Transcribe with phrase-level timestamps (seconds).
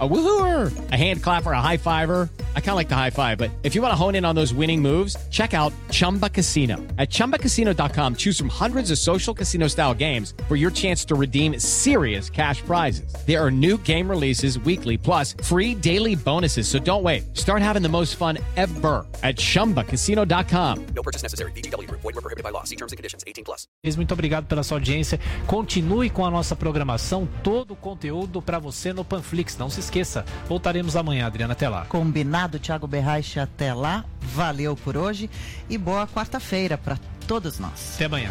[0.00, 2.28] A woohooer, a hand clapper, a high fiver.
[2.56, 4.34] I kind of like the high five, but if you want to hone in on
[4.34, 6.78] those winning moves, check out Chumba Casino.
[6.98, 11.60] At chumbacasino.com, choose from hundreds of social casino style games for your chance to redeem
[11.60, 13.14] serious cash prizes.
[13.24, 16.66] There are new game releases weekly, plus free daily bonuses.
[16.66, 17.36] So don't wait.
[17.36, 20.86] Start having the most fun ever at chumbacasino.com.
[20.86, 21.52] No purchase necessary.
[21.52, 21.88] BGW.
[21.88, 22.64] Void were prohibited by law.
[22.64, 23.22] See terms and conditions.
[23.28, 23.68] 18 plus.
[23.94, 25.20] Muito obrigado pela sua audiência.
[25.46, 29.56] Continue com a nossa programação, todo o conteúdo para você no Panflix.
[29.56, 30.24] Não se esqueça.
[30.48, 31.52] Voltaremos amanhã, Adriana.
[31.52, 31.84] Até lá.
[31.86, 34.04] Combinado, Thiago Berraich, até lá.
[34.20, 35.30] Valeu por hoje
[35.68, 37.94] e boa quarta-feira para todos nós.
[37.94, 38.30] Até amanhã.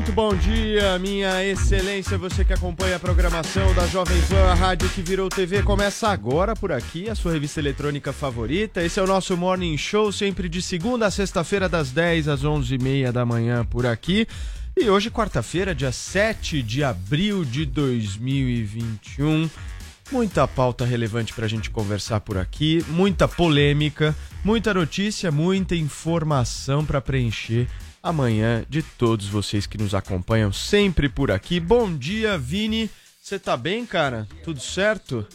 [0.00, 4.88] Muito bom dia, minha excelência, você que acompanha a programação da Jovem Pan, a rádio
[4.88, 8.82] que virou TV, começa agora por aqui, a sua revista eletrônica favorita.
[8.82, 13.12] Esse é o nosso Morning Show, sempre de segunda a sexta-feira, das 10 às 11h30
[13.12, 14.26] da manhã por aqui.
[14.74, 19.50] E hoje, quarta-feira, dia 7 de abril de 2021.
[20.10, 27.02] Muita pauta relevante pra gente conversar por aqui, muita polêmica, muita notícia, muita informação pra
[27.02, 27.68] preencher
[28.02, 31.60] amanhã de todos vocês que nos acompanham sempre por aqui.
[31.60, 32.90] Bom dia, Vini.
[33.22, 34.26] Você tá bem, cara?
[34.42, 35.26] Tudo certo?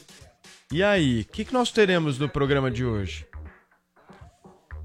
[0.72, 3.26] E aí, o que, que nós teremos no programa de hoje?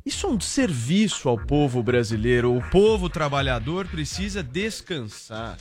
[0.04, 2.56] Isso é um serviço ao povo brasileiro.
[2.56, 5.58] O povo trabalhador precisa descansar.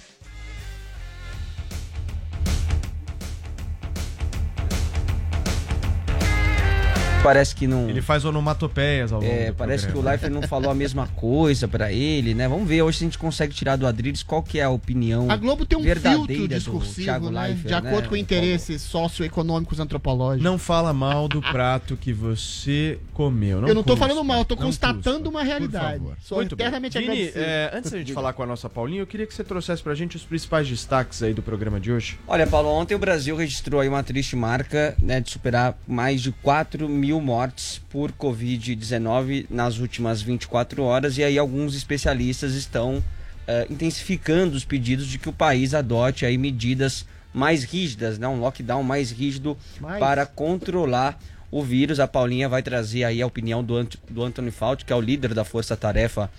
[7.22, 7.90] Parece que não.
[7.90, 10.12] Ele faz onomatopeias ao longo É, do parece que o programa.
[10.12, 12.47] Leifert não falou a mesma coisa pra ele, né?
[12.47, 15.30] Vamos ver hoje se a gente consegue tirar do Adriles qual que é a opinião
[15.30, 17.41] A Globo tem um filtro discursivo, né?
[17.47, 20.44] Leifert, de acordo né, com interesses socioeconômicos antropológicos.
[20.44, 23.59] Não fala mal do prato que você comeu.
[23.62, 25.97] Não eu não tô cuspa, falando mal, eu tô constatando cuspa, uma por realidade.
[26.00, 26.18] favor.
[26.22, 26.66] Sou Muito bem.
[26.68, 27.44] eternamente Vini, agradecido.
[27.44, 29.94] é, antes da gente falar com a nossa Paulinha, eu queria que você trouxesse pra
[29.94, 32.18] gente os principais destaques aí do programa de hoje.
[32.25, 36.31] Olha, Paulo, ontem o Brasil registrou aí uma triste marca né, de superar mais de
[36.31, 41.17] 4 mil mortes por Covid-19 nas últimas 24 horas.
[41.17, 43.01] E aí alguns especialistas estão
[43.47, 48.39] eh, intensificando os pedidos de que o país adote aí medidas mais rígidas, né, um
[48.39, 49.99] lockdown mais rígido Mais.
[49.99, 51.19] para controlar
[51.51, 51.99] o vírus.
[51.99, 55.01] A Paulinha vai trazer aí a opinião do, Ant do Anthony Fauci, que é o
[55.01, 56.29] líder da Força Tarefa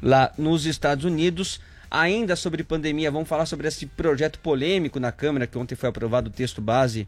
[0.00, 1.60] lá nos Estados Unidos.
[1.90, 6.30] Ainda sobre pandemia, vamos falar sobre esse projeto polêmico na Câmara, que ontem foi aprovado
[6.30, 7.06] o texto base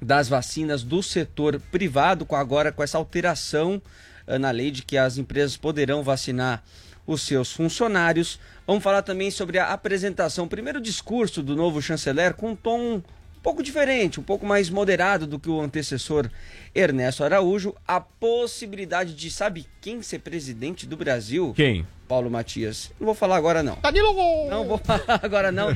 [0.00, 3.80] das vacinas do setor privado, com agora com essa alteração
[4.26, 6.62] eh, na lei de que as empresas poderão vacinar
[7.06, 8.38] os seus funcionários.
[8.66, 13.02] Vamos falar também sobre a apresentação, primeiro discurso do novo chanceler com um tom
[13.38, 16.28] um pouco diferente, um pouco mais moderado do que o antecessor
[16.74, 17.74] Ernesto Araújo.
[17.86, 21.52] A possibilidade de, sabe quem ser presidente do Brasil?
[21.54, 21.86] Quem?
[22.08, 22.90] Paulo Matias.
[22.98, 23.76] Não vou falar agora não.
[23.82, 25.68] Danilo Não vou falar agora não.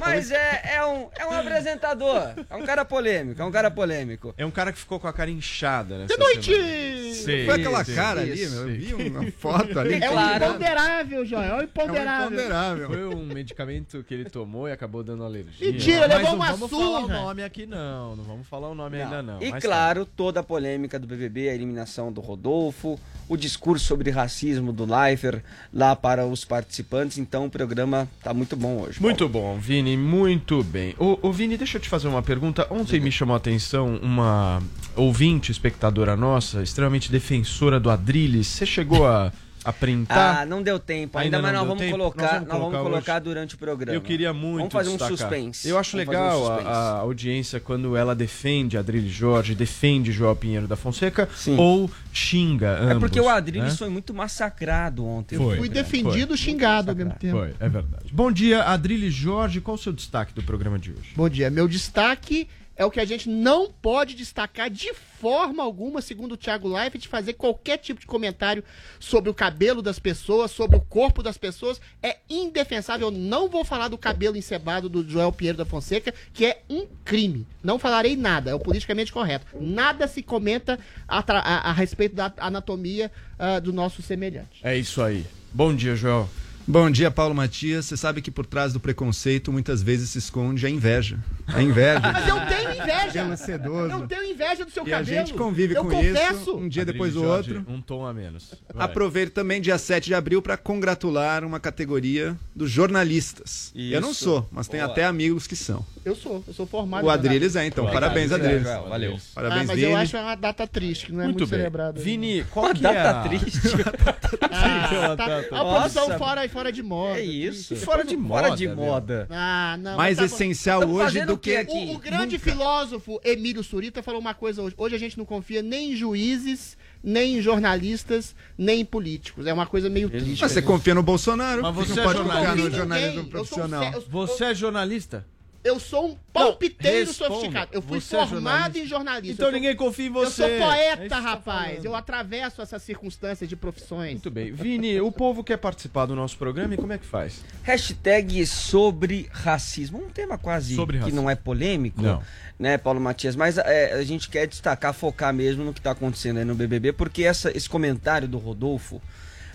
[0.00, 2.34] Mas é, é, um, é um apresentador.
[2.48, 3.40] É um cara polêmico.
[3.40, 4.34] É um cara polêmico.
[4.38, 7.14] É um cara que ficou com a cara inchada nessa De noite!
[7.14, 7.94] Sei, Foi aquela sei.
[7.94, 8.54] cara ali, Isso.
[8.54, 8.68] meu.
[8.70, 9.94] Eu vi uma foto ali.
[9.94, 10.44] É Claro.
[10.44, 11.42] o imponderável, João.
[11.42, 12.26] É o É um imponderável.
[12.26, 12.88] imponderável.
[12.88, 15.70] Foi um medicamento que ele tomou e acabou dando alergia.
[15.70, 17.14] Mentira, Mas levou não uma vamos falar o surra.
[17.22, 19.42] nome aqui não, não vamos falar o nome ainda não.
[19.42, 24.10] E Mas claro, toda a polêmica do BBB, a eliminação do Rodolfo, o discurso sobre
[24.10, 25.42] racismo do Leifert
[25.74, 27.18] lá para os participantes.
[27.18, 29.02] Então o programa tá muito bom hoje.
[29.02, 30.94] Muito bom, Vini, muito bem.
[30.98, 32.66] Ô, ô, Vini, deixa eu te fazer uma pergunta.
[32.70, 34.62] Ontem me chamou a atenção uma
[34.94, 38.46] ouvinte, espectadora nossa, extremamente defensora do Adrilles.
[38.46, 39.32] Você chegou a,
[39.64, 40.42] a printar?
[40.42, 41.96] Ah, não deu tempo ainda, Ainda mas não nós vamos, tempo?
[41.98, 43.20] colocar, Nós vamos nós vamos colocar colocar hoje.
[43.24, 43.96] durante o programa.
[43.96, 45.16] Eu queria muito Vamos fazer um destacar.
[45.18, 45.68] suspense.
[45.68, 50.12] Eu acho Vamos fazer um legal a, a audiência quando ela defende Adrilles Jorge, defende
[50.12, 51.56] João Pinheiro da Fonseca Sim.
[51.58, 52.96] ou xinga ambos.
[52.96, 53.76] É porque o Adriles né?
[53.78, 55.36] foi muito massacrado ontem.
[55.36, 55.56] Foi.
[55.56, 57.38] Fui defendido, xingado ao mesmo tempo.
[57.38, 58.04] Foi, é verdade.
[58.12, 59.60] Bom dia, Adrilles Jorge.
[59.60, 61.12] Qual o seu destaque do programa de hoje?
[61.16, 61.50] Bom dia.
[61.50, 66.36] Meu destaque é o que a gente não pode destacar de forma alguma, segundo o
[66.36, 68.62] Thiago Leifert, fazer qualquer tipo de comentário
[68.98, 71.80] sobre o cabelo das pessoas, sobre o corpo das pessoas.
[72.02, 73.08] É indefensável.
[73.08, 76.86] Eu não vou falar do cabelo encebado do Joel Pinheiro da Fonseca, que é um
[77.04, 77.46] crime.
[77.62, 79.46] Não falarei nada, é o politicamente correto.
[79.60, 80.78] Nada se comenta
[81.08, 84.60] a, a- a respeito da anatomia ah, do nosso semelhante.
[84.62, 85.24] É isso aí.
[85.52, 86.28] Bom dia, Joel.
[86.66, 87.84] Bom dia, Paulo Matias.
[87.84, 91.18] Você sabe que por trás do preconceito muitas vezes se esconde a inveja.
[91.46, 92.00] A inveja.
[92.00, 93.36] Mas eu tenho inveja!
[93.36, 93.90] Sedoso.
[93.92, 95.26] Eu tenho inveja do seu E a cabelo.
[95.26, 96.40] gente convive eu com confesso.
[96.40, 97.72] isso um dia depois do Jorge, outro.
[97.72, 98.54] Um tom a menos.
[98.72, 98.84] Vai.
[98.86, 103.70] Aproveito também dia 7 de abril para congratular uma categoria dos jornalistas.
[103.74, 104.24] Eu não Isso.
[104.24, 104.90] sou, mas tem Boa.
[104.90, 105.84] até amigos que são.
[106.04, 107.06] Eu sou, eu sou formado.
[107.06, 107.84] O em Adriles é, então.
[107.84, 108.62] Obrigado, Parabéns, Adriles.
[108.64, 109.14] Valeu.
[109.16, 109.90] Ah, Parabéns, mas Vini.
[109.90, 112.00] eu acho uma data triste, que não é muito, Muito celebrada.
[112.00, 113.28] Vini, qual Uma que é data a...
[113.28, 113.60] triste.
[114.50, 117.18] Ah, tá, a produção fora, fora de moda.
[117.18, 117.76] É isso.
[117.76, 118.76] Fora de Fora moda, de meu.
[118.76, 119.26] moda.
[119.30, 119.96] Ah, não.
[119.96, 121.56] Mais mas tá- essencial hoje do que.
[121.56, 121.72] aqui?
[121.72, 124.74] O, o grande filósofo Emílio Surita falou uma coisa hoje.
[124.78, 129.46] Hoje a gente não confia nem em juízes, nem em jornalistas, nem em políticos.
[129.46, 130.40] É uma coisa meio triste.
[130.40, 131.60] Mas você confia no Bolsonaro?
[131.62, 133.38] Mas você não pode é não confiar no jornalismo ninguém.
[133.40, 133.92] Eu sou profissional?
[133.92, 135.26] eu- Você é jornalista?
[135.64, 137.30] Eu sou um palpiteiro responda.
[137.34, 137.70] sofisticado.
[137.72, 138.38] Eu fui Você é formado
[138.74, 138.78] jornalista?
[138.80, 139.32] em jornalismo.
[139.32, 140.30] Então eu sou, ninguém confia em eu você.
[140.42, 141.68] sou É isso poeta, você tá rapaz.
[141.70, 141.84] falando.
[141.86, 144.10] eu atravesso essas circunstâncias de profissões.
[144.12, 144.52] Muito bem.
[144.52, 147.42] Vini, o povo quer participar do nosso programa e como é que faz?
[147.62, 150.04] Hashtag sobre racismo.
[150.04, 152.22] Um tema quase Sobre que não é polêmico, Não.
[152.58, 153.34] né, Paulo Matias?
[153.34, 156.92] Mas é, a gente quer destacar, focar mesmo no que está acontecendo aí no BBB,
[156.92, 159.00] porque essa, esse comentário do Rodolfo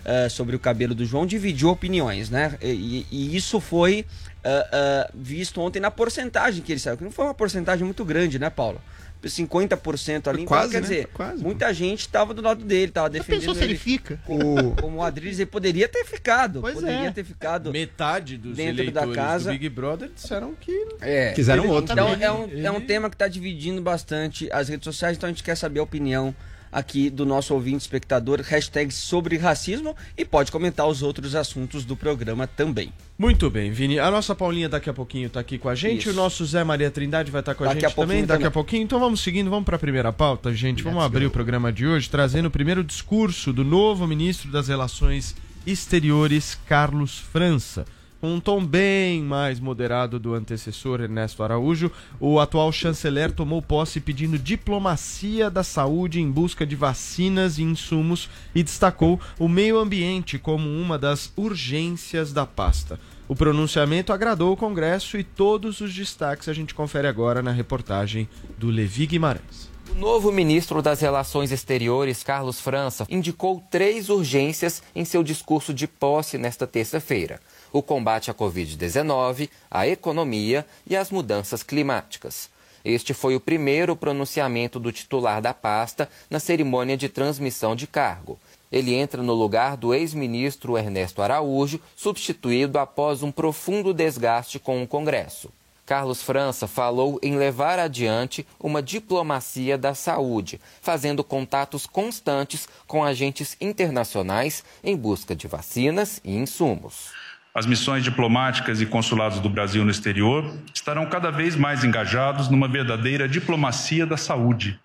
[0.04, 2.56] eh, sobre o cabelo do João dividiu opiniões, né?
[2.62, 4.06] E, e isso foi
[4.44, 8.04] ah, ah, visto ontem na porcentagem que ele saiu, que não foi uma porcentagem muito
[8.04, 8.80] grande, né, Paulo?
[9.22, 10.88] 50% ali, então, quase, quer né?
[10.88, 13.78] dizer, Quase, muita gente estava do lado dele, estava defendendo pensou se ele ele.
[13.78, 14.18] fica?
[14.26, 14.74] O...
[14.80, 16.60] Como o Adriles, ele poderia ter ficado.
[16.62, 17.10] Pois poderia é.
[17.10, 17.70] ter ficado.
[17.70, 19.50] Metade dos Dentro da casa.
[19.50, 20.72] do Big Brother disseram que
[21.02, 21.32] É.
[21.32, 22.24] Quiseram Ele- outro, Então né?
[22.24, 25.32] é um, Ele- é um tema que está dividindo bastante as redes sociais, então a
[25.32, 26.34] gente quer saber a opinião
[26.72, 31.96] aqui do nosso ouvinte espectador, hashtag sobre racismo e pode comentar os outros assuntos do
[31.96, 32.92] programa também.
[33.18, 33.98] Muito bem, Vini.
[33.98, 36.00] A nossa Paulinha daqui a pouquinho tá aqui com a gente.
[36.02, 36.10] Isso.
[36.10, 38.36] O nosso Zé Maria Trindade vai estar com a Daqui gente a também, daqui a
[38.36, 38.50] também.
[38.52, 38.82] pouquinho.
[38.82, 40.82] Então vamos seguindo, vamos para a primeira pauta, gente.
[40.82, 45.34] Vamos abrir o programa de hoje trazendo o primeiro discurso do novo ministro das Relações
[45.66, 47.84] Exteriores, Carlos França.
[48.22, 51.90] Um tom bem mais moderado do antecessor Ernesto Araújo,
[52.20, 58.28] o atual chanceler tomou posse pedindo diplomacia da saúde em busca de vacinas e insumos
[58.54, 63.00] e destacou o meio ambiente como uma das urgências da pasta.
[63.26, 68.28] O pronunciamento agradou o Congresso e todos os destaques a gente confere agora na reportagem
[68.58, 69.70] do Levi Guimarães.
[69.92, 75.88] O novo ministro das Relações Exteriores, Carlos França, indicou três urgências em seu discurso de
[75.88, 77.40] posse nesta terça-feira:
[77.72, 82.48] o combate à Covid-19, a economia e as mudanças climáticas.
[82.84, 88.38] Este foi o primeiro pronunciamento do titular da pasta na cerimônia de transmissão de cargo.
[88.72, 94.86] Ele entra no lugar do ex-ministro Ernesto Araújo, substituído após um profundo desgaste com o
[94.86, 95.50] Congresso.
[95.84, 103.56] Carlos França falou em levar adiante uma diplomacia da saúde, fazendo contatos constantes com agentes
[103.60, 107.19] internacionais em busca de vacinas e insumos.
[107.52, 112.68] As missões diplomáticas e consulados do Brasil no exterior estarão cada vez mais engajados numa
[112.68, 114.78] verdadeira diplomacia da saúde.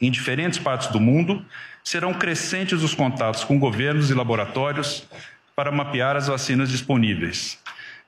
[0.00, 1.44] Em diferentes partes do mundo,
[1.82, 5.04] serão crescentes os contatos com governos e laboratórios
[5.56, 7.58] para mapear as vacinas disponíveis.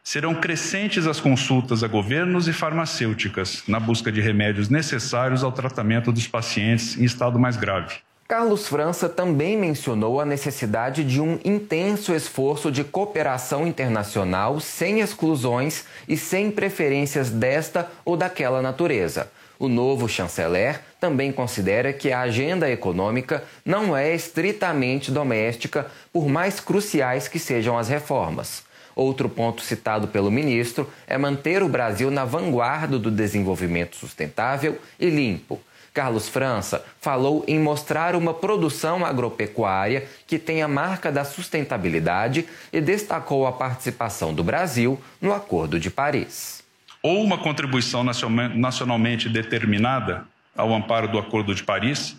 [0.02, 6.12] Serão crescentes as consultas a governos e farmacêuticas na busca de remédios necessários ao tratamento
[6.12, 7.96] dos pacientes em estado mais grave.
[8.32, 15.84] Carlos França também mencionou a necessidade de um intenso esforço de cooperação internacional sem exclusões
[16.08, 19.31] e sem preferências desta ou daquela natureza.
[19.58, 26.58] O novo chanceler também considera que a agenda econômica não é estritamente doméstica, por mais
[26.58, 28.62] cruciais que sejam as reformas.
[28.96, 35.10] Outro ponto citado pelo ministro é manter o Brasil na vanguarda do desenvolvimento sustentável e
[35.10, 35.60] limpo.
[35.93, 43.46] Carlos França falou em mostrar uma produção agropecuária que tenha marca da sustentabilidade e destacou
[43.46, 46.63] a participação do Brasil no Acordo de Paris.
[47.05, 50.25] ou uma contribuição naciona- nacionalmente determinada
[50.56, 52.17] ao amparo do Acordo de Paris,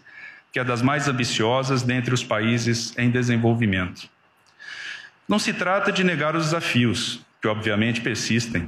[0.52, 4.10] que é das mais ambiciosas dentre os países em desenvolvimento.
[5.26, 8.68] Não se trata de negar os desafios, que obviamente persistem,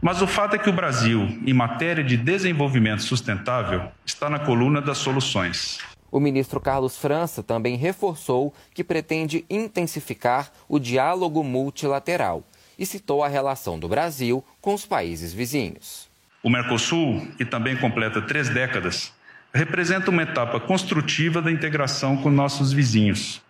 [0.00, 4.80] mas o fato é que o Brasil, em matéria de desenvolvimento sustentável, está na coluna
[4.80, 5.78] das soluções.
[6.10, 12.42] O ministro Carlos França também reforçou que pretende intensificar o diálogo multilateral
[12.78, 16.08] e citou a relação do Brasil com os países vizinhos.
[16.42, 19.12] O Mercosul, que também completa três décadas,
[19.52, 23.42] representa uma etapa construtiva da integração com nossos vizinhos.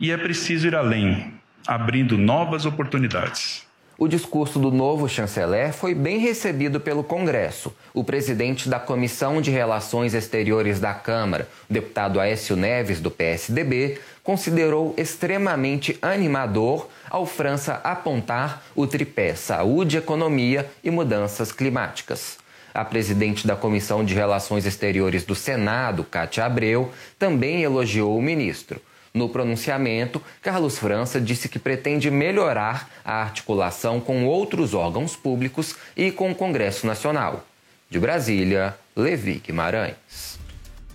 [0.00, 1.34] E é preciso ir além,
[1.66, 3.67] abrindo novas oportunidades.
[4.00, 7.74] O discurso do novo chanceler foi bem recebido pelo Congresso.
[7.92, 13.98] O presidente da Comissão de Relações Exteriores da Câmara, o deputado Aécio Neves, do PSDB,
[14.22, 22.38] considerou extremamente animador ao França apontar o tripé saúde, economia e mudanças climáticas.
[22.72, 28.80] A presidente da Comissão de Relações Exteriores do Senado, Cátia Abreu, também elogiou o ministro.
[29.14, 36.10] No pronunciamento, Carlos França disse que pretende melhorar a articulação com outros órgãos públicos e
[36.10, 37.44] com o Congresso Nacional.
[37.90, 40.38] De Brasília, Levi Guimarães.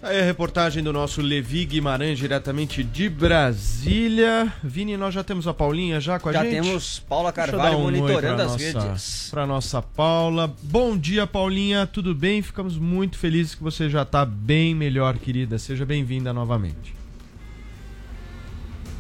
[0.02, 4.52] Aí a reportagem do nosso Levi Guimarães, diretamente de Brasília.
[4.62, 6.62] Vini, nós já temos a Paulinha já com a Já gente?
[6.62, 9.28] temos Paula Deixa eu Carvalho dar um monitorando as nossa- redes.
[9.32, 10.54] Pra nossa Paula.
[10.62, 11.88] Bom dia, Paulinha.
[11.88, 12.42] Tudo bem?
[12.42, 15.58] Ficamos muito felizes que você já tá bem melhor, querida.
[15.58, 16.94] Seja bem-vinda novamente.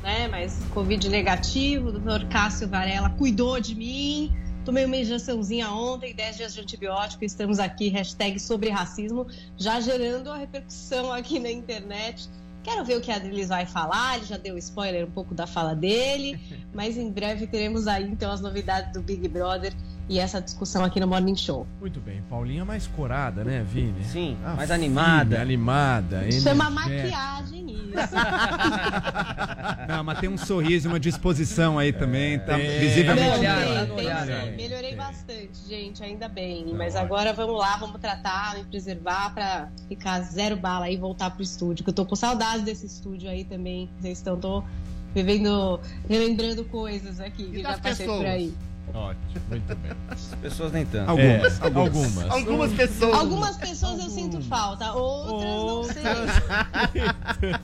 [0.04, 0.28] Né?
[0.28, 4.32] Mas Covid negativo, o doutor Cássio Varela cuidou de mim.
[4.66, 7.26] Tomei uma injeçãozinha ontem, 10 dias de antibiótico.
[7.26, 9.26] Estamos aqui, hashtag sobre racismo,
[9.58, 12.30] já gerando a repercussão aqui na internet.
[12.64, 14.18] Quero ver o que a Adriles vai falar.
[14.18, 16.40] Ele já deu spoiler um pouco da fala dele,
[16.74, 19.74] mas em breve teremos aí então as novidades do Big Brother
[20.10, 21.66] e essa discussão aqui no Morning Show.
[21.80, 22.22] Muito bem.
[22.30, 24.04] Paulinha mais corada, né, Vini?
[24.04, 25.42] Sim, Ah, mais animada.
[25.42, 26.30] animada.
[26.32, 26.70] Chama energética.
[26.72, 27.94] maquiagem isso.
[29.88, 32.40] Não, mas tem um sorriso, uma disposição aí também.
[32.40, 32.80] Tá É.
[32.80, 33.30] visivelmente.
[33.30, 34.32] Não, tem, tá tem sim.
[34.32, 34.54] é.
[34.58, 36.74] Melhorei bastante, gente, ainda bem.
[36.76, 37.06] Mas ótimo.
[37.06, 41.84] agora vamos lá, vamos tratar, me preservar pra ficar zero bala e voltar pro estúdio.
[41.84, 43.90] Que eu tô com saudades desse estúdio aí também.
[44.00, 44.64] Vocês estão, tô
[45.14, 45.80] vivendo,
[46.10, 48.30] relembrando coisas aqui que E já das passei por pessoas?
[48.34, 48.54] aí.
[48.94, 49.92] Ótimo, muito bem.
[50.10, 51.10] As pessoas nem tanto.
[51.10, 51.88] Algumas, É, algumas.
[51.96, 52.32] algumas.
[52.32, 53.14] Algumas pessoas.
[53.16, 56.04] Algumas pessoas eu sinto falta, outras não sei.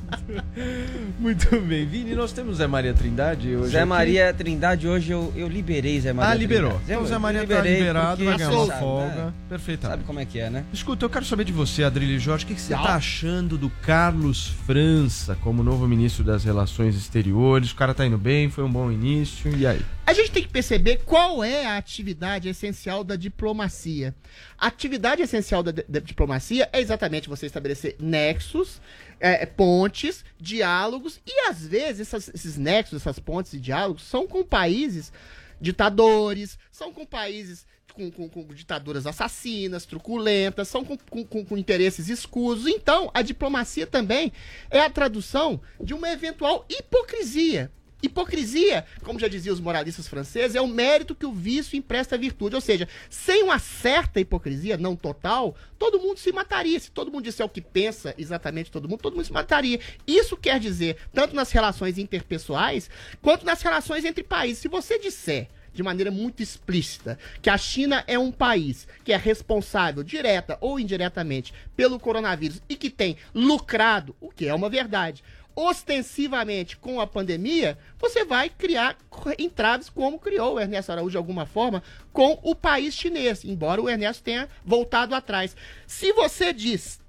[1.19, 1.85] Muito bem.
[1.85, 3.71] Vini, nós temos Zé Maria Trindade hoje.
[3.71, 3.87] Zé aqui.
[3.89, 6.71] Maria Trindade, hoje eu, eu liberei Zé Maria Ah, liberou.
[6.71, 6.91] Trindade.
[6.91, 9.07] Então Zé Maria tá liberado, vai ganhar uma sabe, folga.
[9.15, 9.33] né?
[9.47, 9.97] Perfeitamente.
[9.97, 10.63] Sabe como é que é, né?
[10.73, 13.69] Escuta, eu quero saber de você, Adrilho Jorge, o que, que você tá achando do
[13.69, 17.71] Carlos França como novo ministro das Relações Exteriores?
[17.71, 19.81] O cara tá indo bem, foi um bom início, e aí?
[20.09, 24.15] A gente tem que perceber qual é a atividade essencial da diplomacia.
[24.57, 28.81] A atividade essencial da, da diplomacia é exatamente você estabelecer nexos,
[29.19, 34.43] é, pontes, diálogos, e às vezes essas- esses nexos, essas pontes e diálogos são com
[34.43, 35.13] países
[35.61, 42.65] ditadores, são com países com, com- com ditaduras assassinas, truculentas, são com, com- interesses escusos.
[42.65, 44.31] Então, a diplomacia também
[44.71, 47.71] é a tradução de uma eventual hipocrisia.
[48.01, 52.17] Hipocrisia, como já diziam os moralistas franceses, é o mérito que o vício empresta à
[52.17, 52.55] virtude.
[52.55, 56.79] Ou seja, sem uma certa hipocrisia, não total, todo mundo se mataria.
[56.79, 59.79] Se todo mundo disser o que pensa exatamente todo mundo, todo mundo se mataria.
[60.07, 62.89] Isso quer dizer, tanto nas relações interpessoais,
[63.21, 64.59] quanto nas relações entre países.
[64.59, 69.17] Se você disser de maneira muito explícita que a China é um país que é
[69.17, 75.23] responsável, direta ou indiretamente, pelo coronavírus e que tem lucrado, o que é uma verdade,
[75.59, 78.97] ostensivamente com a pandemia, você vai criar
[79.37, 83.89] entraves como criou o Ernesto Araújo de alguma forma com o país chinês, embora o
[83.89, 85.55] Ernesto tenha voltado atrás.
[85.85, 87.01] Se você diz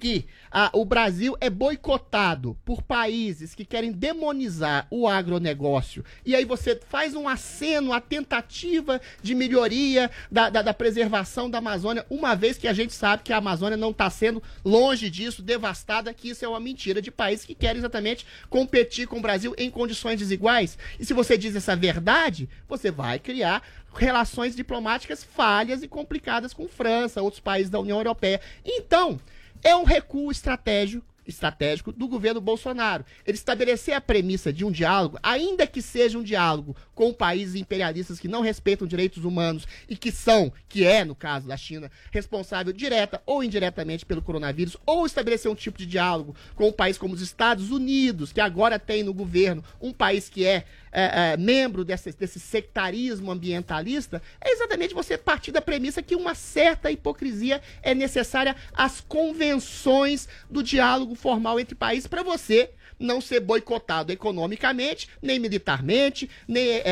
[0.00, 0.26] que
[0.72, 7.14] o Brasil é boicotado por países que querem demonizar o agronegócio, e aí você faz
[7.14, 12.68] um aceno à tentativa de melhoria da, da, da preservação da Amazônia, uma vez que
[12.68, 16.48] a gente sabe que a Amazônia não está sendo longe disso, devastada, que isso é
[16.48, 20.78] uma mentira de países que querem exatamente competir com o Brasil em condições desiguais.
[20.98, 23.62] E se você diz essa verdade, você vai criar
[23.94, 28.40] relações diplomáticas falhas e complicadas com França, outros países da União Europeia.
[28.64, 29.18] Então,
[29.62, 33.04] é um recuo estratégico estratégico do governo Bolsonaro.
[33.26, 38.18] Ele estabelecer a premissa de um diálogo, ainda que seja um diálogo com países imperialistas
[38.18, 42.72] que não respeitam direitos humanos e que são, que é no caso da China, responsável
[42.72, 47.14] direta ou indiretamente pelo coronavírus, ou estabelecer um tipo de diálogo com um país como
[47.14, 51.84] os Estados Unidos, que agora tem no governo um país que é, é, é, membro
[51.84, 57.94] desse, desse sectarismo ambientalista, é exatamente você partir da premissa que uma certa hipocrisia é
[57.94, 65.38] necessária às convenções do diálogo formal entre países para você não ser boicotado economicamente, nem
[65.38, 66.82] militarmente, nem é,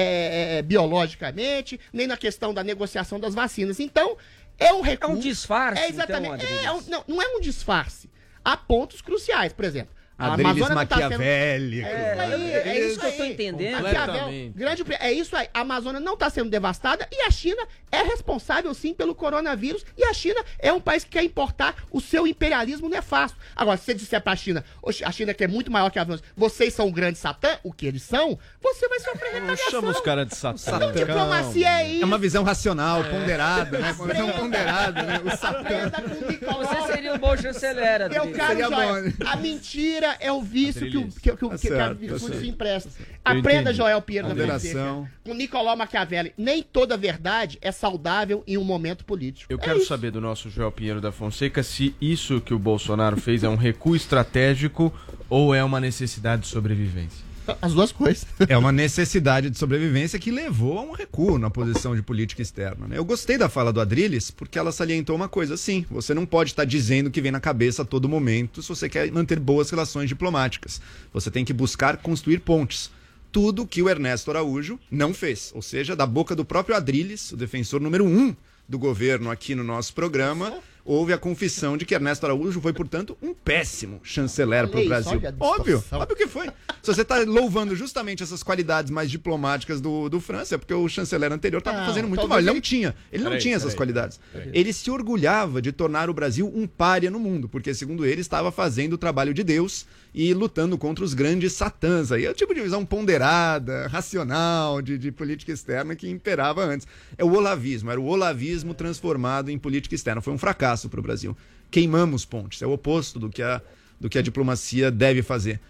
[0.59, 3.81] é, biologicamente, nem na questão da negociação das vacinas.
[3.81, 4.17] Então,
[4.59, 5.11] é um recuo.
[5.11, 6.45] É um disfarce, É exatamente.
[6.45, 8.09] então, é, é um- não, não é um disfarce.
[8.45, 9.53] Há pontos cruciais.
[9.53, 11.23] Por exemplo, Adriles Amazônia não tá sendo-.
[11.23, 13.33] É isso aí, é, isso que eu tô aí.
[13.33, 13.83] entendendo.
[13.83, 15.49] Maquiavel, grande, é isso aí.
[15.53, 20.05] A Amazônia não está sendo devastada e a China é responsável sim pelo coronavírus e
[20.05, 23.37] a China é um país que quer importar o seu imperialismo nefasto.
[23.55, 26.03] Agora, se você disser pra China, "Oxe, a China que é muito maior que a
[26.03, 29.71] Rússia, vocês são o grande satã, o que eles são, você vai sofrer Não retaliação.
[29.71, 30.77] chama os caras de satã.
[30.77, 32.03] Então, diplomacia é isso.
[32.03, 33.93] É uma visão racional, ponderada, né?
[33.93, 35.21] Uma visão ponderada, né?
[35.25, 35.93] O satã.
[36.57, 38.37] Você seria um bom chanceler, Meu Adriles.
[38.37, 39.13] caro bom, né?
[39.27, 41.99] a mentira é o vício que o, que, que, o- Tá que, que a certo,
[42.09, 42.41] tá certo.
[42.41, 42.91] se empresta.
[43.25, 43.73] Aprenda.
[43.75, 44.99] Joel Pinheiro da Ponderação.
[45.05, 46.33] Fonseca, com Nicolau Machiavelli.
[46.39, 49.53] Nem toda verdade é saudável em um momento político.
[49.53, 49.89] Eu É quero isso.
[49.89, 53.57] saber do nosso Joel Pinheiro da Fonseca se isso que o Bolsonaro fez é um
[53.57, 54.93] recuo estratégico
[55.29, 57.26] ou é uma necessidade de sobrevivência.
[57.61, 58.27] As duas coisas.
[58.49, 62.87] É uma necessidade de sobrevivência que levou a um recuo na posição de política externa.
[62.87, 62.99] né?
[62.99, 65.57] Eu gostei da fala do Adrilles porque ela salientou uma coisa.
[65.57, 68.69] Sim, você não pode estar dizendo o que vem na cabeça a todo momento se
[68.69, 70.81] você quer manter boas relações diplomáticas.
[71.13, 72.91] Você tem que buscar construir pontes.
[73.33, 75.53] Tudo que o Ernesto Araújo não fez.
[75.55, 78.35] Ou seja, da boca do próprio Adrilles, o defensor número um
[78.69, 83.19] do governo aqui no nosso programa, houve a confissão de que Ernesto Araújo foi, portanto,
[83.21, 85.21] um péssimo chanceler para o Brasil.
[85.41, 86.47] Óbvio, óbvio que foi.
[86.81, 90.89] Se você está louvando justamente essas qualidades mais diplomáticas do, do França, é porque o
[90.89, 92.39] chanceler anterior estava Não, fazendo muito mal.
[92.39, 92.95] Ele não tinha.
[93.13, 94.21] Ele não Peraí, tinha essas peraí, qualidades.
[94.33, 94.51] peraí.
[94.55, 98.53] Ele se orgulhava de tornar o Brasil um pária no mundo, porque, segundo ele, estava
[98.53, 99.85] fazendo o trabalho de Deus
[100.17, 102.11] e lutando contra os grandes satãs.
[102.11, 106.89] Aí é o tipo de visão ponderada, racional, de, de política externa que imperava antes.
[107.19, 110.23] É o olavismo, era o olavismo transformado em política externa.
[110.23, 111.37] Foi um fracasso para o Brasil.
[111.71, 113.61] Queimamos pontes, é o oposto do que a,
[114.01, 115.61] do que a diplomacia deve fazer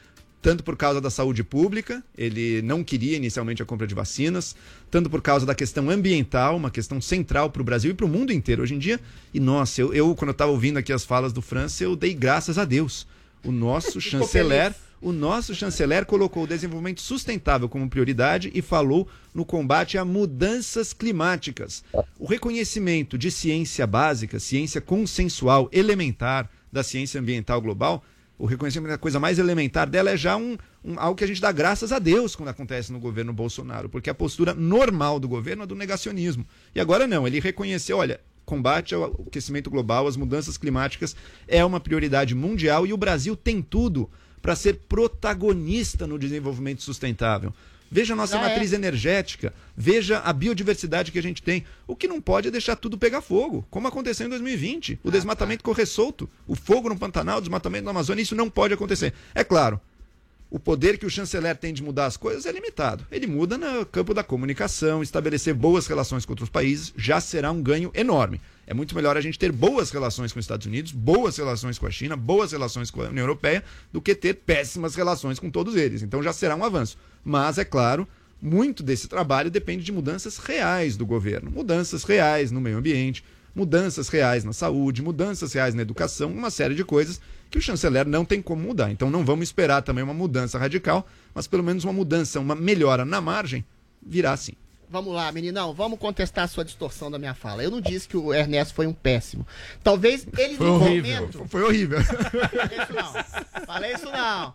[0.47, 4.55] tanto por causa da saúde pública, ele não queria inicialmente a compra de vacinas,
[4.88, 8.09] tanto por causa da questão ambiental, uma questão central para o Brasil e para o
[8.09, 9.00] mundo inteiro hoje em dia.
[9.35, 12.15] E nossa, eu, eu quando eu estava ouvindo aqui as falas do França, eu dei
[12.15, 13.09] graças a Deus.
[13.47, 19.45] O nosso chanceler, o nosso chanceler colocou o desenvolvimento sustentável como prioridade e falou no
[19.45, 21.85] combate a mudanças climáticas.
[22.19, 28.03] O reconhecimento de ciência básica, ciência consensual, elementar da ciência ambiental global,
[28.38, 31.41] o reconhecimento da coisa mais elementar dela é já um, um- algo que a gente
[31.41, 35.62] dá graças a Deus quando acontece no governo Bolsonaro, porque a postura normal do governo
[35.62, 36.47] é do negacionismo.
[36.75, 41.15] E agora não, ele reconheceu, olha, combate ao aquecimento global, as mudanças climáticas
[41.47, 44.09] é uma prioridade mundial e o Brasil tem tudo
[44.41, 47.52] para ser protagonista no desenvolvimento sustentável.
[47.91, 48.49] Veja a nossa Já é.
[48.49, 51.65] matriz energética, veja a biodiversidade que a gente tem.
[51.87, 55.00] O que não pode é deixar tudo pegar fogo, como aconteceu em 2020.
[55.04, 58.75] O desmatamento correr solto, o fogo no Pantanal, o desmatamento na Amazônia, isso não pode
[58.75, 59.13] acontecer.
[59.35, 59.80] É claro,
[60.50, 63.04] o poder que o chanceler tem de mudar as coisas é limitado.
[63.11, 67.61] Ele muda no campo da comunicação, estabelecer boas relações com outros países, já será um
[67.61, 68.41] ganho enorme.
[68.67, 71.87] É muito melhor a gente ter boas relações com os Estados Unidos, boas relações com
[71.87, 75.76] a China, boas relações com a União Europeia, do que ter péssimas relações com todos
[75.76, 76.02] eles.
[76.02, 76.97] Então já será um avanço.
[77.25, 78.06] Mas, é claro,
[78.41, 81.50] muito desse trabalho depende de mudanças reais do governo.
[81.50, 86.75] Mudanças reais no meio ambiente, mudanças reais na saúde, mudanças reais na educação, uma série
[86.75, 88.91] de coisas que o chanceler não tem como mudar.
[88.91, 93.04] Então não vamos esperar também uma mudança radical, mas pelo menos uma mudança, uma melhora
[93.04, 93.65] na margem,
[94.04, 94.54] virá sim.
[94.89, 97.63] Vamos lá, meninão, vamos contestar a sua distorção da minha fala.
[97.63, 99.45] Eu não disse que o Ernesto foi um péssimo.
[99.83, 101.15] Talvez ele Foi no horrível.
[101.17, 101.47] momento.
[101.49, 101.99] Foi horrível.
[102.05, 103.65] Falei isso não.
[103.67, 104.55] Falei isso não.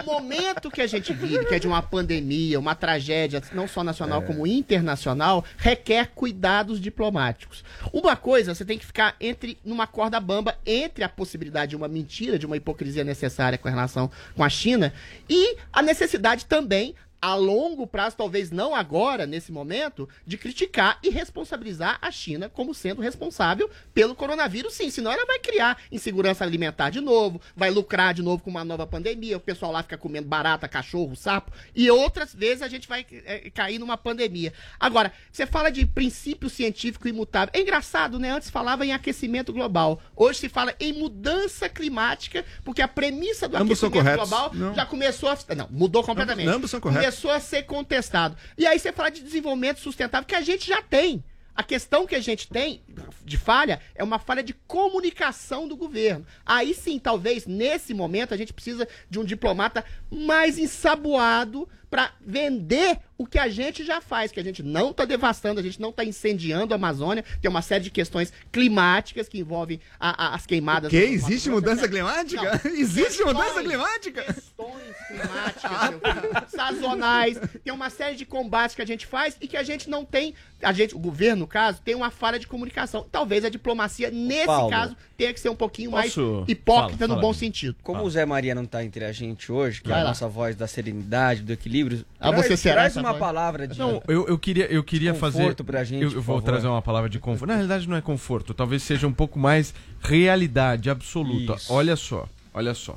[0.00, 3.82] O momento que a gente vive, que é de uma pandemia, uma tragédia, não só
[3.82, 7.64] nacional como internacional, requer cuidados diplomáticos.
[7.92, 11.88] Uma coisa, você tem que ficar entre numa corda bamba entre a possibilidade de uma
[11.88, 14.92] mentira, de uma hipocrisia necessária com relação com a China
[15.28, 21.08] e a necessidade também a longo prazo, talvez não agora, nesse momento, de criticar e
[21.08, 24.90] responsabilizar a China como sendo responsável pelo coronavírus, sim.
[24.90, 28.86] Senão ela vai criar insegurança alimentar de novo, vai lucrar de novo com uma nova
[28.86, 33.06] pandemia, o pessoal lá fica comendo barata, cachorro, sapo, e outras vezes a gente vai
[33.24, 34.52] é, cair numa pandemia.
[34.78, 37.50] Agora, você fala de princípio científico imutável.
[37.54, 38.30] É engraçado, né?
[38.32, 39.98] Antes falava em aquecimento global.
[40.14, 44.74] Hoje se fala em mudança climática, porque a premissa do Ambos aquecimento global Não.
[44.74, 45.38] já começou a.
[45.56, 46.46] Não, mudou completamente.
[46.48, 47.04] Ambos- ambos são corretos.
[47.04, 48.36] Começou a ser contestado.
[48.56, 51.22] E aí você fala de desenvolvimento sustentável que a gente já tem.
[51.56, 52.82] A questão que a gente tem
[53.24, 56.26] de falha é uma falha de comunicação do governo.
[56.44, 62.98] Aí sim, talvez nesse momento a gente precisa de um diplomata mais ensaboado para vender
[63.16, 65.90] o que a gente já faz, que a gente não está devastando, a gente não
[65.90, 70.44] está incendiando a Amazônia, tem uma série de questões climáticas que envolvem a- a- as
[70.44, 70.90] queimadas.
[70.90, 70.96] Que?
[70.96, 72.42] Existe mudança climática?
[72.64, 74.22] Não, Existe mudança questões- climática?
[74.24, 79.46] Questões climáticas, meu filho, sazonais, tem uma série de combates que a gente faz e
[79.46, 82.48] que a gente não tem, a gente, o governo, no caso, tem uma falha de
[82.48, 83.06] comunicação.
[83.12, 84.70] Talvez a diplomacia, nesse Paulo.
[84.70, 86.20] caso, tenha que ser um pouquinho Posso?
[86.38, 87.34] mais hipócrita Fala, no fala bom aí.
[87.38, 87.76] sentido.
[87.84, 90.08] Como o Zé Maria não tá entre a gente hoje, que é lá.
[90.10, 93.20] nossa voz da serenidade, do equilíbrio, Ah, traz- você será traz essa uma voz?
[93.20, 95.38] palavra de Não, eu, eu queria, eu queria fazer.
[95.38, 96.46] conforto pra gente, Eu, eu por vou favor.
[96.46, 97.48] trazer uma palavra de conforto.
[97.48, 98.54] Na realidade, não é conforto.
[98.54, 101.54] Talvez seja um pouco mais realidade absoluta.
[101.54, 101.72] Isso.
[101.72, 102.96] Olha só, olha só.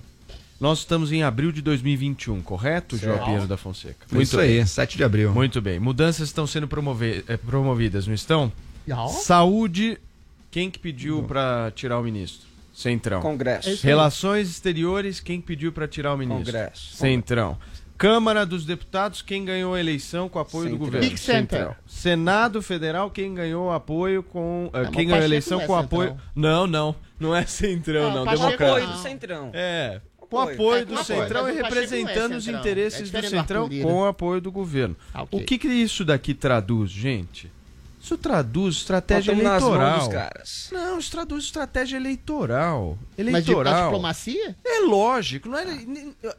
[0.60, 3.24] Nós estamos em abril de 2021, correto, João.
[3.24, 4.08] Pinheiro da Fonseca?
[4.20, 5.32] Isso aí, 7 de abril.
[5.32, 5.80] Muito bem.
[5.80, 8.52] Mudanças estão sendo promove- eh, promovidas, não estão?
[8.88, 9.08] Não.
[9.08, 10.00] Saúde,
[10.50, 12.48] quem que pediu para tirar o ministro?
[12.82, 13.22] Centrão.
[13.22, 13.70] Congresso.
[13.70, 13.74] É.
[13.82, 16.46] Relações exteriores, quem pediu para tirar o ministro?
[16.46, 16.96] Congresso.
[16.96, 17.58] Centrão.
[17.98, 20.86] Câmara dos Deputados, quem ganhou a eleição com apoio do Centrão.
[20.86, 21.08] governo?
[21.10, 21.76] Big Center.
[21.88, 24.70] Senado Federal, quem ganhou apoio com.
[24.72, 26.02] eh, mas quem o ganhou a eleição não é com Centrão.
[26.02, 26.22] apoio.
[26.36, 26.96] Não, não.
[27.20, 28.26] Não é Centrão, Ah, não.
[28.26, 28.72] Pacheco Democrata.
[28.74, 28.94] Apoio Não.
[28.94, 29.50] do Centrão.
[29.54, 30.02] É.
[30.20, 30.54] Com Apoio.
[30.56, 32.60] apoio É, do Centrão e o Pacheco não é representando os Centrão.
[32.60, 34.96] É interesses do Centrão com o apoio do governo.
[35.12, 35.40] Ah, ok.
[35.40, 37.52] O que, que isso daqui traduz, gente?
[38.08, 40.00] Isso traduz estratégia Nós estamos nas mãos eleitoral.
[40.00, 40.70] dos caras.
[40.72, 42.98] Não, isso traduz estratégia eleitoral.
[43.02, 43.74] Mas de, Eleitoral.
[43.74, 44.56] da diplomacia?
[44.66, 45.66] É lógico, não é,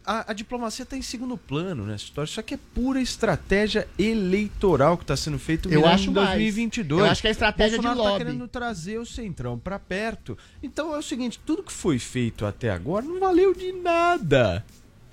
[0.06, 2.26] a, a diplomacia está em segundo plano nessa história.
[2.26, 6.28] Isso aqui é pura estratégia eleitoral que está sendo feito Eu acho em mais.
[6.28, 7.00] 2022.
[7.04, 8.24] Eu acho que é estratégia de Bolsonaro tá lobby.
[8.24, 10.38] querendo trazer o Centrão para perto.
[10.62, 14.64] Então é o seguinte, tudo que foi feito até agora não valeu de nada.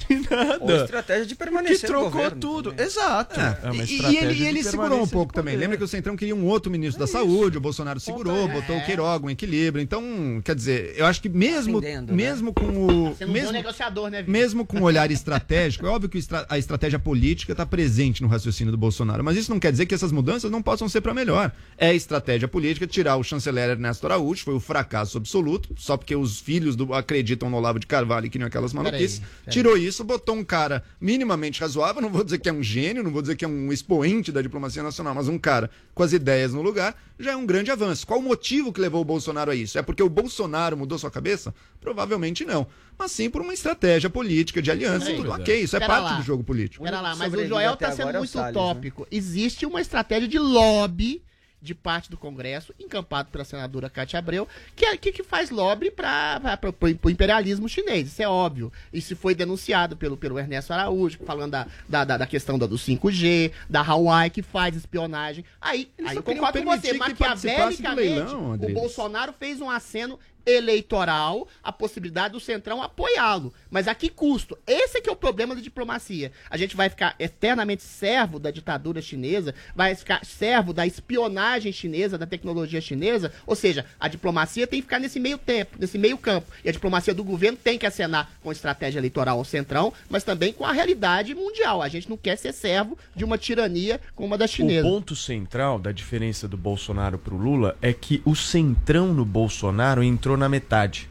[0.10, 0.84] De Ou nada.
[0.84, 2.70] estratégia de Que permanecer no trocou governo tudo.
[2.72, 2.86] também.
[2.86, 3.40] Exato.
[3.40, 5.56] É uma e, estratégia ele, de e ele segurou um pouco também.
[5.56, 8.86] Lembra que o Centrão queria um outro ministro da Saúde, o Bolsonaro segurou, botou o
[8.86, 9.82] Queiroga, um equilíbrio.
[9.82, 12.16] Então, quer dizer, eu acho que mesmo, Defendendo, né?
[12.16, 12.88] mesmo com o.
[13.16, 13.52] Você não mesmo, mesmo...
[13.52, 14.32] negociador, né, Vitor?
[14.32, 18.72] mesmo com o olhar estratégico, é óbvio que a estratégia política está presente no raciocínio
[18.72, 21.52] do Bolsonaro, mas isso não quer dizer que essas mudanças não possam ser para melhor.
[21.78, 26.40] É estratégia política tirar o chanceler Ernesto Araújo, foi o fracasso absoluto, só porque os
[26.40, 29.22] filhos do, acreditam no Olavo de Carvalho e que não aquelas maluquices.
[29.50, 33.12] Tirou isso, botou um cara minimamente razoável, não vou dizer que é um gênio, não
[33.12, 36.54] vou dizer que é um expoente da diplomacia nacional, mas um cara com as ideias
[36.54, 38.06] no lugar, já é um grande avanço.
[38.06, 39.78] Qual o motivo que levou o Bolsonaro a isso?
[39.78, 41.54] É porque o Bolsonaro mudou sua cabeça?
[41.80, 42.68] Provavelmente não.
[42.98, 45.62] Mas sim por uma estratégia política de aliança e tudo ok.
[45.62, 46.18] Isso é Pera parte lá.
[46.18, 46.84] do jogo político.
[46.84, 48.62] Pera lá, mas o Joel até tá sendo é muito Salles, né?
[48.62, 49.08] utópico.
[49.12, 51.22] Existe uma estratégia de lobby
[51.66, 55.92] de parte do Congresso, encampado pela senadora Cátia Abreu, que, é, que, que faz lobby
[55.92, 56.60] para
[57.04, 58.08] o imperialismo chinês.
[58.08, 58.72] Isso é óbvio.
[58.94, 63.52] Isso foi denunciado pelo, pelo Ernesto Araújo, falando da, da, da, da questão do 5G,
[63.70, 65.44] da Hawaii, que faz espionagem.
[65.60, 66.94] Aí, Eles aí concordo com você.
[66.94, 68.74] Maquiavelicamente, o.
[68.74, 73.54] Bolsonaro fez um aceno eleitoral a possibilidade do Centrão apoiá-lo.
[73.70, 74.58] Mas a que custo?
[74.66, 76.32] Esse é que é o problema da diplomacia.
[76.50, 82.18] A gente vai ficar eternamente servo da ditadura chinesa, vai ficar servo da espionagem chinesa,
[82.18, 86.18] da tecnologia chinesa, ou seja, a diplomacia tem que ficar nesse meio tempo, nesse meio
[86.18, 86.52] campo.
[86.64, 90.54] E a diplomacia do governo tem que acenar com estratégia eleitoral ao Centrão, mas também
[90.54, 91.82] com a realidade mundial.
[91.82, 94.88] A gente não quer ser servo de uma tirania como a da O chinesa.
[94.88, 100.35] ponto central da diferença do Bolsonaro pro Lula é que o centrão no Bolsonaro entrou
[100.38, 101.10] na metade.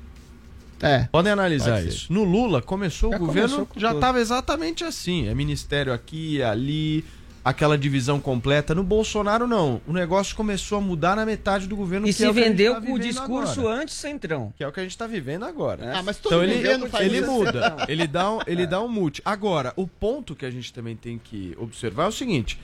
[0.82, 1.08] É.
[1.10, 1.88] Podem analisar Pode ser.
[1.88, 2.12] isso.
[2.12, 5.28] No Lula, começou Já o governo, começou com já estava exatamente assim.
[5.28, 7.04] É ministério aqui, ali,
[7.44, 8.74] aquela divisão completa.
[8.74, 9.80] No Bolsonaro, não.
[9.86, 12.06] O negócio começou a mudar na metade do governo.
[12.06, 13.82] E que se é o que a gente vendeu tá com o discurso agora.
[13.82, 14.52] anti-centrão.
[14.56, 15.98] Que é o que a gente está vivendo agora.
[15.98, 16.54] Ah, mas todo Então ele,
[17.00, 17.30] ele isso.
[17.30, 19.22] muda, ele dá, um, ele dá um mute.
[19.24, 22.58] Agora, o ponto que a gente também tem que observar é o seguinte: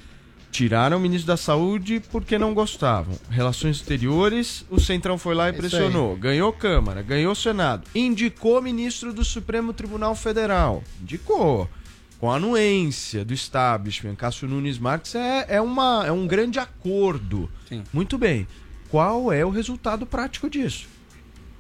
[0.50, 3.14] tiraram o ministro da Saúde porque não gostavam.
[3.30, 6.16] Relações exteriores, o Centrão foi lá e É pressionou.
[6.16, 7.84] Ganhou Câmara, ganhou Senado.
[7.94, 10.82] Indicou ministro do Supremo Tribunal Federal.
[11.00, 11.68] Indicou.
[12.18, 17.50] Com a anuência do establishment, Cássio Nunes Marques é, é, uma, é um grande acordo.
[17.66, 17.82] Sim.
[17.92, 18.46] Muito bem.
[18.90, 20.86] Qual é o resultado prático disso?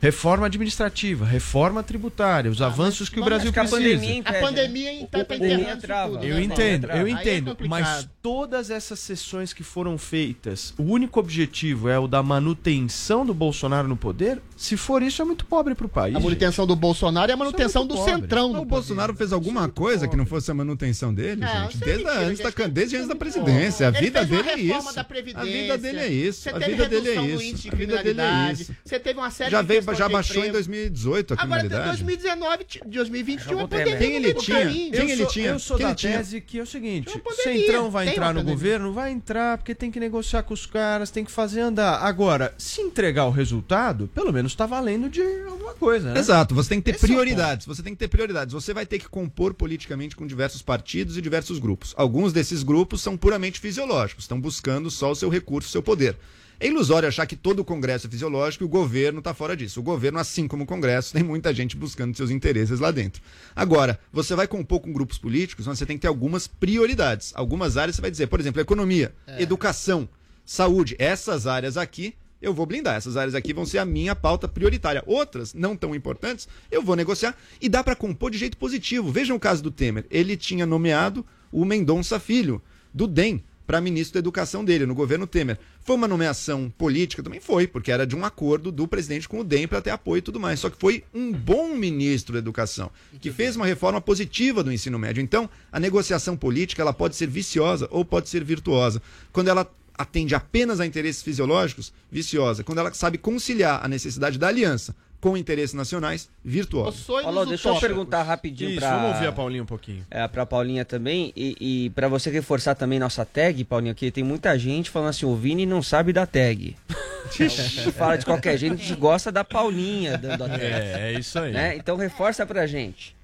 [0.00, 3.82] Reforma administrativa, reforma tributária, os avanços que o Brasil que a precisa.
[3.82, 4.40] pandemia A impede, né?
[4.40, 6.12] pandemia tá, tá pandemia enterrando trava.
[6.12, 8.10] tudo, Eu né, entendo, eu é entendo, mas complicado.
[8.22, 13.86] todas essas sessões que foram feitas, o único objetivo é o da manutenção do Bolsonaro
[13.86, 14.40] no poder?
[14.60, 16.14] Se for isso, é muito pobre pro país.
[16.14, 16.24] A gente.
[16.28, 18.12] manutenção do Bolsonaro e a manutenção muito do pobre.
[18.22, 18.52] centrão.
[18.52, 21.76] No o Bolsonaro fez alguma coisa que não fosse a manutenção dele, Não, gente?
[21.82, 22.68] é Desde, mentira, antes da, gente.
[22.70, 23.88] desde antes da presidência.
[23.88, 25.00] A vida dele é isso.
[25.34, 26.42] A vida dele é isso.
[26.42, 27.42] Você A teve vida dele é do isso.
[27.42, 28.62] índice de A vida dele é criminalidade.
[28.62, 28.76] isso.
[28.84, 30.52] Você teve uma série Já de veio, já baixou em emprego.
[30.52, 31.96] 2018 a Agora, criminalidade.
[32.04, 33.96] 2019, t- 2020 tinha uma pandemia.
[33.96, 34.66] Quem ele do tinha?
[34.68, 35.48] Quem eu ele sou, tinha?
[35.50, 39.10] Eu sou da tese que é o seguinte: o Centrão vai entrar no governo, vai
[39.10, 42.00] entrar porque tem que negociar com os caras, tem que fazer andar.
[42.02, 46.20] Agora, se entregar o resultado, pelo menos tá valendo de alguma coisa, né?
[46.20, 47.66] Exato, você tem que ter Esse é prioridades.
[47.66, 48.52] Você tem que ter prioridades.
[48.52, 51.94] Você vai ter que compor politicamente com diversos partidos e diversos grupos.
[51.96, 56.16] Alguns desses grupos são puramente fisiológicos, estão buscando só o seu recurso, o seu poder.
[56.62, 59.80] É ilusório achar que todo o Congresso é fisiológico e o governo está fora disso.
[59.80, 63.22] O governo, assim como o Congresso, tem muita gente buscando seus interesses lá dentro.
[63.56, 67.32] Agora, você vai compor com grupos políticos, onde você tem que ter algumas prioridades.
[67.34, 70.06] Algumas áreas você vai dizer, por exemplo, economia, educação,
[70.44, 70.96] saúde.
[70.98, 72.96] Essas áreas aqui eu vou blindar.
[72.96, 75.02] Essas áreas aqui vão ser a minha pauta prioritária.
[75.06, 79.10] Outras, não tão importantes, eu vou negociar e dá para compor de jeito positivo.
[79.10, 80.06] Vejam o caso do Temer.
[80.10, 85.28] Ele tinha nomeado o Mendonça Filho, do DEM, para ministro da Educação dele, no governo
[85.28, 85.56] Temer.
[85.84, 87.22] Foi uma nomeação política?
[87.22, 90.18] Também foi, porque era de um acordo do presidente com o DEM para ter apoio
[90.18, 90.58] e tudo mais.
[90.58, 94.98] Só que foi um bom ministro da Educação, que fez uma reforma positiva do ensino
[94.98, 95.22] médio.
[95.22, 99.00] Então, a negociação política ela pode ser viciosa ou pode ser virtuosa.
[99.32, 99.64] Quando ela
[100.00, 102.64] atende apenas a interesses fisiológicos, viciosa.
[102.64, 106.96] Quando ela sabe conciliar a necessidade da aliança com interesses nacionais, virtuosa.
[107.06, 108.96] Paulo, deixa eu perguntar rapidinho pra...
[108.96, 110.06] vamos ouvir a Paulinha um pouquinho.
[110.10, 114.24] É, pra Paulinha também, e, e para você reforçar também nossa tag, Paulinha, que tem
[114.24, 116.74] muita gente falando assim, o Vini não sabe da tag.
[117.22, 120.64] A gente fala de qualquer jeito, a gente gosta da Paulinha dando a tag.
[120.64, 121.52] É, é isso aí.
[121.52, 121.76] Né?
[121.76, 123.14] Então reforça pra gente.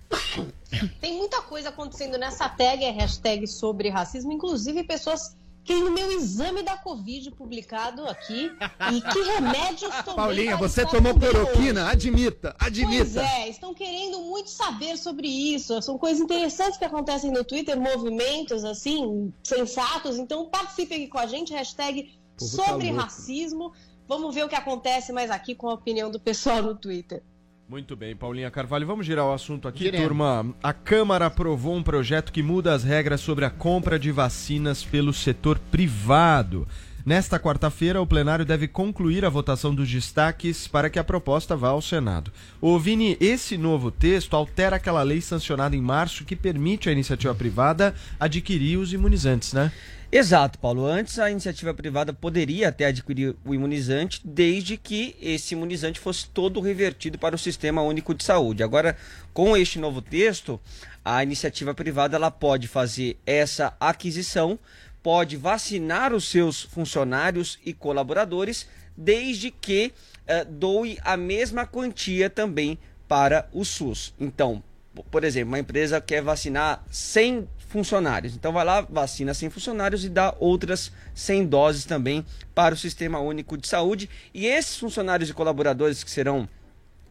[1.01, 5.35] Tem muita coisa acontecendo nessa tag, é hashtag sobre racismo, inclusive pessoas
[5.67, 8.53] que no meu exame da Covid publicado aqui,
[8.93, 11.83] e que remédios tomei Paulinha, você tomou cloroquina?
[11.83, 11.93] hoje.
[11.93, 13.21] Admita, Pois admita.
[13.21, 15.83] é, estão querendo muito saber sobre isso.
[15.83, 20.19] São coisas interessantes que acontecem no Twitter, movimentos assim, sensatos.
[20.19, 23.03] Então participe aqui com a gente, hashtag tá sobre louco.
[23.03, 23.73] racismo.
[24.07, 27.25] Vamos ver o que acontece mais aqui com a opinião do pessoal no Twitter.
[27.69, 28.87] Muito bem, Paulinha Carvalho.
[28.87, 30.07] Vamos girar o assunto aqui, Giremos.
[30.07, 30.55] turma.
[30.63, 35.13] A Câmara aprovou um projeto que muda as regras sobre a compra de vacinas pelo
[35.13, 36.67] setor privado.
[37.05, 41.69] Nesta quarta-feira, o plenário deve concluir a votação dos destaques para que a proposta vá
[41.69, 42.33] ao Senado.
[42.61, 47.35] Ô Vini, esse novo texto altera aquela lei sancionada em março que permite à iniciativa
[47.35, 49.73] privada adquirir os imunizantes, né?
[50.11, 50.87] Exato, Paulo.
[50.87, 56.61] Antes a iniciativa privada poderia até adquirir o imunizante, desde que esse imunizante fosse todo
[56.61, 58.63] revertido para o Sistema Único de Saúde.
[58.63, 58.97] Agora,
[59.35, 60.61] com este novo texto,
[61.05, 64.59] a iniciativa privada ela pode fazer essa aquisição,
[65.03, 69.93] pode vacinar os seus funcionários e colaboradores, desde que
[70.27, 74.15] eh, doe a mesma quantia também para o SUS.
[74.21, 74.63] Então,
[75.11, 78.35] por exemplo, uma empresa quer vacinar 100 funcionários.
[78.35, 83.19] Então vai lá, vacina 100 funcionários e dá outras 100 doses também para o Sistema
[83.21, 84.09] Único de Saúde.
[84.33, 86.49] E esses funcionários e colaboradores que serão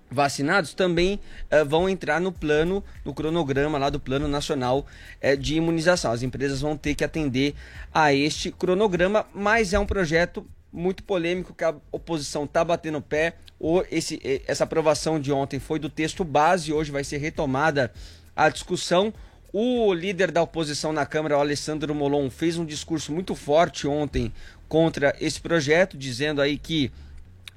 [0.10, 1.20] vacinados também
[1.52, 4.88] eh, vão entrar no plano, no cronograma lá do Plano Nacional
[5.22, 6.12] eh, de Imunização.
[6.12, 7.54] As empresas vão ter que atender
[7.94, 13.02] a este cronograma, mas é um projeto muito polêmico que a oposição está batendo o
[13.02, 13.36] pé.
[13.60, 17.92] O, esse, eh, essa aprovação de ontem foi do texto base, hoje vai ser retomada
[18.36, 19.14] a discussão.
[19.58, 24.34] O líder da oposição na Câmara, Alessandro Molon, fez um discurso muito forte ontem
[24.68, 26.92] contra esse projeto, dizendo aí que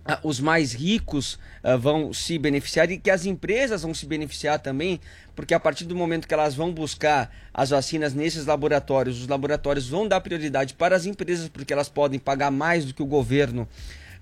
[0.04, 4.60] ah, os mais ricos ah, vão se beneficiar e que as empresas vão se beneficiar
[4.60, 5.00] também,
[5.34, 9.88] porque a partir do momento que elas vão buscar as vacinas nesses laboratórios, os laboratórios
[9.88, 13.66] vão dar prioridade para as empresas, porque elas podem pagar mais do que o governo.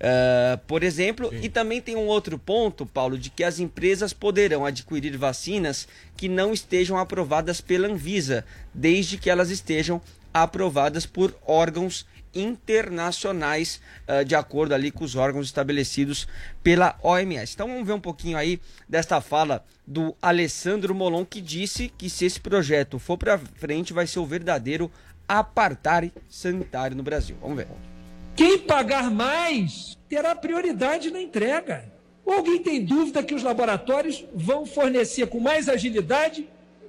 [0.01, 4.65] Ah, por exemplo, e também tem um outro ponto, Paulo, de que as empresas poderão
[4.65, 10.01] adquirir vacinas que não estejam aprovadas pela Anvisa, desde que elas estejam
[10.33, 16.29] aprovadas por órgãos internacionais, ah, de acordo ali com os órgãos estabelecidos
[16.63, 17.55] pela OMS.
[17.55, 22.27] Então vamos ver um pouquinho aí desta fala do Alessandro Molon, que disse que se
[22.27, 24.91] esse projeto for para frente, vai ser o verdadeiro
[25.29, 27.37] apartheid sanitário no Brasil.
[27.41, 27.96] Vamos ver.
[28.37, 31.91] Quem pagar mais terá prioridade na entrega.
[32.23, 36.47] Ou alguém tem dúvida que os laboratórios vão fornecer com mais agilidade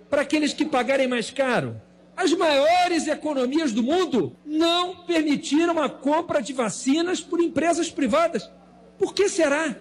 [0.09, 1.79] para aqueles que pagarem mais caro?
[2.17, 8.49] As maiores economias do mundo não permitiram a compra de vacinas por empresas privadas.
[8.97, 9.75] Por que será?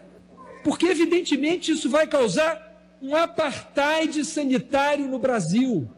[0.63, 2.63] Porque, evidentemente, isso vai causar
[3.03, 5.89] um apartheid sanitário no Brasil.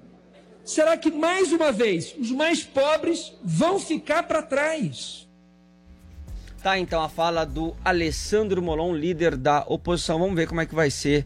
[0.64, 5.27] Será que, mais uma vez, os mais pobres vão ficar para trás?
[6.68, 10.18] Tá, então a fala do Alessandro Molon, líder da oposição.
[10.18, 11.24] Vamos ver como é que vai ser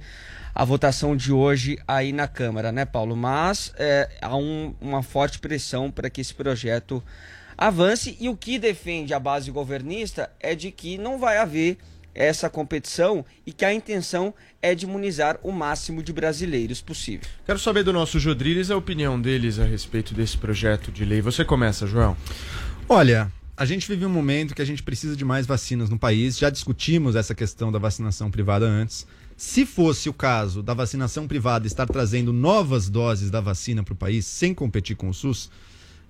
[0.55, 3.16] a votação de hoje aí na Câmara, né, Paulo?
[3.16, 7.02] Mas é, há um- uma forte pressão para que esse projeto
[7.59, 11.76] avance e o que defende a base governista é de que não vai haver
[12.14, 17.26] essa competição e que a intenção é de imunizar o máximo de brasileiros possível.
[17.44, 21.20] Quero saber do nosso Jodriles a opinião deles a respeito desse projeto de lei.
[21.20, 22.16] Você começa, João.
[22.88, 26.38] Olha, a gente vive um momento que a gente precisa de mais vacinas no país.
[26.38, 29.06] Já discutimos essa questão da vacinação privada antes.
[29.36, 33.96] Se fosse o caso da vacinação privada estar trazendo novas doses da vacina para o
[33.96, 35.50] país sem competir com o SUS,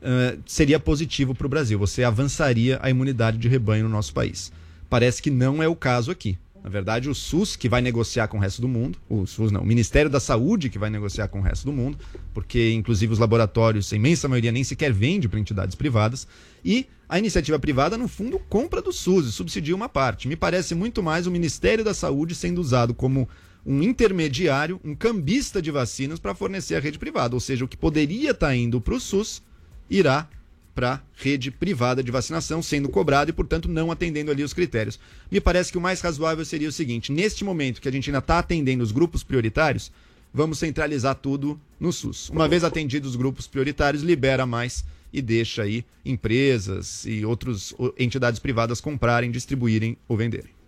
[0.00, 1.78] eh, seria positivo para o Brasil.
[1.78, 4.52] Você avançaria a imunidade de rebanho no nosso país.
[4.88, 6.38] Parece que não é o caso aqui.
[6.62, 9.62] Na verdade, o SUS que vai negociar com o resto do mundo, o SUS não,
[9.62, 11.98] o Ministério da Saúde que vai negociar com o resto do mundo,
[12.32, 16.26] porque inclusive os laboratórios, a imensa maioria nem sequer vende para entidades privadas,
[16.64, 20.28] e a iniciativa privada, no fundo, compra do SUS e subsidia uma parte.
[20.28, 23.28] Me parece muito mais o Ministério da Saúde sendo usado como
[23.66, 27.34] um intermediário, um cambista de vacinas para fornecer a rede privada.
[27.34, 29.42] Ou seja, o que poderia estar indo para o SUS
[29.90, 30.28] irá
[30.74, 34.98] para rede privada de vacinação, sendo cobrado e, portanto, não atendendo ali os critérios.
[35.30, 38.18] Me parece que o mais razoável seria o seguinte: neste momento que a gente ainda
[38.18, 39.92] está atendendo os grupos prioritários,
[40.32, 42.30] vamos centralizar tudo no SUS.
[42.30, 48.40] Uma vez atendidos os grupos prioritários, libera mais e deixa aí empresas e outras entidades
[48.40, 50.61] privadas comprarem, distribuírem ou venderem.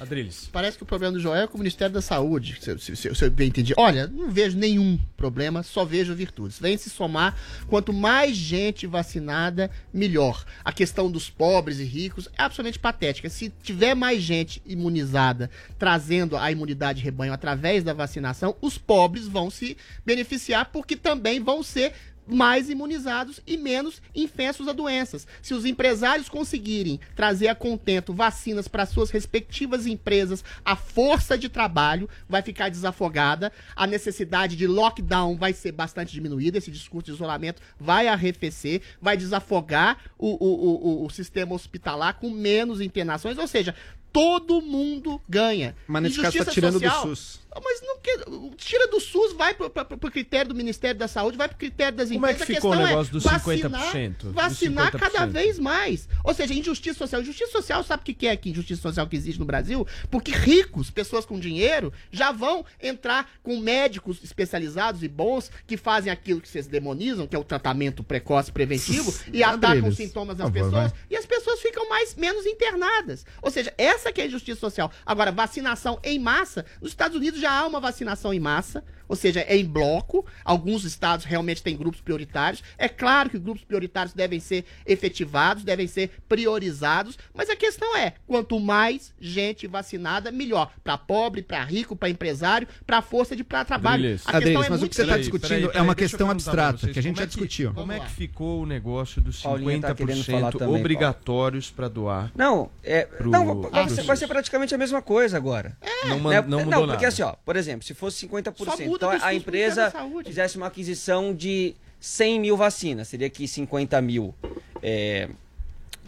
[0.00, 0.48] Adriles.
[0.52, 3.14] Parece que o problema do Joel é com o Ministério da Saúde, se, se, se,
[3.14, 3.74] se eu bem entendi.
[3.76, 6.58] Olha, não vejo nenhum problema, só vejo virtudes.
[6.58, 10.44] Vem se somar, quanto mais gente vacinada, melhor.
[10.64, 13.28] A questão dos pobres e ricos é absolutamente patética.
[13.28, 19.26] Se tiver mais gente imunizada, trazendo a imunidade de rebanho através da vacinação, os pobres
[19.26, 21.92] vão se beneficiar, porque também vão ser
[22.26, 25.26] mais imunizados e menos infestos a doenças.
[25.42, 31.48] Se os empresários conseguirem trazer a contento vacinas para suas respectivas empresas, a força de
[31.48, 37.12] trabalho vai ficar desafogada, a necessidade de lockdown vai ser bastante diminuída, esse discurso de
[37.12, 43.46] isolamento vai arrefecer, vai desafogar o, o, o, o sistema hospitalar com menos internações, ou
[43.46, 43.74] seja,
[44.12, 45.76] todo mundo ganha.
[45.86, 47.45] Mas nesse caso tá tirando do social- SUS.
[47.62, 48.18] Mas não quer,
[48.56, 51.96] tira do SUS, vai pro, pro, pro critério do Ministério da Saúde, vai pro critério
[51.96, 52.56] das Como é que empresas.
[52.56, 54.16] Ficou o questão negócio dos vacinar, 50%?
[54.18, 54.98] Dos Vacinar 50%?
[54.98, 56.08] cada vez mais.
[56.24, 57.22] Ou seja, injustiça social.
[57.22, 59.86] Injustiça social, sabe o que que é que injustiça social que existe no Brasil?
[60.10, 66.12] Porque ricos, pessoas com dinheiro, já vão entrar com médicos especializados e bons que fazem
[66.12, 70.50] aquilo que vocês demonizam, que é o tratamento precoce preventivo, e atacam os sintomas das
[70.50, 70.92] pessoas, vai.
[71.10, 73.24] e as pessoas ficam mais menos internadas.
[73.40, 74.90] Ou seja, essa que é a injustiça social.
[75.04, 79.40] Agora, vacinação em massa, nos Estados Unidos já há uma vacinação em massa, ou seja,
[79.40, 80.26] é em bloco.
[80.44, 82.62] Alguns estados realmente têm grupos prioritários.
[82.76, 87.96] É claro que os grupos prioritários devem ser efetivados, devem ser priorizados, mas a questão
[87.96, 90.72] é, quanto mais gente vacinada, melhor.
[90.82, 94.02] Para pobre, para rico, para empresário, para força de pra trabalho.
[94.02, 94.22] Adriles.
[94.26, 96.18] A Adriles, é mas o que você está discutindo peraí, é peraí, uma deixa eu
[96.18, 97.74] questão abstrata, vocês, que a gente já é que- discutiu.
[97.74, 101.88] Como é que ficou o negócio dos Paulinha tá querendo falar 50% também, obrigatórios para
[101.88, 102.32] doar?
[102.34, 105.76] Não, é, Pro- não vai, pro ser, vai ser praticamente a mesma coisa agora.
[106.08, 106.42] não, man- Né?
[106.48, 107.08] não mudou porque nada.
[107.08, 109.92] assim, ó, por exemplo, se fosse 50%, Só muda então a empresa
[110.24, 114.34] fizesse uma aquisição de 100 mil vacinas, seria aqui 50 mil
[114.82, 115.28] é,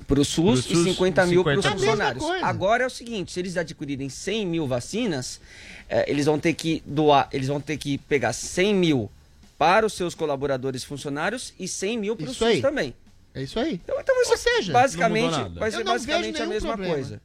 [0.07, 1.69] para o SUS, SUS, e 50 mil para os 50%.
[1.69, 2.25] A mesma funcionários.
[2.43, 5.41] Agora é o seguinte, se eles adquirirem 100 mil vacinas,
[5.89, 9.11] é, eles vão ter que doar, eles vão ter que pegar 100 mil
[9.57, 12.63] para os seus colaboradores funcionários e 100 mil para o SUS aí.
[12.63, 12.95] também.
[13.35, 13.75] É isso aí.
[13.75, 15.61] Então, então Ou seja, basicamente, não mudou nada.
[15.61, 16.95] vai ser basicamente a mesma problema.
[16.95, 17.21] coisa.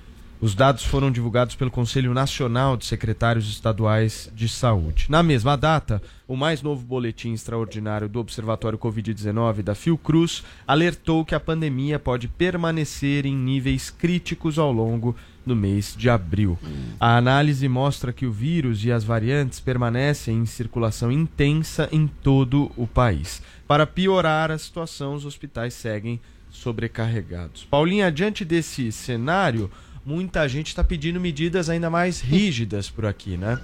[0.43, 5.05] Os dados foram divulgados pelo Conselho Nacional de Secretários Estaduais de Saúde.
[5.07, 11.33] Na mesma data, o mais novo boletim extraordinário do Observatório Covid-19 da Fiocruz alertou que
[11.33, 15.15] a pandemia pode permanecer em níveis críticos ao longo
[15.45, 16.59] do mês de abril.
[16.99, 22.69] A análise mostra que o vírus e as variantes permanecem em circulação intensa em todo
[22.75, 23.41] o país.
[23.65, 26.19] Para piorar a situação, os hospitais seguem
[26.49, 27.63] sobrecarregados.
[27.63, 29.71] Paulinha, diante desse cenário,
[30.05, 33.59] muita gente está pedindo medidas ainda mais rígidas por aqui, né?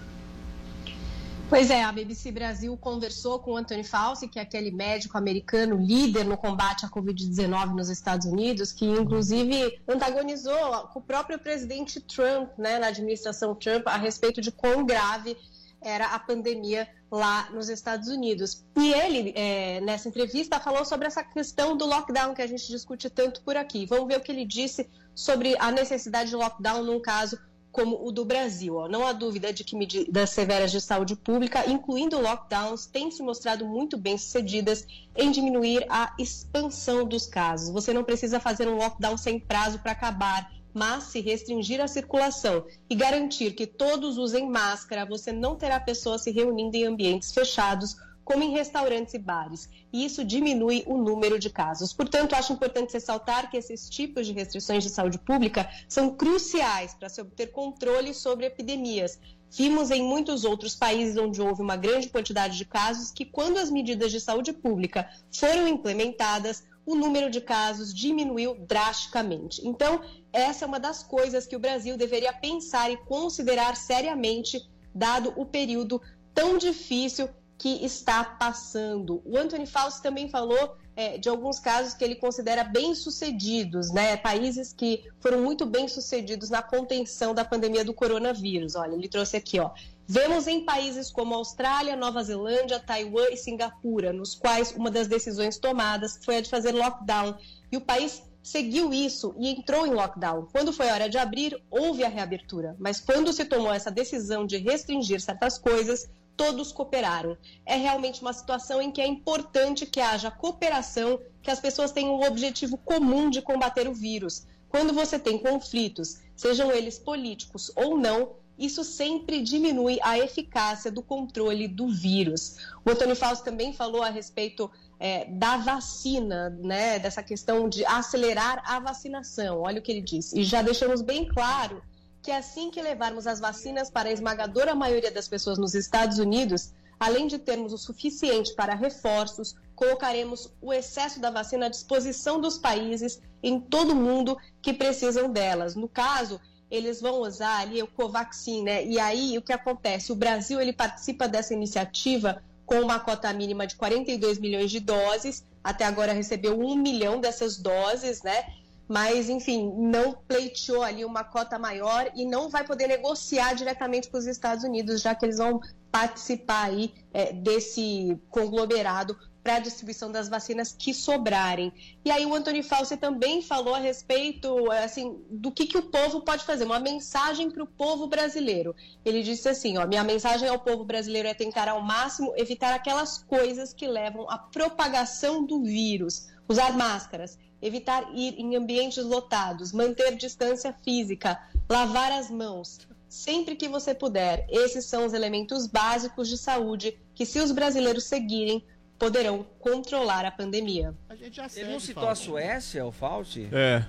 [1.49, 6.23] Pois é, a BBC Brasil conversou com Anthony Fauci, que é aquele médico americano líder
[6.23, 12.51] no combate à Covid-19 nos Estados Unidos, que inclusive antagonizou com o próprio presidente Trump,
[12.55, 15.35] né, na administração Trump, a respeito de quão grave
[15.81, 18.63] era a pandemia lá nos Estados Unidos.
[18.77, 23.09] E ele, é, nessa entrevista, falou sobre essa questão do lockdown que a gente discute
[23.09, 23.87] tanto por aqui.
[23.87, 27.37] Vamos ver o que ele disse sobre a necessidade de lockdown num caso
[27.71, 28.75] como o do Brasil.
[28.75, 28.87] Ó.
[28.87, 33.65] Não há dúvida de que medidas severas de saúde pública, incluindo lockdowns, têm se mostrado
[33.65, 34.85] muito bem sucedidas
[35.15, 37.69] em diminuir a expansão dos casos.
[37.69, 42.65] Você não precisa fazer um lockdown sem prazo para acabar, mas se restringir a circulação
[42.89, 47.95] e garantir que todos usem máscara, você não terá pessoas se reunindo em ambientes fechados
[48.23, 51.93] como em restaurantes e bares, e isso diminui o número de casos.
[51.93, 57.09] Portanto, acho importante ressaltar que esses tipos de restrições de saúde pública são cruciais para
[57.09, 59.19] se obter controle sobre epidemias.
[59.51, 63.71] Vimos em muitos outros países onde houve uma grande quantidade de casos que, quando as
[63.71, 69.67] medidas de saúde pública foram implementadas, o número de casos diminuiu drasticamente.
[69.67, 70.01] Então,
[70.31, 75.45] essa é uma das coisas que o Brasil deveria pensar e considerar seriamente, dado o
[75.45, 76.01] período
[76.33, 77.29] tão difícil
[77.59, 79.21] que está passando.
[79.25, 84.15] O Anthony Fauci também falou é, de alguns casos que ele considera bem-sucedidos, né?
[84.15, 88.75] Países que foram muito bem-sucedidos na contenção da pandemia do coronavírus.
[88.75, 89.71] Olha, ele trouxe aqui, ó.
[90.07, 95.57] Vemos em países como Austrália, Nova Zelândia, Taiwan e Singapura, nos quais uma das decisões
[95.57, 97.35] tomadas foi a de fazer lockdown.
[97.69, 100.47] E o país seguiu isso e entrou em lockdown.
[100.51, 102.75] Quando foi hora de abrir, houve a reabertura.
[102.79, 106.07] Mas quando se tomou essa decisão de restringir certas coisas,
[106.39, 107.37] todos cooperaram.
[107.65, 112.15] É realmente uma situação em que é importante que haja cooperação, que as pessoas tenham
[112.15, 114.47] o objetivo comum de combater o vírus.
[114.69, 121.03] Quando você tem conflitos, sejam eles políticos ou não, isso sempre diminui a eficácia do
[121.03, 122.55] controle do vírus.
[122.85, 128.63] O Antônio Fausto também falou a respeito é, da vacina, né, dessa questão de acelerar
[128.65, 129.59] a vacinação.
[129.59, 130.39] Olha o que ele disse.
[130.39, 131.83] E já deixamos bem claro
[132.21, 136.73] que assim que levarmos as vacinas para a esmagadora maioria das pessoas nos Estados Unidos,
[136.99, 142.57] além de termos o suficiente para reforços, colocaremos o excesso da vacina à disposição dos
[142.57, 145.75] países em todo o mundo que precisam delas.
[145.75, 148.85] No caso, eles vão usar ali o Covaxin, né?
[148.85, 150.11] E aí o que acontece?
[150.11, 155.45] O Brasil ele participa dessa iniciativa com uma cota mínima de 42 milhões de doses.
[155.63, 158.45] Até agora recebeu um milhão dessas doses, né?
[158.89, 164.17] Mas enfim, não pleiteou ali uma cota maior e não vai poder negociar diretamente com
[164.17, 165.61] os Estados Unidos, já que eles vão
[165.91, 171.71] participar aí é, desse conglomerado para a distribuição das vacinas que sobrarem.
[172.03, 176.21] E aí o Antônio Fauci também falou a respeito assim do que, que o povo
[176.21, 178.75] pode fazer, uma mensagem para o povo brasileiro.
[179.05, 183.19] Ele disse assim, ó, minha mensagem ao povo brasileiro é tentar ao máximo evitar aquelas
[183.19, 190.15] coisas que levam à propagação do vírus, usar máscaras, evitar ir em ambientes lotados, manter
[190.15, 191.39] distância física,
[191.69, 192.79] lavar as mãos.
[193.07, 198.03] Sempre que você puder, esses são os elementos básicos de saúde que, se os brasileiros
[198.03, 198.63] seguirem,
[198.99, 200.93] poderão controlar a pandemia.
[201.07, 203.49] A gente já Ele não citou a Suécia, o Fauci?
[203.51, 203.83] É.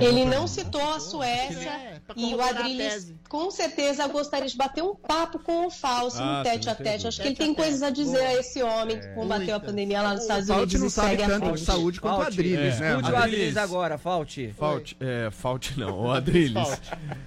[0.00, 4.94] Ele não citou a Suécia É, e o Adriles com certeza gostaria de bater um
[4.94, 7.06] papo com o Fauci Ah, no tete a tete.
[7.06, 10.12] Acho que ele tem coisas a dizer a esse homem que combateu a pandemia lá
[10.12, 11.64] nos Estados Unidos não e sabe segue a tanto de frente.
[11.64, 12.80] saúde quanto o Adriles, é.
[12.80, 12.90] né?
[12.90, 13.56] Escute o Adriles.
[13.56, 14.54] Agora, Fauci.
[14.56, 16.80] Falte, é, falte não, o Adriles.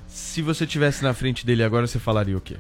[0.08, 2.56] Se você tivesse na frente dele agora, você falaria o quê?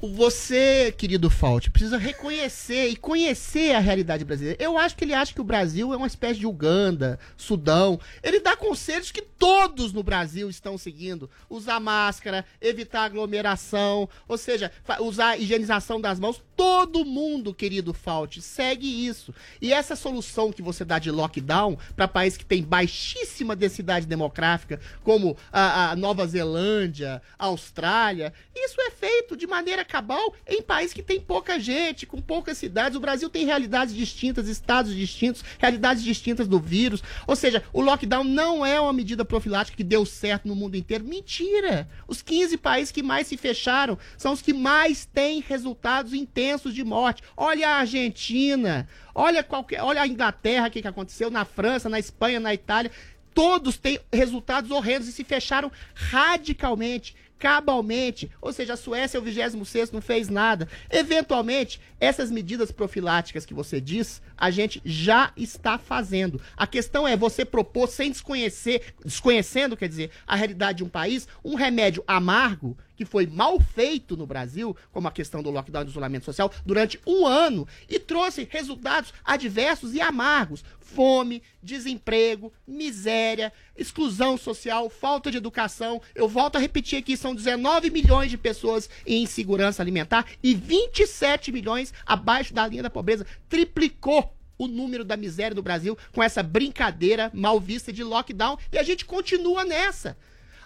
[0.00, 4.62] Você, querido Fault, precisa reconhecer e conhecer a realidade brasileira.
[4.62, 7.98] Eu acho que ele acha que o Brasil é uma espécie de Uganda, Sudão.
[8.22, 11.30] Ele dá conselhos que todos no Brasil estão seguindo.
[11.48, 14.70] Usar máscara, evitar aglomeração, ou seja,
[15.00, 16.42] usar higienização das mãos.
[16.56, 19.34] Todo mundo, querido Fault, segue isso.
[19.60, 24.80] E essa solução que você dá de lockdown para países que têm baixíssima densidade demográfica,
[25.02, 31.04] como a, a Nova Zelândia, Austrália, isso é feito de maneira cabal em países que
[31.04, 32.96] tem pouca gente, com poucas cidades.
[32.96, 37.00] O Brasil tem realidades distintas, estados distintos, realidades distintas do vírus.
[37.28, 41.04] Ou seja, o lockdown não é uma medida profilática que deu certo no mundo inteiro.
[41.04, 41.88] Mentira!
[42.08, 46.82] Os 15 países que mais se fecharam são os que mais têm resultados intensos de
[46.82, 47.22] morte.
[47.36, 52.00] Olha a Argentina, olha qualquer, olha a Inglaterra, o que, que aconteceu na França, na
[52.00, 52.90] Espanha, na Itália.
[53.32, 57.14] Todos têm resultados horrendos e se fecharam radicalmente,
[57.44, 58.30] cabalmente.
[58.40, 60.66] Ou seja, a Suécia, o 26 não fez nada.
[60.90, 66.40] Eventualmente, essas medidas profiláticas que você diz, a gente já está fazendo.
[66.56, 71.28] A questão é você propor sem desconhecer, desconhecendo, quer dizer, a realidade de um país,
[71.44, 75.84] um remédio amargo que foi mal feito no Brasil, como a questão do lockdown e
[75.86, 80.64] do isolamento social, durante um ano e trouxe resultados adversos e amargos.
[80.80, 86.00] Fome, desemprego, miséria, exclusão social, falta de educação.
[86.14, 91.50] Eu volto a repetir aqui: são 19 milhões de pessoas em insegurança alimentar e 27
[91.50, 93.26] milhões abaixo da linha da pobreza.
[93.48, 98.78] Triplicou o número da miséria do Brasil com essa brincadeira mal vista de lockdown e
[98.78, 100.16] a gente continua nessa.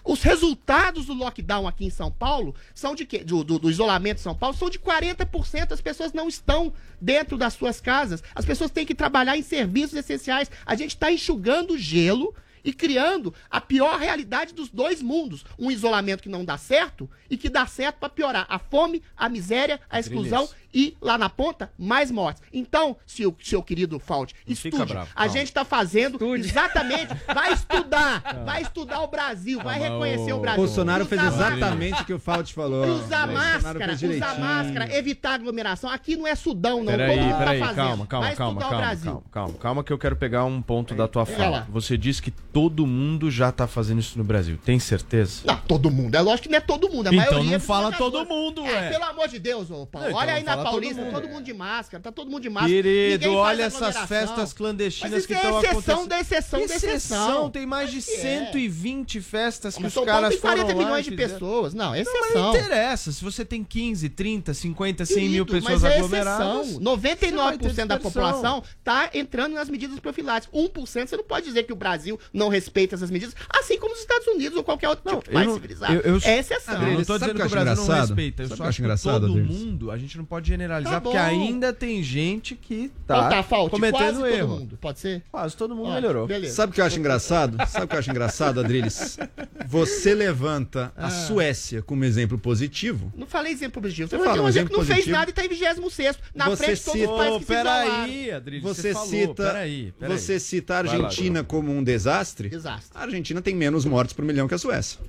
[0.09, 3.19] Os resultados do lockdown aqui em São Paulo são de quê?
[3.19, 5.71] Do, do, do isolamento de São Paulo são de 40%.
[5.71, 8.23] As pessoas não estão dentro das suas casas.
[8.33, 10.49] As pessoas têm que trabalhar em serviços essenciais.
[10.65, 12.33] A gente está enxugando gelo
[12.63, 15.45] e criando a pior realidade dos dois mundos.
[15.59, 19.29] Um isolamento que não dá certo e que dá certo para piorar a fome, a
[19.29, 20.59] miséria, a exclusão Adriles.
[20.73, 22.41] E, lá na ponta, mais mortes.
[22.53, 24.85] Então, seu, seu querido Fault, estude.
[24.85, 27.07] bravo, a gente está fazendo exatamente.
[27.33, 28.43] Vai estudar.
[28.45, 29.59] Vai estudar o Brasil.
[29.61, 30.63] Vai Calma, reconhecer o- o Brasil.
[30.63, 32.85] Bolsonaro fez exatamente o que o Fauci falou.
[32.85, 35.89] Usar máscara, usar máscara, evitar aglomeração.
[35.89, 36.85] Aqui não é Sudão, não.
[36.85, 37.75] Peraí, Todo mundo tá peraí, fazendo.
[37.75, 41.07] calma, calma, Vai calma, calma, calma, calma, calma, que eu quero pegar um ponto da
[41.07, 41.67] tua fala.
[41.69, 44.57] Você disse que todo mundo já tá fazendo isso no Brasil.
[44.63, 45.41] Tem certeza?
[45.45, 46.15] Não, todo mundo.
[46.15, 47.07] É lógico que não é todo mundo.
[47.07, 48.89] A Então maioria não fala todo mundo, É, ué.
[48.89, 50.07] pelo amor de Deus, ô Paulo.
[50.07, 51.13] Não, então olha aí não na fala todo Paulista, mundo.
[51.13, 52.03] todo mundo de máscara.
[52.03, 52.73] Tá todo mundo de máscara.
[52.73, 56.07] Querido, olha essas festas clandestinas que é estão exceção acontecendo.
[56.07, 57.49] da exceção da exceção.
[57.49, 58.45] Tem mais de Mas que é.
[58.51, 61.33] 120 festas que Mas os caras tem 40 foram lá milhões e de fizeram.
[61.33, 61.73] pessoas.
[61.73, 62.41] Não, é Não, exceção.
[62.43, 63.11] não interessa.
[63.11, 66.39] Se você tem 15, 30, 50, 100 mil Querido, pessoas mas é aglomeradas.
[66.67, 66.83] exceção.
[66.83, 70.53] você vai ter 99% da população tá entrando nas medidas profiláticas.
[70.59, 73.99] 1% você não pode dizer que o Brasil não respeita essas medidas, assim como os
[73.99, 75.93] Estados Unidos ou qualquer outro tipo de eu país não- civilizado.
[75.93, 76.73] eu- eu- é exceção.
[76.87, 78.43] Eu não tô dizendo que o Brasil não respeita.
[78.43, 81.17] Eu Sabe só que acho engraçado, todo mundo, a gente não pode generalizar, Tá porque
[81.17, 84.47] ainda tem gente que tá, Então tá, cometendo quase todo erro.
[84.59, 84.77] mundo.
[84.81, 85.21] Pode ser?
[85.31, 86.27] Quase todo mundo Ó, melhorou.
[86.27, 86.53] Beleza.
[86.55, 87.57] Sabe o que eu acho engraçado?
[87.67, 89.17] Sabe o que eu acho engraçado, Adriles?
[89.67, 91.09] Você levanta a Ah.
[91.11, 93.11] Suécia como exemplo positivo.
[93.15, 94.09] Não falei exemplo positivo.
[94.09, 95.17] Você falou falo um exemplo que não exemplo fez positivo.
[95.17, 98.31] nada e tá em 26 na Você frente de todos cita- os países que peraí,
[98.31, 100.17] Adriles, Você, você, falou, cita, peraí, peraí.
[100.17, 102.49] você cita a Vai lá, Argentina como um desastre.
[102.49, 102.91] Desastre.
[102.95, 104.99] A Argentina tem menos mortes por milhão que a Suécia.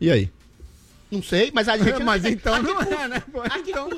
[0.00, 0.30] E aí?
[1.12, 2.00] Não sei, mas a Argentina...
[2.04, 2.94] Mas tem- então a que não custo?
[2.94, 3.22] é, né?
[3.30, 3.88] Pô, A então,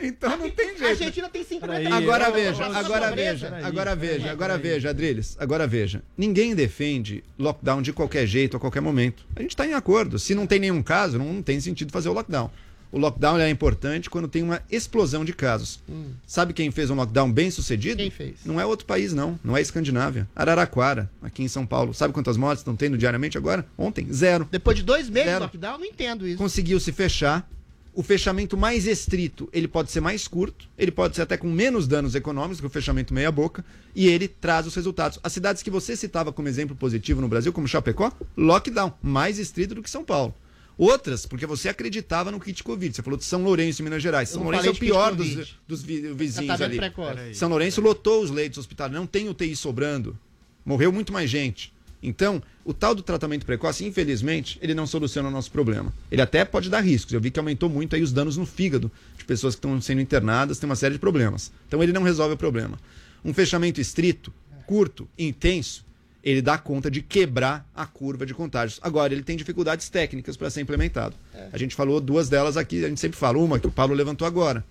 [0.00, 0.84] então não tem A jeito.
[0.86, 6.02] Argentina tem 50 Peraí, Agora veja, agora veja, agora veja, agora veja, Adriles, agora veja.
[6.16, 9.26] Ninguém defende lockdown de qualquer jeito, a qualquer momento.
[9.36, 10.18] A gente está em acordo.
[10.18, 12.50] Se não tem nenhum caso, não, não tem sentido fazer o lockdown.
[12.94, 15.80] O lockdown é importante quando tem uma explosão de casos.
[16.24, 17.96] Sabe quem fez um lockdown bem sucedido?
[17.96, 18.36] Quem fez?
[18.44, 19.36] Não é outro país, não.
[19.42, 20.28] Não é Escandinávia.
[20.34, 21.92] Araraquara, aqui em São Paulo.
[21.92, 23.66] Sabe quantas mortes estão tendo diariamente agora?
[23.76, 24.46] Ontem, zero.
[24.48, 26.38] Depois de dois meses de lockdown, não entendo isso.
[26.38, 27.50] conseguiu se fechar.
[27.92, 31.88] O fechamento mais estrito, ele pode ser mais curto, ele pode ser até com menos
[31.88, 33.64] danos econômicos que o fechamento meia boca,
[33.94, 35.18] e ele traz os resultados.
[35.22, 39.76] As cidades que você citava como exemplo positivo no Brasil, como Chapecó, lockdown, mais estrito
[39.76, 40.34] do que São Paulo.
[40.76, 42.96] Outras, porque você acreditava no kit Covid.
[42.96, 44.28] Você falou de São Lourenço, em Minas Gerais.
[44.28, 46.76] São Lourenço é o pior dos, dos vizinhos ali.
[46.76, 47.34] precoce.
[47.34, 50.18] São Lourenço lotou os leitos hospitalares, não tem UTI sobrando.
[50.64, 51.72] Morreu muito mais gente.
[52.02, 55.92] Então, o tal do tratamento precoce, infelizmente, ele não soluciona o nosso problema.
[56.10, 57.14] Ele até pode dar riscos.
[57.14, 60.02] Eu vi que aumentou muito aí os danos no fígado de pessoas que estão sendo
[60.02, 61.50] internadas, tem uma série de problemas.
[61.66, 62.78] Então, ele não resolve o problema.
[63.24, 64.30] Um fechamento estrito,
[64.66, 65.84] curto, intenso,
[66.24, 68.80] ele dá conta de quebrar a curva de contágios.
[68.82, 71.14] Agora, ele tem dificuldades técnicas para ser implementado.
[71.52, 74.26] A gente falou duas delas aqui, a gente sempre fala uma que o Paulo levantou
[74.26, 74.64] agora.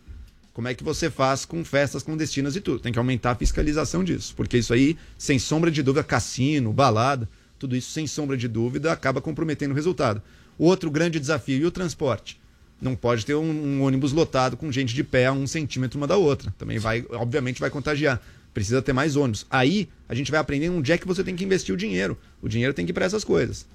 [0.52, 2.80] Como é que você faz com festas clandestinas e tudo?
[2.80, 7.30] Tem que aumentar a fiscalização disso, porque isso aí, sem sombra de dúvida, cassino, balada,
[7.60, 10.22] tudo isso, sem sombra de dúvida, acaba comprometendo o resultado.
[10.58, 12.40] Outro grande desafio, e o transporte?
[12.82, 16.08] Não pode ter um, um ônibus lotado com gente de pé a um centímetro uma
[16.08, 16.54] da outra.
[16.58, 18.22] Também vai, obviamente, vai contagiar.
[18.54, 19.46] Precisa ter mais ônibus.
[19.50, 22.18] Aí, a gente vai aprendendo onde é que você tem que investir o dinheiro.
[22.42, 23.66] O dinheiro tem que ir para essas coisas.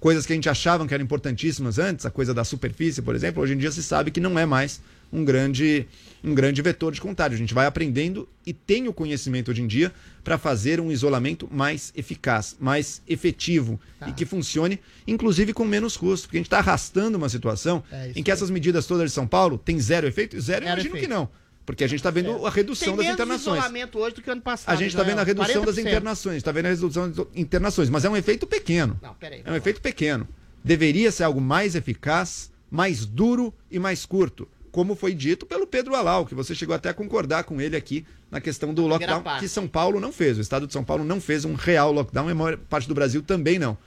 [0.00, 3.42] Coisas que a gente achava que eram importantíssimas antes, a coisa da superfície, por exemplo,
[3.42, 4.80] hoje em dia se sabe que não é mais
[5.10, 5.86] um grande,
[6.22, 7.36] um grande vetor de contágio.
[7.36, 11.48] A gente vai aprendendo e tem o conhecimento hoje em dia para fazer um isolamento
[11.50, 16.26] mais eficaz, mais efetivo e que funcione, inclusive com menos custo.
[16.26, 19.26] Porque a gente está arrastando uma situação É, em que essas medidas todas de São
[19.26, 20.38] Paulo têm zero efeito?
[20.40, 21.08] Zero, Zero imagino efeito.
[21.08, 21.28] que não.
[21.66, 23.58] Porque a gente está vendo a redução Tem das menos internações.
[23.58, 24.74] isolamento hoje do que ano passado.
[24.74, 25.80] A gente está vendo a redução das 40%.
[25.80, 28.98] internações, está vendo a redução das internações, mas é um efeito pequeno.
[29.02, 29.42] Não, peraí.
[29.44, 30.28] É um efeito pequeno.
[30.62, 35.94] Deveria ser algo mais eficaz, mais duro e mais curto, como foi dito pelo Pedro
[35.94, 39.48] Alau, que você chegou até a concordar com ele aqui na questão do lockdown, que
[39.48, 40.36] São Paulo não fez.
[40.36, 42.94] O estado de São Paulo não fez um real lockdown e a maior parte do
[42.94, 43.78] Brasil também não.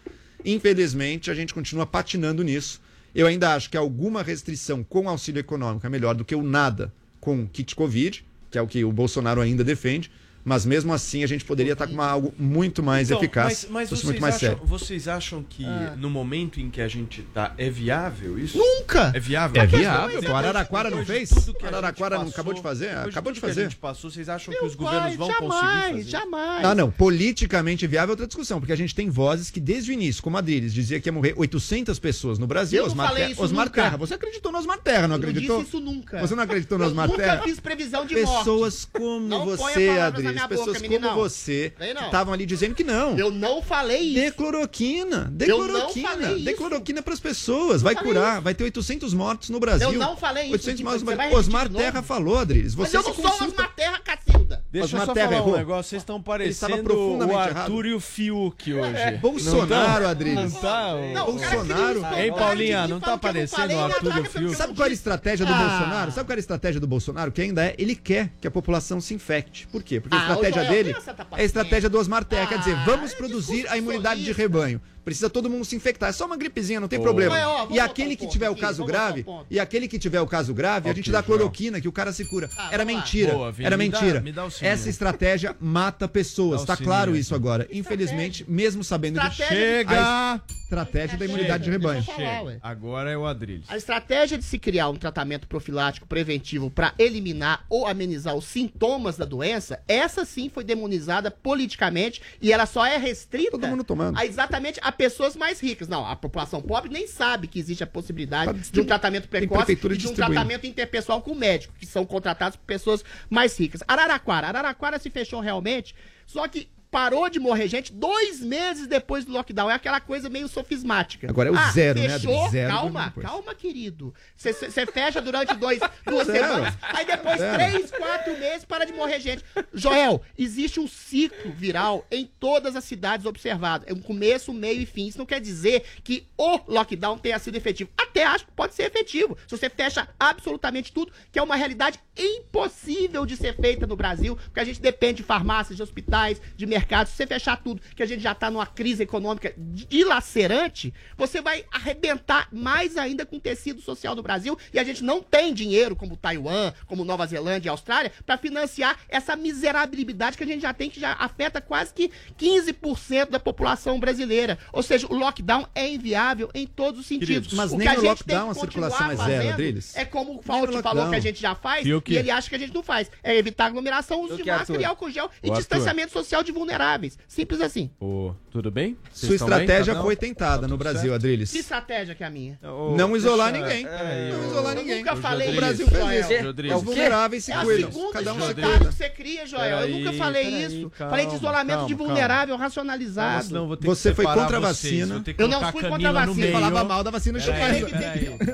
[0.46, 2.82] Infelizmente, a gente continua patinando nisso.
[3.14, 6.94] Eu ainda acho que alguma restrição com auxílio econômico é melhor do que o nada
[7.28, 10.10] com kit Covid, que é o que o Bolsonaro ainda defende.
[10.48, 13.68] Mas mesmo assim a gente poderia estar com uma- algo muito mais Então, eficaz, Mas,
[13.70, 14.66] mas vocês, muito mais acham, sério.
[14.66, 15.94] vocês acham que Ah.
[15.98, 18.58] no momento em que a gente tá, é viável isso?
[18.58, 19.12] Nunca!
[19.14, 19.62] É viável?
[19.62, 20.22] É viável, pô.
[20.22, 21.30] depois- Araraquara não fez?
[21.60, 22.92] que Araraquara não acabou de fazer?
[22.98, 23.60] Acabou de que fazer.
[23.60, 26.10] a gente passou, vocês acham que Meu os governos pai, vão jamais, conseguir fazer?
[26.10, 26.66] jamais.
[26.66, 26.90] Ah, não.
[26.92, 30.38] Politicamente viável é outra discussão, porque a gente tem vozes que desde o início, como
[30.38, 32.78] a Adriles, dizia que ia morrer 800 pessoas no Brasil.
[32.80, 33.82] Eu não Osmar, falei Terra- isso Osmar nunca.
[33.84, 33.98] Terra.
[33.98, 35.58] Você acreditou no Osmar Terra, não Eu não acreditou?
[35.58, 36.20] disse isso nunca.
[36.22, 37.42] Você não acreditou no Eu Osmar nunca Terra?
[37.44, 38.38] fiz previsão de morte.
[38.38, 43.18] Pessoas como você, Adriles, minha pessoas boca, como você, que estavam ali dizendo que não.
[43.18, 44.22] Eu não falei isso.
[44.22, 46.46] Decloroquina, Eu não decloroquina, falei isso.
[46.46, 49.92] decloroquina para as pessoas, vai curar, vai ter 800 mortos no Brasil.
[49.92, 51.38] Eu não falei isso, 800 tipo, mortos no Brasil.
[51.38, 51.76] Osmar de?
[51.78, 52.76] Terra falou, Adriles.
[52.76, 53.46] Mas eu não sou consulta.
[53.46, 54.64] Osmar Terra, Cacilda.
[54.72, 55.58] Deixa Osmar eu só Terra falar um errou.
[55.58, 57.58] negócio, vocês estão estava parecendo profundamente o errado.
[57.58, 59.18] Arthur e o Fiuk hoje.
[59.22, 60.54] Bolsonaro, Não Adriles.
[60.54, 61.98] Não tá, ô- Não, Bolsonaro.
[61.98, 64.20] Hein, vontade Paulinha, de não tá falar que eu não parecendo falei, o Arthur e
[64.20, 64.56] o Fiuk?
[64.56, 65.58] Sabe qual era a estratégia do Ah.
[65.58, 66.12] Bolsonaro?
[66.12, 67.32] Sabe qual era a estratégia do Bolsonaro?
[67.32, 69.68] Que ainda é, ele quer que a população se infecte.
[69.68, 70.00] Por quê?
[70.00, 70.96] Porque a Ah, estratégia dele
[71.38, 72.26] é a estratégia do Osmar.
[72.26, 74.82] Quer dizer, Ah, vamos é produzir a imunidade de rebanho.
[75.08, 76.10] Precisa todo mundo se infectar.
[76.10, 77.02] É só uma gripezinha, não tem Ô.
[77.02, 77.34] problema.
[77.34, 79.46] Mas, ó, e aquele um que ponto tiver o aqui, caso vamos voltar grave, um
[79.50, 82.26] e aquele que tiver o caso grave, a gente dá cloroquina que o cara se
[82.26, 82.50] cura.
[82.58, 83.32] Ah, Era mentira.
[83.32, 84.20] Boa, Vini, Era me dá- mentira.
[84.20, 84.50] me dá o.
[84.60, 86.64] Essa estratégia mata pessoas.
[86.64, 87.66] O Tá claro isso agora.
[87.72, 92.04] Infelizmente, mesmo sabendo disso, Estratégia de- a estratégia da imunidade de rebanho.
[92.04, 92.58] Falar.
[92.62, 93.64] Agora é o Adriles.
[93.70, 99.16] A estratégia de se criar um tratamento profilático preventivo para eliminar ou amenizar os sintomas
[99.16, 104.18] da doença, essa sim foi demonizada politicamente e ela só é restrita Todo mundo tomando.
[104.20, 105.88] a exatamente a pessoas mais ricas.
[105.88, 109.72] Não, a população pobre nem sabe que existe a possibilidade Tá de um tratamento precoce
[109.72, 113.82] e de um tratamento interpessoal com médico, que são contratados por pessoas mais ricas.
[113.88, 115.96] Araraquara, Araraquara se fechou realmente,
[116.26, 119.70] só que parou de morrer gente dois meses depois do lockdown.
[119.70, 121.30] É aquela coisa meio sofismática.
[121.30, 122.40] Agora é o Ah, zero, né, fechou?
[122.40, 122.52] Adri?
[122.52, 124.16] Zero calma, calma, querido.
[124.36, 126.48] Você fecha durante dois, duas Zero.
[126.48, 127.54] semanas, aí depois Zero.
[127.56, 129.46] três, quatro meses para de morrer gente.
[129.72, 133.86] Joel, existe um ciclo viral em todas as cidades observado.
[133.88, 135.06] É um começo, meio e fim.
[135.06, 137.92] Isso não quer dizer que o lockdown tenha sido efetivo.
[137.96, 139.38] Até acho que pode ser efetivo.
[139.48, 144.36] Se você fecha absolutamente tudo, que é uma realidade impossível de ser feita no Brasil,
[144.36, 146.87] porque a gente depende de farmácias, de hospitais, de mercados.
[147.06, 151.66] Se você fechar tudo, que a gente já está numa crise econômica dilacerante, você vai
[151.72, 155.96] arrebentar mais ainda com o tecido social do Brasil e a gente não tem dinheiro
[155.96, 160.74] como Taiwan, como Nova Zelândia e Austrália para financiar essa miserabilidade que a gente já
[160.74, 164.58] tem que já afeta quase que 15% da população brasileira.
[164.72, 167.28] Ou seja, o lockdown é inviável em todos os sentidos.
[167.28, 169.96] Queridos, mas o nem que a gente tem lockdown que a circulação é zero, Adriles.
[169.96, 172.56] É como o no falou que a gente já faz E e ele acha que
[172.56, 173.12] a gente não faz.
[173.24, 175.58] É evitar aglomeração, uso de que, máscara e álcool gel e Arthur.
[175.58, 177.18] distanciamento social de vulneráveis.
[177.28, 177.90] Simples assim.
[178.00, 178.98] Ô, tudo bem?
[179.12, 179.60] Vocês Sua estão bem?
[179.62, 181.14] estratégia foi tentada Tá no tudo Brasil, certo?
[181.16, 181.52] Adriles.
[181.52, 182.60] Que estratégia que é a minha?
[182.64, 183.86] Ô, Não isolar deixa- ninguém.
[183.86, 184.98] Peraí, Não ô, isolar Eu ninguém.
[185.00, 186.08] nunca falei O isso, Brasil Joel.
[186.08, 186.44] fez isso.
[186.46, 186.78] Rodrigues.
[186.78, 187.92] Os vulneráveis se É a cuidam.
[187.92, 188.90] segunda Cada um se dificuldade cuida.
[188.92, 189.64] que você cria, Joel.
[189.64, 190.90] eu Peraí, nunca falei peraí, isso.
[190.90, 193.44] calma, falei de isolamento de calma, vulnerável, Não, racionalizado.
[193.46, 195.14] senão eu vou ter Você que foi separar contra a vocês, vacina.
[195.16, 196.36] vou ter que Eu não colocar fui contra a no vacina.
[196.36, 196.54] meio.
[196.54, 197.78] Falava mal da vacina chinesa.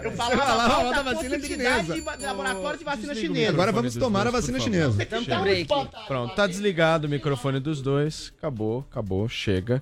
[0.03, 2.18] Eu falava falava mal da da vacina possibilidade chinesa.
[2.18, 3.51] de laboratório de vacina Desliga o chinesa.
[3.53, 4.74] Agora vamos dos tomar a dois, vacina por favor.
[4.78, 4.91] chinesa.
[4.97, 5.05] Você
[5.39, 5.61] um break.
[5.61, 6.07] espantar.
[6.07, 8.34] Pronto, tá desligado o microfone dos dois.
[8.38, 9.82] Acabou, acabou, chega.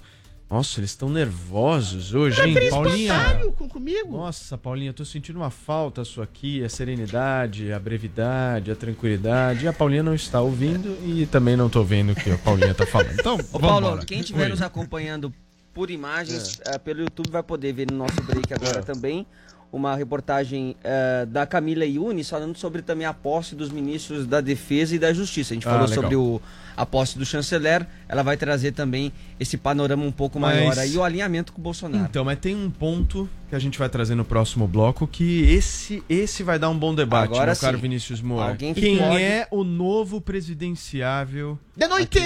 [0.49, 3.15] Nossa, eles estão nervosos hoje, hein, Paulinha?
[3.57, 4.11] Com- comigo?
[4.17, 9.63] Nossa, Paulinha, eu tô sentindo uma falta sua aqui, a serenidade, a brevidade, a tranquilidade.
[9.63, 12.73] E a Paulinha não está ouvindo e também não tô vendo o que a Paulinha
[12.73, 13.13] tá falando.
[13.13, 15.33] Então, Ô vamos Paulo, quem estiver nos acompanhando
[15.73, 18.81] por imagens, eh, pelo YouTube vai poder ver no nosso break agora É.
[18.81, 19.25] também
[19.71, 24.93] uma reportagem eh, da Camila Yunis falando sobre também a posse dos ministros da Defesa
[24.97, 25.53] e da Justiça.
[25.53, 26.03] A gente Ah, falou legal.
[26.03, 26.41] sobre o,
[26.81, 30.97] a posse do chanceler, ela vai trazer também esse panorama um pouco Mas- maior aí,
[30.97, 32.05] o alinhamento com o Bolsonaro.
[32.05, 36.01] Então, mas tem um ponto que a gente vai trazer no próximo bloco que esse
[36.09, 37.81] esse vai dar um bom debate, Agora meu caro sim.
[37.83, 38.47] Vinícius Moura.
[38.49, 42.19] Alguém que Quem pode- é o novo presidenciável De noite!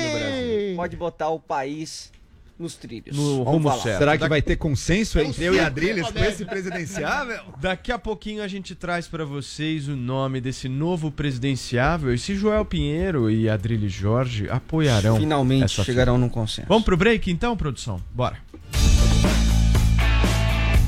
[0.76, 2.12] Pode botar o país
[2.58, 3.16] nos trilhos.
[3.18, 3.97] no rumo certo.
[3.99, 6.30] Será que Daqui- vai ter consenso entre eu e a Adriles com comédia.
[6.30, 7.41] esse presidenciável?
[7.60, 12.36] Daqui a pouquinho a gente traz pra vocês o nome desse novo presidenciável e se
[12.36, 15.18] Joel Pinheiro e Adrilles Jorge apoiarão.
[15.18, 16.68] Finalmente essa chegarão num consenso.
[16.70, 17.99] Vamos pro break então, produção?
[18.14, 18.38] Bora.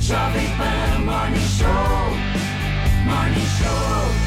[0.01, 1.67] Jovem Pan Morning Show.
[3.05, 4.26] Morning Show.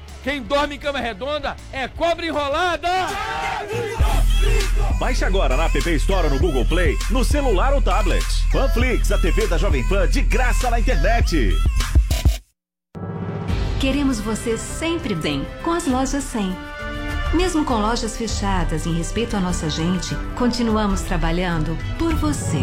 [0.23, 2.89] quem dorme em cama redonda é cobra enrolada!
[4.99, 8.23] Baixe agora na App Store no Google Play, no celular ou tablet.
[8.51, 11.55] Panflix, a TV da Jovem Pan de graça na internet.
[13.79, 16.55] Queremos você sempre bem com as lojas 100.
[17.33, 22.59] Mesmo com lojas fechadas em respeito à nossa gente, continuamos trabalhando por você.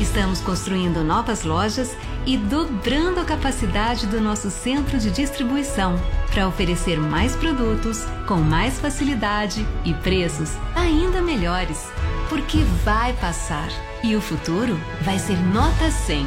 [0.00, 1.94] Estamos construindo novas lojas
[2.26, 5.94] e dobrando a capacidade do nosso centro de distribuição
[6.30, 11.88] para oferecer mais produtos com mais facilidade e preços ainda melhores.
[12.28, 13.68] Porque vai passar
[14.02, 16.26] e o futuro vai ser nota 100.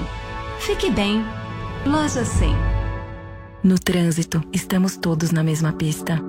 [0.59, 1.23] Fique bem.
[1.85, 2.55] Loja 100.
[3.63, 6.28] No trânsito, estamos todos na mesma pista.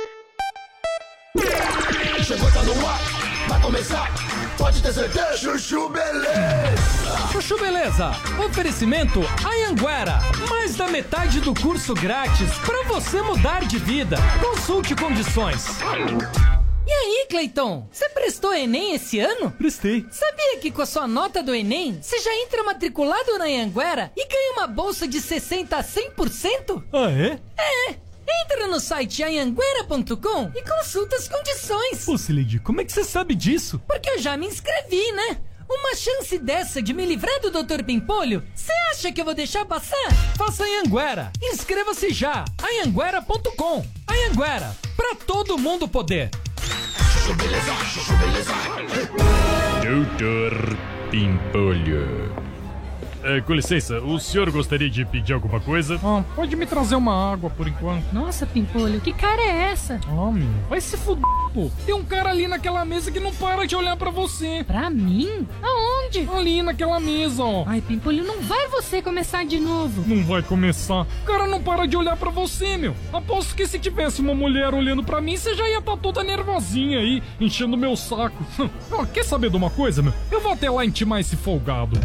[2.31, 3.01] Chegou, tá no ar,
[3.49, 4.09] vai começar.
[4.57, 5.37] Pode ter certeza.
[5.37, 7.27] Chuchu Beleza.
[7.29, 8.11] Chuchu Beleza,
[8.45, 10.21] oferecimento Anhanguera.
[10.49, 14.15] Mais da metade do curso grátis para você mudar de vida.
[14.39, 15.65] Consulte condições.
[16.87, 17.89] E aí, Cleiton?
[17.91, 19.51] Você prestou Enem esse ano?
[19.51, 20.05] Prestei.
[20.09, 24.25] Sabia que com a sua nota do Enem, você já entra matriculado na Anhanguera e
[24.25, 26.81] ganha uma bolsa de 60 a 100%?
[26.93, 27.39] Ah, é?
[27.61, 28.10] É!
[28.43, 32.05] Entra no site anhanguera.com e consulta as condições.
[32.05, 33.81] Pô, Sileide, como é que você sabe disso?
[33.87, 35.37] Porque eu já me inscrevi, né?
[35.69, 37.83] Uma chance dessa de me livrar do Dr.
[37.85, 38.43] Pimpolho?
[38.53, 40.11] Você acha que eu vou deixar passar?
[40.37, 41.31] Faça Anhanguera.
[41.41, 42.43] Inscreva-se já.
[42.61, 43.85] Anhanguera.com.
[44.07, 46.29] Anhanguera, pra todo mundo poder.
[49.81, 50.77] Doutor
[51.09, 52.50] Pimpolho.
[53.23, 55.99] É, com licença, o senhor gostaria de pedir alguma coisa?
[56.03, 58.03] Ah, pode me trazer uma água por enquanto.
[58.11, 59.99] Nossa, Pimpolho, que cara é essa?
[60.07, 61.69] Ah, meu, vai se fuder, pô.
[61.85, 64.63] Tem um cara ali naquela mesa que não para de olhar pra você.
[64.65, 65.47] Pra mim?
[65.61, 66.27] Aonde?
[66.33, 67.63] Ali naquela mesa, ó.
[67.67, 70.03] Ai, Pimpolho, não vai você começar de novo.
[70.07, 71.01] Não vai começar.
[71.01, 72.95] O cara não para de olhar pra você, meu.
[73.13, 76.99] Aposto que se tivesse uma mulher olhando pra mim, você já ia estar toda nervosinha
[76.99, 78.43] aí, enchendo meu saco.
[78.91, 80.13] Ó, quer saber de uma coisa, meu?
[80.31, 81.99] Eu vou até lá intimar esse folgado.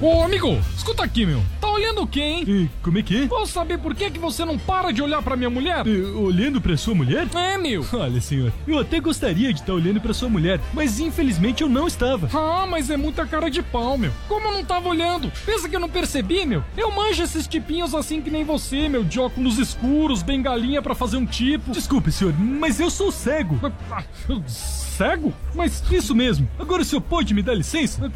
[0.00, 1.42] Ô, amigo, escuta aqui, meu.
[1.60, 2.70] Tá olhando o quê, hein?
[2.82, 3.26] como é que é?
[3.26, 5.84] Posso saber por que, que você não para de olhar pra minha mulher?
[6.14, 7.26] olhando pra sua mulher?
[7.34, 7.84] É, meu.
[7.92, 11.88] Olha, senhor, eu até gostaria de estar olhando pra sua mulher, mas infelizmente eu não
[11.88, 12.28] estava.
[12.32, 14.12] Ah, mas é muita cara de pau, meu.
[14.28, 15.32] Como eu não tava olhando?
[15.44, 16.62] Pensa que eu não percebi, meu?
[16.76, 21.16] Eu manjo esses tipinhos assim que nem você, meu, de óculos escuros, bengalinha pra fazer
[21.16, 21.72] um tipo.
[21.72, 23.58] Desculpe, senhor, mas eu sou cego.
[24.98, 25.32] Cego?
[25.54, 26.48] Mas isso mesmo.
[26.58, 28.12] Agora o senhor pode me dar licença?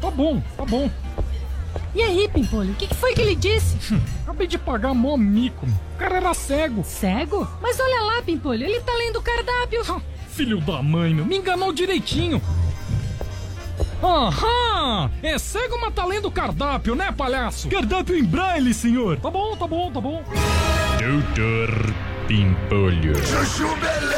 [0.00, 0.90] Tá bom, tá bom.
[1.94, 3.76] E aí, Pimpolho, o que, que foi que ele disse?
[4.22, 5.66] Acabei de pagar mó mico.
[5.66, 6.84] O cara era cego.
[6.84, 7.48] Cego?
[7.60, 10.02] Mas olha lá, Pimpolho, ele tá lendo o cardápio.
[10.28, 11.24] Filho da mãe, meu.
[11.24, 12.40] Me enganou direitinho.
[14.02, 15.10] Aham!
[15.22, 17.68] É cego, mas tá lendo o cardápio, né, palhaço?
[17.68, 19.18] Cardápio em braille, senhor.
[19.18, 20.22] Tá bom, tá bom, tá bom.
[20.98, 21.94] Doutor
[22.26, 23.16] Pimpolho.
[23.26, 24.17] Chuchu Beleza.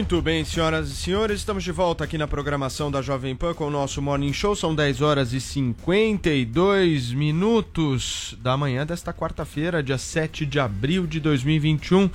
[0.00, 3.66] Muito bem, senhoras e senhores, estamos de volta aqui na programação da Jovem Pan com
[3.66, 4.56] o nosso Morning Show.
[4.56, 11.20] São 10 horas e 52 minutos da manhã desta quarta-feira, dia 7 de abril de
[11.20, 12.08] 2021.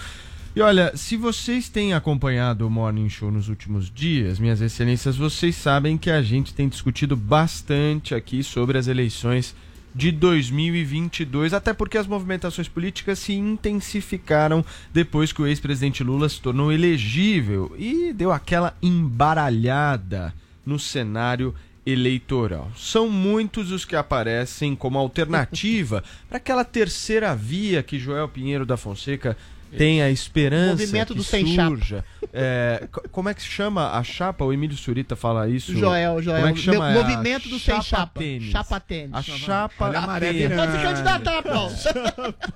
[0.56, 5.56] E olha, se vocês têm acompanhado o Morning Show nos últimos dias, minhas excelências, vocês
[5.56, 9.56] sabem que a gente tem discutido bastante aqui sobre as eleições
[9.96, 16.42] de 2022, até porque as movimentações políticas se intensificaram depois que o ex-presidente Lula se
[16.42, 20.34] tornou elegível e deu aquela embaralhada
[20.66, 22.70] no cenário eleitoral.
[22.76, 28.76] São muitos os que aparecem como alternativa para aquela terceira via que Joel Pinheiro da
[28.76, 29.38] Fonseca
[29.78, 31.70] tem a esperança Movimento que do sem chapa.
[31.70, 32.06] surja.
[32.34, 34.44] É, co- como é que se chama a chapa?
[34.44, 35.74] O Emílio Surita fala isso.
[35.78, 36.38] Joel, Joel.
[36.38, 36.92] Como é que chama?
[36.92, 38.20] Meu- É a movimento do sem chapa.
[38.20, 38.52] Tênis.
[38.52, 39.12] Chapa tênis.
[39.14, 40.58] A chapa Olha a maré tênis.
[40.58, 41.76] Pode se candidatar, Paulo.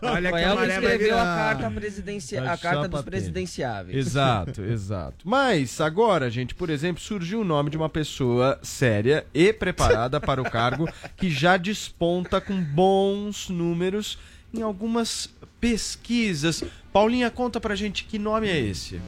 [0.01, 2.41] Olha que a maré escreveu a carta, presidencia...
[2.41, 3.05] A a carta chapa dos tênis.
[3.05, 3.97] presidenciáveis.
[3.97, 5.17] Exato, exato.
[5.27, 10.41] Mas agora, gente, por exemplo, surgiu o nome de uma pessoa séria e preparada para
[10.41, 14.17] o cargo que já desponta com bons números
[14.53, 15.29] em algumas
[15.59, 16.63] pesquisas.
[16.91, 18.99] Paulinha, conta pra gente que nome é esse.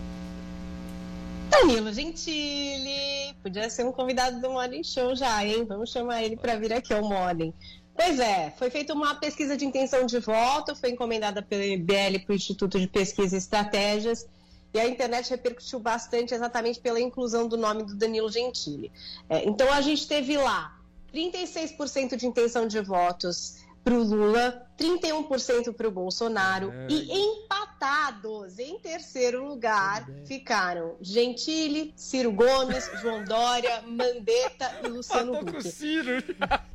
[1.50, 3.36] Danilo Gentili.
[3.44, 5.66] Podia ser um convidado do Morning Show já, hein?
[5.66, 7.54] Vamos chamar ele para vir aqui ao Morning.
[7.94, 12.34] Pois é, foi feita uma pesquisa de intenção de voto, foi encomendada pelo IBL para
[12.34, 14.26] o Instituto de Pesquisa e Estratégias,
[14.74, 18.92] e a internet repercutiu bastante exatamente pela inclusão do nome do Danilo Gentili.
[19.30, 20.80] É, então a gente teve lá
[21.14, 28.78] 36% de intenção de votos para o Lula, 31% para o Bolsonaro e empatados em
[28.80, 35.52] terceiro lugar ficaram Gentili, Ciro Gomes, João Dória, Mandetta e Luciano Huck.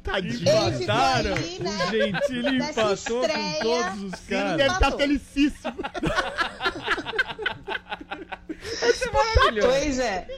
[0.02, 0.48] Tadinho.
[0.48, 1.70] Ele ficou ali, né?
[1.70, 3.60] O Gentili empatou com estreia.
[3.62, 4.56] todos os Ele caras.
[4.56, 5.76] deve estar felicíssimo.
[9.62, 10.28] Pois é.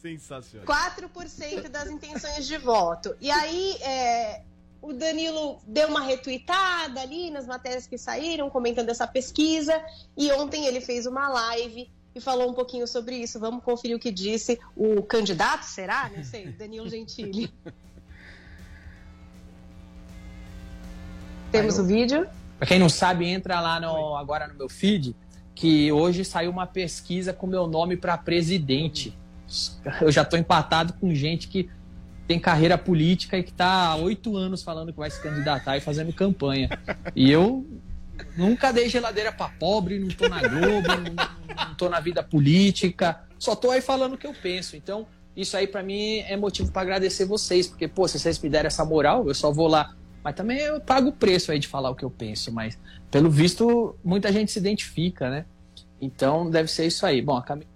[0.00, 0.66] Sensacional.
[0.66, 3.16] 4% das intenções de voto.
[3.20, 4.42] E aí, é,
[4.82, 9.80] o Danilo deu uma retuitada ali nas matérias que saíram, comentando essa pesquisa.
[10.16, 13.38] E ontem ele fez uma live e falou um pouquinho sobre isso.
[13.38, 16.10] Vamos conferir o que disse o candidato, será?
[16.14, 17.48] Não sei, Danilo Gentili.
[21.52, 22.26] Temos o vídeo.
[22.58, 25.14] Pra quem não sabe, entra lá no, agora no meu feed,
[25.54, 29.16] que hoje saiu uma pesquisa com meu nome para presidente.
[30.00, 31.70] Eu já tô empatado com gente que
[32.26, 35.80] tem carreira política e que tá há oito anos falando que vai se candidatar e
[35.80, 36.68] fazendo campanha.
[37.14, 37.66] E eu
[38.36, 43.54] nunca dei geladeira para pobre, não tô na Globo, não, tô na vida política, só
[43.56, 44.76] tô aí falando o que eu penso.
[44.76, 45.06] Então,
[45.36, 48.66] isso aí para mim é motivo para agradecer vocês, porque, pô, se vocês me deram
[48.66, 49.94] essa moral, eu só vou lá.
[50.22, 52.78] Mas também eu pago o preço aí de falar o que eu penso, mas
[53.10, 55.44] pelo visto muita gente se identifica, né?
[56.00, 57.20] Então deve ser isso aí.
[57.20, 57.66] Bom, a Cami...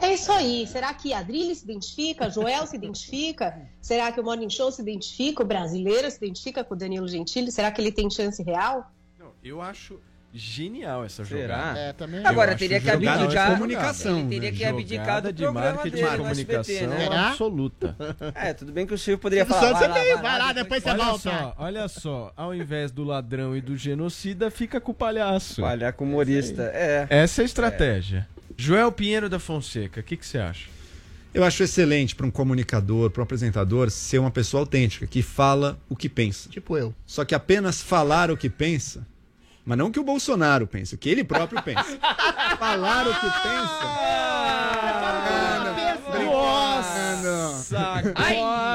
[0.00, 0.66] É isso aí.
[0.66, 2.30] Será que a Adrilha se identifica?
[2.30, 3.56] Joel se identifica?
[3.80, 5.42] Será que o Morning Show se identifica?
[5.42, 7.50] O brasileiro se identifica com o Danilo Gentili?
[7.50, 8.90] Será que ele tem chance real?
[9.18, 9.98] Não, eu acho
[10.34, 11.40] genial essa Será?
[11.56, 11.78] jogada.
[11.78, 12.20] É, também.
[12.20, 13.48] Eu Agora teria que abdicar.
[13.48, 14.56] de comunicação, Ele teria né?
[14.56, 16.98] que abdicar do de programa marketing dele de no comunicação SBT, né?
[17.00, 17.28] Será?
[17.30, 17.96] absoluta.
[18.34, 19.60] É, tudo bem que o Silvio poderia falar.
[19.60, 21.18] Santos Vai lá, também, vai lá, depois você Olha volta.
[21.30, 25.62] só, olha só, ao invés do ladrão e do genocida, fica com o palhaço.
[25.62, 26.70] Falhar com humorista.
[26.74, 27.06] É.
[27.08, 28.28] Essa é a estratégia.
[28.56, 30.68] Joel Pinheiro da Fonseca, o que, que você acha?
[31.34, 35.78] Eu acho excelente para um comunicador, para um apresentador, ser uma pessoa autêntica, que fala
[35.86, 36.48] o que pensa.
[36.48, 36.94] Tipo eu.
[37.04, 39.06] Só que apenas falar o que pensa,
[39.64, 41.98] mas não o que o Bolsonaro pensa, o que ele próprio pensa.
[42.58, 44.26] falar o que pensa.
[47.22, 48.65] Nossa, agora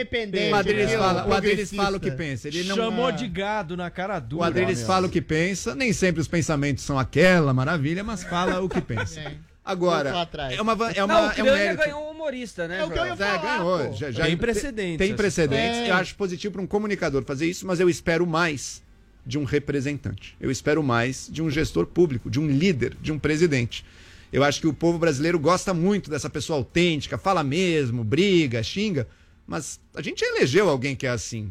[0.00, 0.52] independente.
[0.52, 2.48] O Adriles Eu, fala, o Adriles fala o que pensa.
[2.48, 4.42] Ele não Chamou de gado na cara dura.
[4.42, 8.60] O Adriles fala o que pensa, nem sempre os pensamentos são aquela maravilha, mas fala
[8.60, 9.20] o que pensa.
[9.64, 10.14] Agora,
[10.50, 11.82] é uma, va- é uma, Não, o é um mérito.
[11.84, 12.80] ganhou um humorista, né?
[12.80, 13.28] É o que eu ia Joel?
[13.28, 13.92] É, falar, ganhou.
[13.94, 14.96] Já, já Tem precedentes.
[15.06, 15.78] Tem precedentes.
[15.80, 15.90] É.
[15.90, 18.82] Eu acho positivo para um comunicador fazer isso, mas eu espero mais
[19.26, 20.34] de um representante.
[20.40, 23.84] Eu espero mais de um gestor público, de um líder, de um presidente.
[24.32, 29.06] Eu acho que o povo brasileiro gosta muito dessa pessoa autêntica, fala mesmo, briga, xinga,
[29.48, 31.50] mas a gente elegeu alguém que é assim.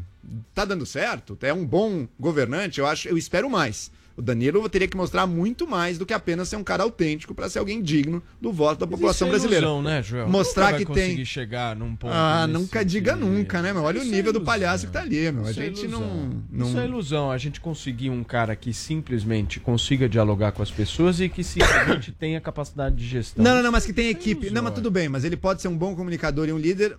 [0.54, 1.36] Tá dando certo?
[1.42, 2.78] É um bom governante?
[2.78, 3.90] Eu acho, eu espero mais.
[4.16, 7.48] O Danilo teria que mostrar muito mais do que apenas ser um cara autêntico para
[7.48, 9.64] ser alguém digno do voto da população Isso é brasileira.
[9.66, 10.28] ilusão, né, Joel?
[10.28, 13.84] Mostrar Nunca que tem chegar num ponto ah, nunca diga nunca, né, meu?
[13.84, 14.44] Olha o Isso é nível do ilusão.
[14.52, 15.46] palhaço que tá ali, meu.
[15.46, 16.00] A Isso é gente ilusão.
[16.00, 16.66] não, não.
[16.66, 17.30] Isso é ilusão.
[17.30, 22.10] A gente conseguir um cara que simplesmente consiga dialogar com as pessoas e que simplesmente
[22.18, 23.44] tenha capacidade de gestão.
[23.44, 24.46] Não, não, não, mas que tem equipe.
[24.46, 24.74] ilusão, Não, mas é.
[24.74, 26.98] tudo bem, mas ele pode ser um bom comunicador e um líder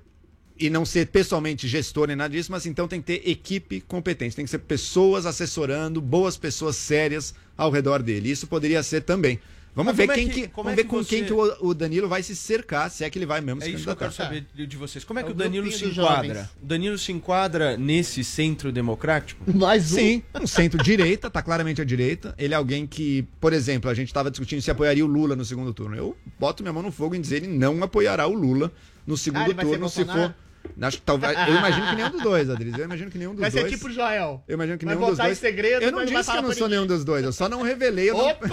[0.59, 4.35] e não ser pessoalmente gestor nem nada disso, mas então tem que ter equipe competente,
[4.35, 8.29] tem que ser pessoas assessorando, boas pessoas sérias ao redor dele.
[8.31, 9.39] Isso poderia ser também.
[9.75, 11.67] Vamos Mas ver é quem que- vamos é ver que com você- quem que o,
[11.69, 13.89] o Danilo vai se cercar, se é que ele vai mesmo É se isso que
[13.89, 15.05] eu quero saber de de vocês.
[15.05, 16.49] Como é que É o o Danilo se enquadra?
[16.61, 19.41] O Danilo se enquadra nesse centro democrático?
[19.55, 19.95] Mais um.
[19.95, 22.33] Sim, um centro-direita, tá claramente à direita.
[22.37, 25.45] Ele é alguém que, por exemplo, a gente estava discutindo se apoiaria o Lula no
[25.45, 25.95] segundo turno.
[25.95, 28.73] Eu boto minha mão no fogo em dizer ele não apoiará o Lula
[29.05, 30.35] no segundo Ah, turno se for.
[30.81, 32.77] Acho que talvez, eu imagino que nenhum dos dois, Adriles.
[32.77, 33.71] Eu imagino que nenhum dos Vai ser dois.
[33.73, 34.41] tipo o Joel.
[34.47, 35.37] Eu imagino que Vai nenhum dos dois.
[35.37, 38.09] segredo, eu não disse que eu não sou nenhum dos dois, eu só não revelei.
[38.09, 38.29] Eu não...
[38.29, 38.49] Opa!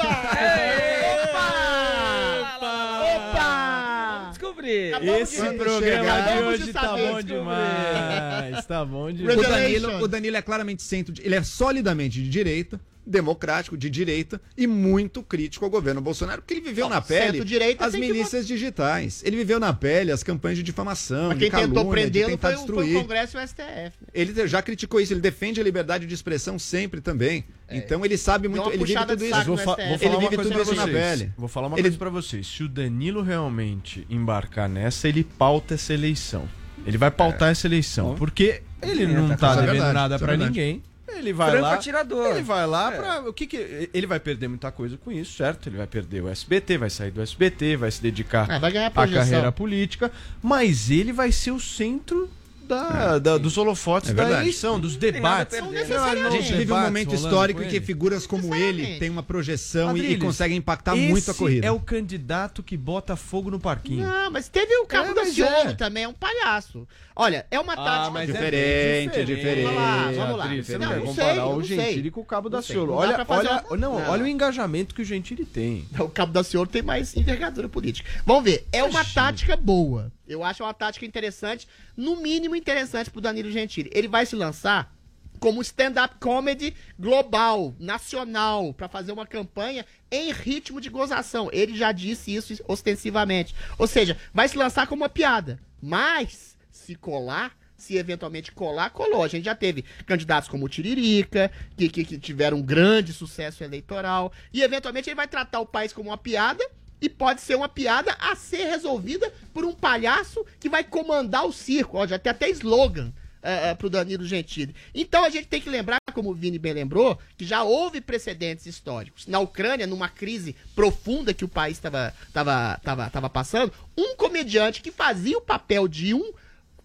[4.31, 4.93] Descobri.
[5.21, 8.67] Esse Quando programa chegar- de hoje de tá bom demais.
[8.67, 9.49] Tá bom O demais.
[9.49, 14.41] Danilo, o Danilo é claramente centro, de- ele é solidamente de direita, democrático, de direita
[14.57, 17.41] e muito crítico ao governo Bolsonaro, porque ele viveu na pele
[17.79, 19.23] as tem que milícias digitais.
[19.25, 22.39] Ele viveu na pele as campanhas de difamação, Mas de quem tentou calúnia, de prendê-lo
[22.39, 23.01] foi, o- foi o.
[23.03, 23.63] Congresso e o STF.
[23.63, 23.91] né?
[24.13, 27.45] Ele já criticou isso, ele defende a liberdade de expressão sempre também.
[27.71, 28.75] Então ele sabe muito, É.
[28.75, 29.45] ele vive tudo de isso.
[29.45, 31.19] Vou, fa- vou falar Ele uma vive coisa tudo pra isso na vocês.
[31.19, 31.33] pele.
[31.37, 32.47] Vou falar uma Ele- coisa pra vocês.
[32.47, 36.49] Se o Danilo realmente embarcar nessa, ele pauta essa eleição.
[36.87, 38.15] Ele vai pautar essa eleição.
[38.15, 40.45] Porque ele É, não tá tá é devendo verdade, nada é verdade.
[40.45, 40.83] ninguém.
[41.19, 41.75] Ele vai Franco lá.
[41.75, 42.27] atirador.
[42.31, 42.97] Ele vai lá É.
[42.97, 43.21] pra.
[43.29, 43.89] O que que.
[43.93, 45.69] Ele vai perder muita coisa com isso, certo?
[45.69, 48.87] Ele vai perder o SBT, vai sair do SBT, vai se dedicar Ah, vai ganhar
[48.89, 50.11] à carreira política.
[50.43, 52.29] Mas ele vai ser o centro.
[52.69, 55.55] Da, da- dos holofotes É da eleição, dos debates.
[55.57, 55.67] perder.
[55.67, 56.27] Não necessariamente.
[56.37, 60.01] A gente vive um momento histórico em que figuras como ele têm uma projeção e-
[60.01, 61.65] e, Adriles, conseguem impactar muito a corrida.
[61.65, 64.05] é o candidato que bota fogo no parquinho.
[64.05, 65.75] Não, mas teve o Cabo É, da mas Ciolo é.
[65.75, 66.89] também, é um palhaço.
[67.19, 68.11] Olha, é uma Ah, tática.
[68.11, 69.63] mas é Diferente, bem diferente.
[69.65, 70.47] Vamos lá, vamos lá.
[70.57, 71.63] Você não, Não, comparar sei, o.
[71.63, 72.93] Gentili com o Cabo da Ciolo.
[72.93, 74.11] dá Olha, olha, uma- não, Não.
[74.11, 75.89] olha o engajamento que o Gentili tem.
[75.99, 78.09] O Cabo da Ciolo tem mais envergadura política.
[78.27, 80.13] Vamos ver, é uma tática boa.
[80.29, 83.91] Eu acho uma tática interessante, no mínimo interessante pro Danilo Gentili.
[83.95, 84.95] Ele vai se lançar
[85.41, 91.49] como stand-up comedy global, nacional, pra fazer uma campanha em ritmo de gozação.
[91.53, 93.55] Ele já disse isso ostensivamente.
[93.79, 95.59] Ou seja, vai se lançar como uma piada.
[95.83, 96.56] Mas,
[96.87, 99.25] se colar, se eventualmente colar, colou.
[99.25, 103.65] A gente já teve candidatos como o Tiririca, que, que, que tiveram um grande sucesso
[103.65, 106.65] eleitoral, e eventualmente ele vai tratar o país como uma piada.
[106.99, 111.53] E pode ser uma piada a ser resolvida por um palhaço que vai comandar o
[111.53, 111.99] circo.
[111.99, 113.13] Ó, já tem até slogan
[113.43, 114.75] é, é, pro Danilo Gentili.
[114.95, 118.65] Então a gente tem que lembrar, como o Vini bem lembrou, que já houve precedentes
[118.65, 119.27] históricos.
[119.27, 124.81] Na Ucrânia, numa crise profunda que o país estava tava, tava, tava passando, um comediante
[124.81, 126.33] que fazia o papel de um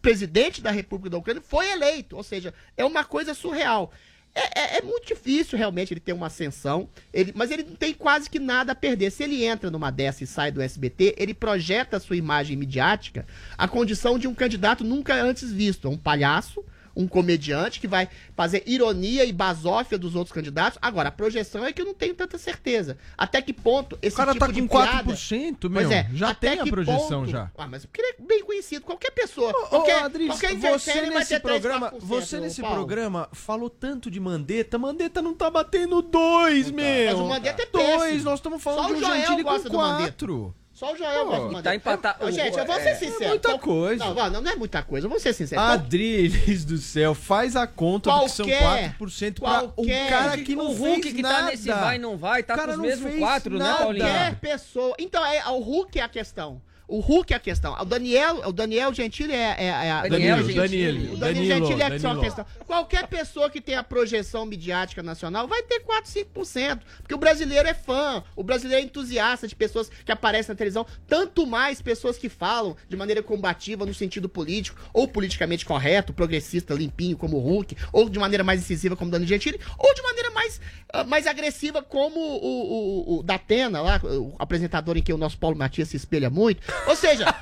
[0.01, 2.15] presidente da República da Ucrânia foi eleito.
[2.17, 3.91] Ou seja, é uma coisa surreal.
[4.33, 7.93] É, é- é muito difícil realmente ele ter uma ascensão, ele, mas ele não tem
[7.93, 9.11] quase que nada a perder.
[9.11, 13.25] Se ele entra numa dessa e sai do SBT, ele projeta a sua imagem midiática
[13.57, 15.87] a condição de um candidato nunca antes visto.
[15.87, 16.63] É um palhaço,
[16.95, 20.77] um comediante que vai fazer ironia e basófia dos outros candidatos.
[20.81, 22.97] Agora, a projeção é que eu não tenho tanta certeza.
[23.17, 25.03] Até que ponto esse O cara tipo tá de com piada...
[25.13, 25.81] 4%, meu.
[25.81, 27.51] Pois é, já tem a projeção ponto- já.
[27.57, 28.85] Ah, mas porque ele é bem conhecido.
[28.85, 32.75] Qualquer pessoa, Ô, qualquer, Adriles, qualquer você nesse ter 3, programa, 4%, você nesse Paulo.
[32.77, 37.05] programa falou tanto de Mandetta, Mandetta não tá batendo dois, meu.
[37.11, 38.23] Mas o Mandetta é Dois, péssimo.
[38.25, 40.03] nós estamos falando Só de um Joel Gentili com gosta do Mandetta.
[40.11, 40.55] quatro.
[40.81, 41.63] Só o Joel gosta do e Mandetta.
[41.69, 43.23] tá empatado- Eu- Gente, eu vou ser é, sincero.
[43.23, 44.03] é muita Qual- coisa.
[44.03, 45.05] Não, não, não é muita coisa.
[45.05, 45.61] Eu vou ser sincero.
[45.61, 50.37] Adriles do céu, faz a conta do que são Qualquer- 4% pra um qualquer- cara
[50.39, 51.35] que não o Hulk fez que nada.
[51.35, 53.63] tá nesse vai não vai, tá O cara com os não mesmos fez quatro, né,
[53.63, 53.77] nada.
[53.83, 54.05] Paulinho?
[54.07, 54.95] Qualquer pessoa.
[54.97, 56.59] Então, é, o Hulk é a questão.
[56.91, 57.73] O Hulk é a questão.
[57.79, 60.01] O Daniel, o Daniel Gentili é, é, é a.
[60.09, 61.13] Daniel Gentili.
[61.13, 62.45] O Danilo Danilo, Gentili é só a questão.
[62.67, 66.79] Qualquer pessoa que tenha projeção midiática nacional vai ter 4, 5%.
[66.97, 70.85] Porque o brasileiro é fã, o brasileiro é entusiasta de pessoas que aparecem na televisão.
[71.07, 76.73] Tanto mais pessoas que falam de maneira combativa no sentido político, ou politicamente correto, progressista,
[76.73, 80.01] limpinho, como o Hulk, ou de maneira mais incisiva, como o Danilo Gentili, ou de
[80.01, 80.59] maneira mais,
[80.91, 85.37] ah, mais agressiva, como o, o, o Datena, lá, o apresentador em que o nosso
[85.37, 86.61] Paulo Matias se espelha muito.
[86.87, 87.33] Ou seja.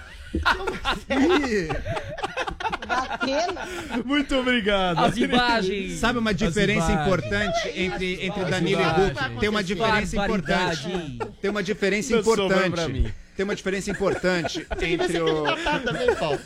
[4.05, 4.99] Muito obrigado.
[4.99, 5.99] As imagens.
[5.99, 8.85] Sabe uma diferença importante entre, entre Danilo e.
[8.85, 9.39] Hulk?
[9.39, 11.19] Tem uma diferença importante.
[11.41, 13.13] Tem uma diferença pra importante.
[13.39, 15.43] Tem uma diferença importante entre o.
[15.45, 16.39] candidatado também, Paulo.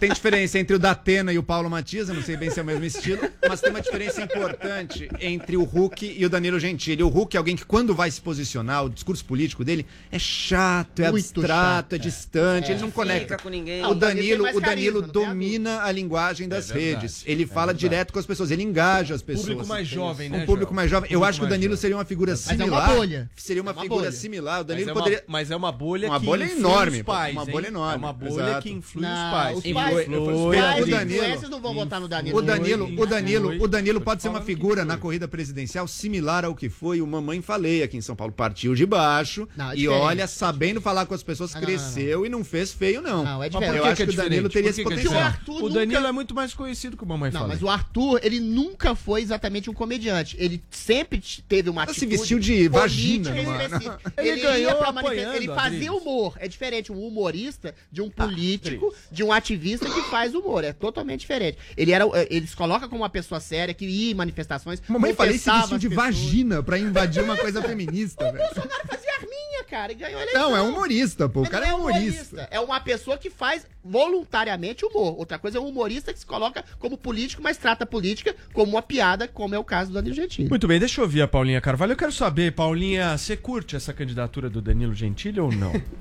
[0.00, 2.64] Tem diferença entre o Datena e o Paulo Matias, não sei bem se é o
[2.64, 7.02] mesmo estilo, mas tem uma diferença importante entre o Hulk e o Danilo Gentili.
[7.02, 11.00] O Hulk é alguém que, quando vai se posicionar, o discurso político dele é chato,
[11.00, 13.36] é Muito abstrato, chato, é, distante, ele não Fica conecta.
[13.36, 13.82] com ninguém.
[13.82, 17.22] Não, O Danilo o Danilo domina a linguagem das É redes.
[17.26, 17.78] Ele é fala verdade.
[17.80, 19.48] direto com as pessoas, ele engaja as pessoas.
[19.48, 20.38] Público mais jovem, né?
[20.42, 21.12] Um público mais jovem.
[21.12, 21.80] Eu acho que o Danilo jovem.
[21.82, 22.94] seria uma figura é uma similar.
[22.94, 23.30] bolha.
[23.36, 24.12] Seria uma, É uma figura bolha.
[24.12, 24.54] similar.
[24.54, 25.24] O Mas Danilo é, uma, poderia.
[25.26, 27.50] mas é uma bolha uma que bolha enorme, pais, uma hein?
[27.50, 28.62] bolha enorme, É uma bolha exato.
[28.62, 29.58] que influi Não, os pais.
[29.58, 32.38] os pais- influi- os pais o Danilo- não vão votar no Danilo.
[32.38, 33.64] O Danilo, o Danilo, influi.
[33.64, 37.40] o Danilo pode ser uma figura na corrida presidencial similar ao que foi o Mamãe
[37.42, 38.32] Falei aqui em São Paulo.
[38.32, 41.66] Partiu de baixo Não, é e olha, sabendo falar com as pessoas, Ah, não, não,
[41.66, 43.24] cresceu e não fez feio, não.
[43.24, 43.76] Não, é Mas diferente.
[43.78, 44.52] Eu acho que, o Danilo diferente?
[44.52, 45.32] teria esse é potencial.
[45.62, 47.54] O Danilo é muito mais conhecido que o Mamãe Não, Falei.
[47.56, 50.36] mas o Arthur, ele nunca foi exatamente um comediante.
[50.38, 54.28] Ele sempre teve uma Ela se atitude vestiu de vagina, é?
[54.30, 56.02] Ele ganhou ia pra apoiando ele fazia Adriles.
[56.04, 56.36] Humor.
[56.38, 60.62] É diferente um humorista de um político, de um ativista que faz humor.
[60.64, 61.58] É totalmente diferente.
[61.76, 64.82] Ele era, eh, ele se coloca como uma pessoa séria que ia em manifestações.
[64.88, 66.06] Mamãe Falei se confessava vestiu de pessoas.
[66.14, 68.44] vagina pra invadir uma coisa feminista, velho.
[68.44, 70.42] Bolsonaro fazia arminha, cara, e ganhou eleição.
[70.50, 71.42] Não, é humorista, pô.
[71.42, 72.48] O cara não é humorista.
[72.50, 75.18] É uma pessoa que faz voluntariamente humor.
[75.18, 78.72] Outra coisa é um humorista que se coloca como político, mas trata a política como
[78.72, 80.48] uma piada, como é o caso do Danilo Gentili.
[80.48, 81.92] Muito bem, deixa eu ouvir a Paulinha Carvalho.
[81.92, 85.72] Eu quero saber, Paulinha, você curte essa candidatura do Danilo Gentili ou não?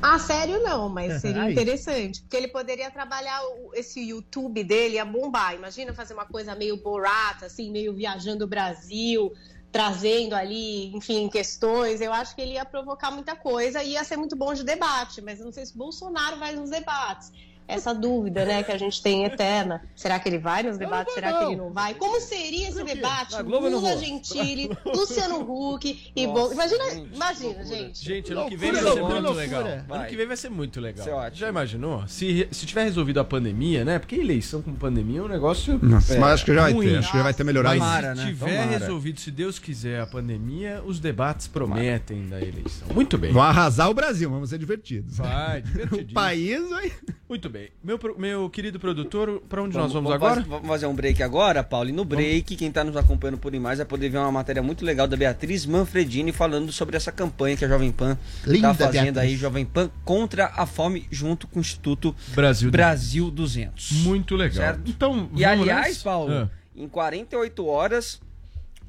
[0.00, 2.20] Ah, sério não, mas seria interessante.
[2.22, 5.54] Porque ele poderia trabalhar o- esse YouTube dele a bombar.
[5.54, 9.32] Imagina fazer uma coisa meio borata, assim, meio viajando o Brasil,
[9.72, 12.00] trazendo ali, enfim, questões.
[12.00, 15.20] Eu acho que ele ia provocar muita coisa e ia ser muito bom de debate.
[15.20, 17.30] Mas eu não sei se Bolsonaro vai nos debates.
[17.68, 19.82] Essa dúvida, né, que a gente tem eterna.
[19.94, 21.12] Será que ele vai nos debates?
[21.12, 21.92] Será que ele não vai?
[21.94, 23.40] Como seria esse debate?
[23.42, 23.96] Não Lula.
[23.98, 26.52] Gentili, Luciano Huck e Nossa, Bol...
[26.54, 28.04] Imagina, gente, imagina, gente.
[28.04, 29.44] Gente, ano que Loucura, vem vai ser loucura, muito loucura.
[29.44, 29.84] legal.
[29.86, 29.98] Vai.
[29.98, 31.08] Ano que vem vai ser muito legal.
[31.08, 31.36] Ótimo.
[31.36, 32.08] Já imaginou?
[32.08, 33.98] Se, se tiver resolvido a pandemia, né?
[33.98, 35.78] Porque eleição com pandemia é um negócio.
[35.82, 36.88] Nossa, é, mas acho que já vai ruim.
[36.88, 36.96] ter.
[36.98, 37.78] Acho que já vai ter melhorado.
[37.78, 38.28] Mas Tomara, se né?
[38.28, 38.78] tiver Tomara.
[38.78, 42.88] resolvido, se Deus quiser, a pandemia, os debates prometem da eleição.
[42.94, 43.32] Muito bem.
[43.32, 45.18] Vão arrasar o Brasil, vamos ser divertidos.
[45.18, 46.14] Vai, O divertidíssimo.
[46.14, 46.92] país vai.
[47.28, 47.57] Muito bem.
[47.82, 50.34] Meu, pro- meu querido produtor, pra onde nós Vamos- vamos, vamos agora?
[50.40, 51.88] fazer- Vamos fazer um break agora, Paulo.
[51.88, 54.84] E no break, quem tá nos acompanhando por imagem vai poder ver uma matéria muito
[54.84, 59.14] legal da Beatriz Manfredini falando sobre essa campanha que a Jovem Pan Linda, tá fazendo
[59.14, 59.18] Beatriz.
[59.32, 62.70] aí, Jovem Pan contra a fome, junto com o Instituto Brasil.
[62.70, 63.92] Brasil 200.
[64.02, 64.56] Muito legal.
[64.56, 64.82] Certo?
[64.90, 66.04] Então, E vamos aliás, nessa?
[66.04, 66.50] Paulo, Ah.
[66.76, 68.20] em 48 horas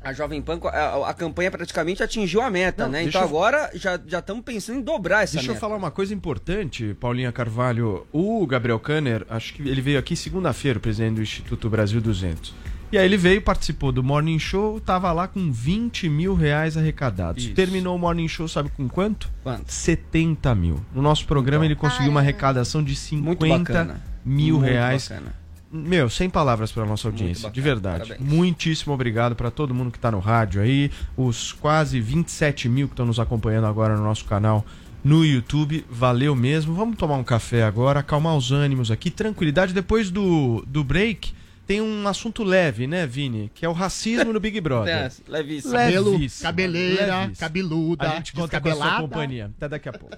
[0.02, 3.04] a Jovem Pan, a, a campanha praticamente atingiu a meta, Não, né?
[3.04, 5.60] deixa Então eu- agora já já estamos pensando em dobrar essa Deixa eu meta.
[5.62, 8.08] falar uma coisa importante, Paulinha Carvalho.
[8.12, 12.54] O Gabriel Kanner, acho que ele veio aqui segunda-feira, o presidente do Instituto Brasil 200.
[12.92, 17.44] E aí ele veio, participou do Morning Show, tava lá com 20 mil reais arrecadados.
[17.44, 17.54] Isso.
[17.54, 19.30] Terminou o Morning Show, sabe com quanto?
[19.44, 19.72] Quanto?
[19.72, 20.84] 70 mil.
[20.92, 24.02] No nosso programa ele conseguiu uma arrecadação de 50 Muito bacana.
[24.26, 25.08] mil Muito reais.
[25.08, 25.36] bacana.
[25.72, 28.08] Meu, sem palavras para nossa audiência, bacana, de verdade.
[28.10, 28.30] parabéns.
[28.34, 32.94] Muitíssimo obrigado para todo mundo que tá no rádio aí, os quase 27 mil que
[32.94, 34.66] estão nos acompanhando agora no nosso canal
[35.04, 35.86] no YouTube.
[35.90, 36.74] Valeu mesmo.
[36.74, 39.74] Vamos tomar um café agora, acalmar os ânimos aqui, tranquilidade.
[39.74, 41.34] Depois do, do break,
[41.68, 43.52] tem um assunto leve, né, Vini?
[43.54, 44.94] Que é o racismo no Big Brother.
[44.96, 45.74] É, levíssimo.
[45.74, 47.38] Cabelo, Levíssimo, cabeleira, levíssimo.
[47.38, 49.52] cabeluda, A gente conta com a sua companhia.
[49.56, 50.18] Até daqui a pouco.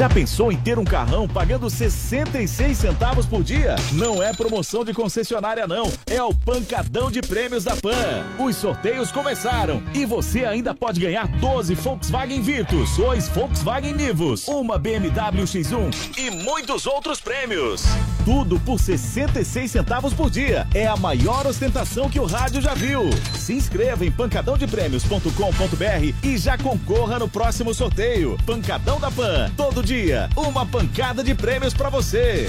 [0.00, 3.76] Já pensou em ter um carrão pagando 66 centavos por dia?
[3.92, 8.24] Não é promoção de concessionária não, é o pancadão de prêmios da Pan.
[8.38, 14.78] Os sorteios começaram e você ainda pode ganhar 12 Volkswagen Virtus, 2 Volkswagen Nivus, uma
[14.78, 17.84] BMW X1 e muitos outros prêmios.
[18.24, 20.66] Tudo por 66 centavos por dia.
[20.74, 23.10] É a maior ostentação que o rádio já viu.
[23.34, 28.38] Se inscreva em pancadãodeprêmios.com.br e já concorra no próximo sorteio.
[28.46, 29.50] Pancadão da Pan.
[29.56, 29.89] Todo dia,
[30.36, 32.48] uma pancada de prêmios pra você.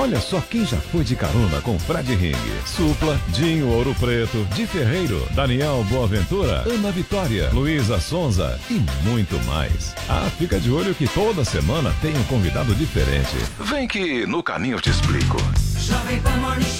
[0.00, 2.34] Olha só quem já foi de carona com Fred Ring.
[2.64, 9.94] Supla, Dinho Ouro Preto, Di Ferreiro, Daniel Boaventura, Ana Vitória, Luísa Sonza e muito mais.
[10.08, 13.36] Ah, fica de olho que toda semana tem um convidado diferente.
[13.60, 15.36] Vem que no caminho eu te explico.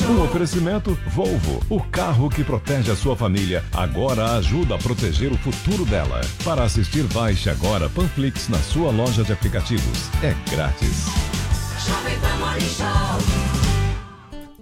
[0.08, 5.36] Um oferecimento Volvo, o carro que protege a sua família, agora ajuda a proteger o
[5.36, 6.22] futuro dela.
[6.42, 10.08] Para assistir, baixe agora Panflix na sua loja de aplicativos.
[10.22, 11.39] É grátis.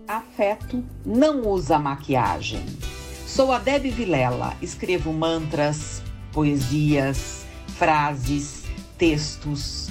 [0.07, 2.65] Afeto não usa maquiagem.
[3.27, 6.03] Sou a Deb Vilela, escrevo mantras,
[6.33, 7.45] poesias,
[7.77, 8.63] frases,
[8.97, 9.91] textos,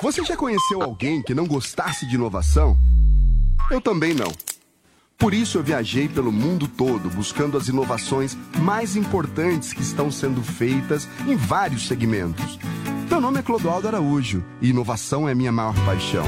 [0.00, 2.78] Você já conheceu alguém que não gostasse de inovação?
[3.68, 4.32] Eu também não.
[5.18, 10.40] Por isso eu viajei pelo mundo todo buscando as inovações mais importantes que estão sendo
[10.40, 12.60] feitas em vários segmentos.
[13.10, 16.24] Meu nome é Clodoaldo Araújo e inovação é minha maior paixão.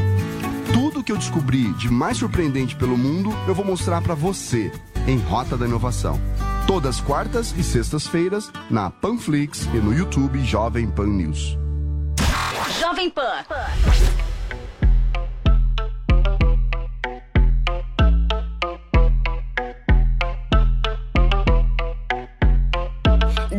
[0.75, 4.73] Tudo que eu descobri de mais surpreendente pelo mundo eu vou mostrar para você
[5.07, 6.21] em Rota da Inovação.
[6.67, 11.60] Todas quartas e sextas-feiras na Panflix e no YouTube Jovem Pan News.
[13.01, 13.45] Jovem Pan.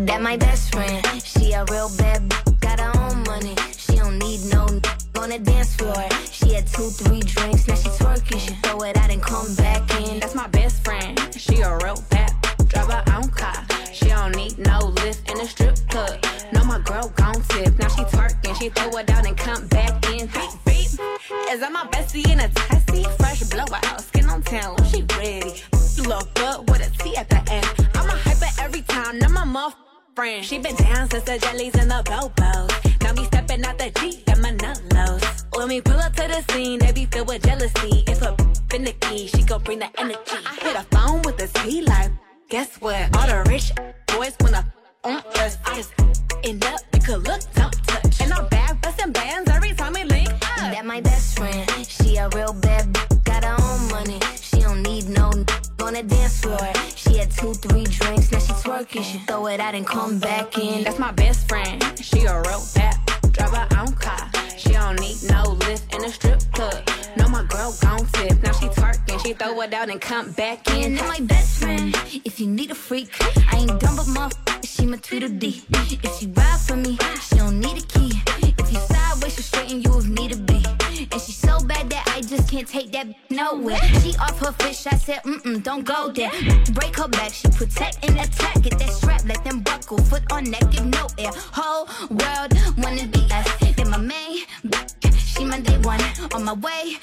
[0.06, 3.56] That my best friend, she a real bad b- got her own money.
[3.78, 4.82] She don't need no n-
[5.18, 5.96] on the dance floor.
[6.32, 8.40] She had two, three drinks, now she twerking.
[8.40, 10.20] She throw it out and come back in.
[10.20, 11.18] That's my best friend.
[11.36, 12.32] She a real bad.
[12.68, 13.66] Drive her own car.
[13.92, 16.24] She don't need no lift in a strip club.
[16.54, 17.78] No, my girl gon' tip.
[17.80, 18.41] Now she twerking.
[18.62, 20.28] She throw it out and come back in.
[20.28, 20.86] Beep, beep.
[21.50, 23.06] Is that my bestie in a testy?
[23.18, 24.02] Fresh blowout.
[24.02, 24.78] Skin on town.
[24.86, 25.64] She ready.
[26.06, 27.66] Look good with a T at the end.
[27.96, 29.18] I'm a hyper every time.
[29.18, 29.76] Now my muff
[30.16, 30.46] friend.
[30.46, 33.02] She been down since the jellies and the bobos.
[33.02, 34.28] Now me stepping out the Jeep.
[34.28, 35.44] Got my nullos.
[35.58, 38.04] When we pull up to the scene, they be filled with jealousy.
[38.06, 38.38] If a
[38.70, 40.38] finicky, she gon' bring the energy.
[40.46, 42.12] I hit a phone with a T like,
[42.48, 43.10] guess what?
[43.18, 43.72] All the rich
[44.06, 44.72] boys wanna
[45.04, 45.58] on us.
[45.66, 46.21] I just
[58.92, 59.12] she twerking.
[59.12, 60.84] She throw it out and come back in.
[60.84, 61.82] That's my best friend.
[62.02, 62.98] She a real bad.
[63.32, 64.30] Drive her own car.
[64.58, 66.88] She don't need no lift in a strip club.
[67.18, 68.42] No, my girl gon' tip.
[68.44, 69.22] Now she twerking.
[69.24, 70.96] She throw it out and come back in.
[70.96, 71.96] That's my best friend,
[72.26, 73.10] if you need a freak,
[73.52, 74.30] I ain't dumb but my
[74.64, 75.64] she my Tweedledee.
[76.04, 77.81] If she ride for me, she don't need a
[82.62, 83.78] can't take that nowhere.
[84.02, 86.32] She off her fish, I said, mm-mm, don't go there.
[86.74, 88.62] Break her back, she protect and attack.
[88.62, 89.98] Get that strap, let them buckle.
[89.98, 91.32] Foot on neck, give no air.
[91.34, 93.76] Whole world wanna be us.
[93.76, 94.40] Then my main,
[95.16, 96.02] she my day one.
[96.34, 96.98] On my way,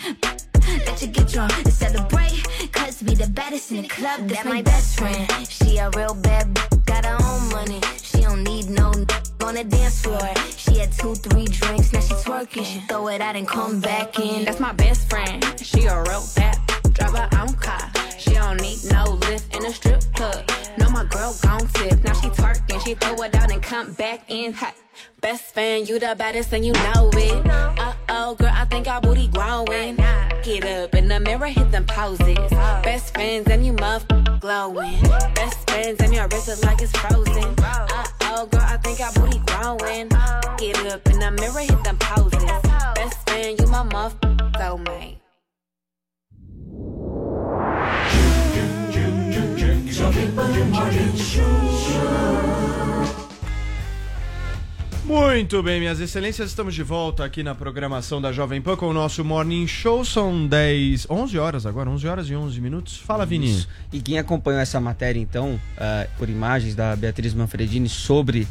[0.87, 2.43] let you get drunk to celebrate.
[2.73, 4.29] Cause we the baddest in the club.
[4.29, 5.27] That's my best friend.
[5.49, 7.81] She a real bad, b- got her own money.
[8.03, 9.07] She don't need no n-
[9.45, 10.21] on the dance floor.
[10.57, 12.65] She had two, three drinks, now she twerking.
[12.65, 14.45] She throw it out and come back in.
[14.45, 15.43] That's my best friend.
[15.61, 16.59] She a real bad.
[16.93, 17.98] Drive her own car.
[18.19, 20.51] She don't need no lift in a strip club.
[20.77, 22.03] No, my girl gon' tip.
[22.03, 22.85] Now she twerking.
[22.85, 24.75] She throw it out and come back in hot.
[25.21, 27.47] Best fan, you the baddest and you know it.
[27.47, 29.97] Uh oh, girl, I think our booty growing.
[30.43, 32.51] Get up in the mirror, hit them poses.
[32.83, 34.05] Best friends and you muff
[34.41, 35.01] glowing.
[35.35, 37.55] Best friends and your wrist is like it's frozen.
[37.59, 40.09] Uh oh, girl, I think our booty growing.
[40.59, 42.43] Get up in the mirror, hit them poses.
[42.97, 44.19] Best friend, you my muff
[44.59, 45.19] soulmate.
[55.09, 58.93] Muito bem, minhas excelências, estamos de volta aqui na programação da Jovem Pan com o
[58.93, 60.05] nosso Morning Show.
[60.05, 62.99] São 10, 11 horas agora, 11 horas e 11 minutos.
[62.99, 63.51] Fala, Vini.
[63.51, 63.69] Isso.
[63.91, 68.47] E quem acompanhou essa matéria, então, ah, por imagens da Beatriz Manfredini sobre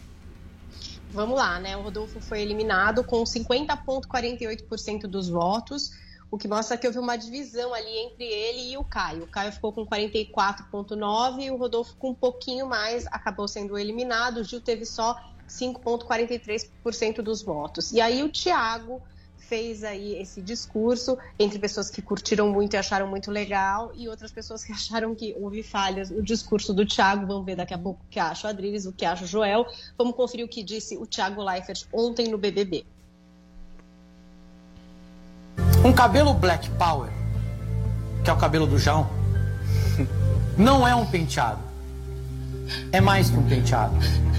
[1.14, 1.76] Vamos lá, né?
[1.76, 5.92] O Rodolfo foi eliminado com 50,48% dos votos,
[6.28, 9.22] o que mostra que houve uma divisão ali entre ele e o Caio.
[9.22, 14.38] O Caio ficou com 44,9% e o Rodolfo com um pouquinho mais acabou sendo eliminado.
[14.38, 15.16] O Gil teve só
[15.48, 17.92] 5,43% dos votos.
[17.92, 19.00] E aí o Thiago
[19.48, 24.32] fez aí esse discurso entre pessoas que curtiram muito e acharam muito legal e outras
[24.32, 27.26] pessoas que acharam que houve falhas no discurso do Thiago.
[27.26, 29.66] Vamos ver daqui a pouco o que acha o Adriles, o que acha o Joel.
[29.96, 32.84] Vamos conferir o que disse o Thiago Leifert ontem no BBB.
[35.84, 37.10] Um cabelo Black Power,
[38.24, 39.08] que é o cabelo do João,
[40.56, 41.60] não é um penteado.
[42.90, 43.94] É mais que um penteado.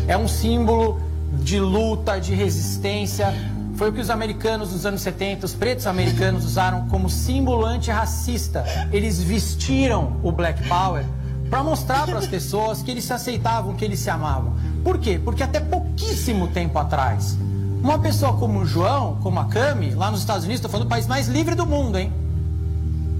[0.07, 0.99] É um símbolo
[1.44, 3.34] de luta, de resistência.
[3.76, 8.64] Foi o que os americanos dos anos 70, os pretos americanos, usaram como símbolo antirracista.
[8.91, 11.03] Eles vestiram o Black Power
[11.49, 14.53] para mostrar para as pessoas que eles se aceitavam, que eles se amavam.
[14.81, 15.19] Por quê?
[15.23, 17.38] Porque até pouquíssimo tempo atrás,
[17.84, 20.89] uma pessoa como o João, como a Cami, lá nos Estados Unidos, estou falando do
[20.89, 22.14] país mais livre do mundo, hein?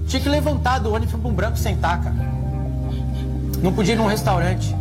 [0.08, 2.16] Tinha que levantar do ônibus para um branco sentar, cara.
[3.62, 4.74] Não podia ir num restaurante.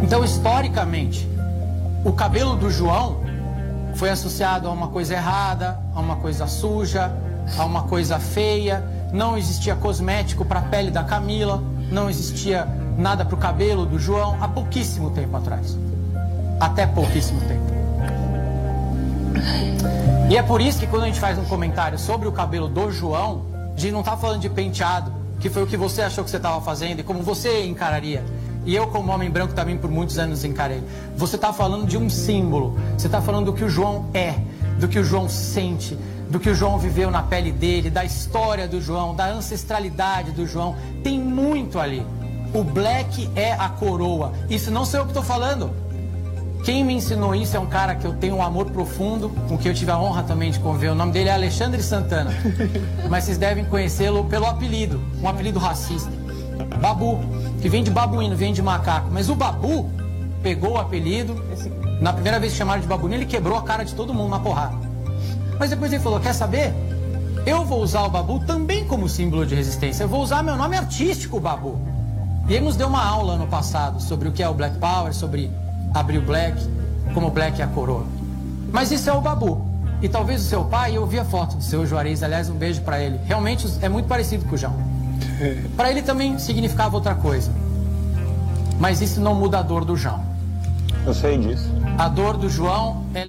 [0.00, 1.28] Então, historicamente,
[2.04, 3.31] o cabelo do João
[3.94, 7.12] foi associado a uma coisa errada, a uma coisa suja,
[7.56, 8.84] a uma coisa feia.
[9.12, 12.66] Não existia cosmético para a pele da Camila, não existia
[12.96, 15.76] nada para o cabelo do João há pouquíssimo tempo atrás.
[16.60, 17.72] Até pouquíssimo tempo.
[20.30, 22.90] E é por isso que quando a gente faz um comentário sobre o cabelo do
[22.90, 23.42] João,
[23.76, 26.36] a gente não está falando de penteado, que foi o que você achou que você
[26.38, 28.24] estava fazendo e como você encararia.
[28.64, 30.82] E eu, como homem branco, também por muitos anos encarei.
[31.16, 32.78] Você está falando de um símbolo.
[32.96, 34.34] Você está falando do que o João é,
[34.78, 35.98] do que o João sente,
[36.30, 40.46] do que o João viveu na pele dele, da história do João, da ancestralidade do
[40.46, 40.76] João.
[41.02, 42.04] Tem muito ali.
[42.54, 44.32] O black é a coroa.
[44.48, 45.70] Isso não sou eu que estou falando.
[46.64, 49.72] Quem me ensinou isso é um cara que eu tenho um amor profundo, com quem
[49.72, 50.90] eu tive a honra também de conviver.
[50.90, 52.30] O nome dele é Alexandre Santana.
[53.10, 56.21] Mas vocês devem conhecê-lo pelo apelido, um apelido racista.
[56.80, 57.20] Babu,
[57.60, 59.08] que vem de babuíno, vem de macaco.
[59.10, 59.90] Mas o Babu
[60.42, 61.42] pegou o apelido,
[62.00, 64.40] na primeira vez que chamaram de babuíno, ele quebrou a cara de todo mundo na
[64.40, 64.76] porrada.
[65.58, 66.74] Mas depois ele falou: quer saber?
[67.46, 70.04] Eu vou usar o Babu também como símbolo de resistência.
[70.04, 71.78] Eu vou usar meu nome artístico, Babu.
[72.48, 75.14] E ele nos deu uma aula no passado sobre o que é o Black Power,
[75.14, 75.50] sobre
[75.94, 76.56] abrir o Black,
[77.14, 78.04] como o Black é a coroa.
[78.72, 79.64] Mas isso é o Babu.
[80.00, 82.80] E talvez o seu pai, eu vi a foto do seu Juarez, aliás, um beijo
[82.82, 83.20] pra ele.
[83.24, 84.91] Realmente é muito parecido com o João.
[85.76, 87.52] Pra ele também significava outra coisa.
[88.78, 90.24] Mas isso não muda a dor do João.
[91.06, 91.68] Eu sei disso.
[91.98, 93.28] A dor do João é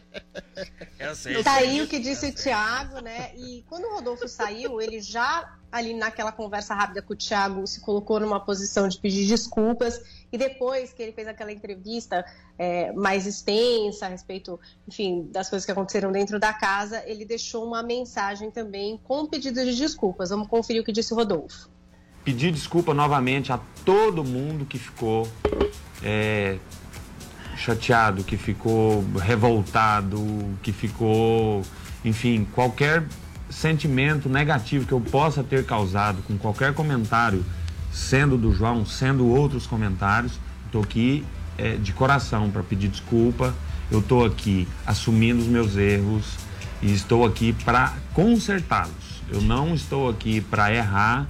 [0.98, 3.30] Eu Tá aí o que disse o Thiago, né?
[3.36, 7.80] E quando o Rodolfo saiu, ele já ali naquela conversa rápida com o Thiago se
[7.80, 10.00] colocou numa posição de pedir desculpas.
[10.36, 12.22] E depois que ele fez aquela entrevista
[12.58, 17.66] é, mais extensa a respeito, enfim, das coisas que aconteceram dentro da casa, ele deixou
[17.66, 20.28] uma mensagem também com pedido de desculpas.
[20.28, 21.70] Vamos conferir o que disse o Rodolfo.
[22.22, 25.26] pedir desculpa novamente a todo mundo que ficou
[26.02, 26.58] é,
[27.56, 30.18] chateado, que ficou revoltado,
[30.62, 31.62] que ficou,
[32.04, 33.06] enfim, qualquer
[33.48, 37.42] sentimento negativo que eu possa ter causado com qualquer comentário,
[37.96, 41.24] sendo do João, sendo outros comentários, estou aqui
[41.56, 43.54] é, de coração para pedir desculpa.
[43.90, 46.36] Eu estou aqui assumindo os meus erros
[46.82, 49.22] e estou aqui para consertá-los.
[49.30, 51.26] Eu não estou aqui para errar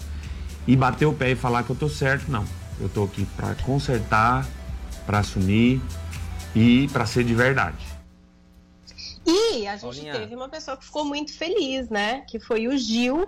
[0.67, 2.45] e bater o pé e falar que eu estou certo, não.
[2.81, 4.45] Eu estou aqui para consertar,
[5.07, 5.81] para assumir
[6.55, 7.97] e para ser de verdade.
[9.25, 10.13] E a gente Paulinha.
[10.13, 12.23] teve uma pessoa que ficou muito feliz, né?
[12.29, 13.27] Que foi o Gil,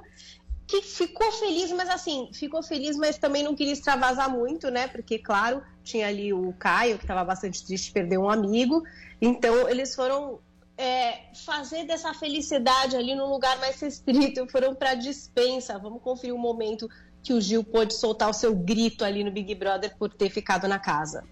[0.69, 4.87] que ficou feliz, mas assim, ficou feliz, mas também não queria extravasar muito, né?
[4.87, 8.85] Porque, claro, tinha ali o Caio, que estava bastante triste de perder um amigo.
[9.21, 10.39] Então, eles foram
[10.77, 15.79] é, fazer dessa felicidade ali num lugar mais restrito, foram para dispensa.
[15.79, 16.89] Vamos conferir o momento
[17.23, 20.69] que o Gil pôde soltar o seu grito ali no Big Brother por ter ficado
[20.69, 21.25] na casa.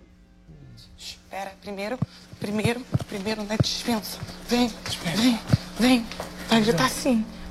[0.96, 1.98] Espera, primeiro
[2.40, 3.56] Primeiro, primeiro, né?
[3.62, 4.18] Dispensa.
[4.48, 4.70] Vem,
[5.16, 5.40] vem,
[5.78, 6.06] vem.
[6.48, 6.88] Vai gritar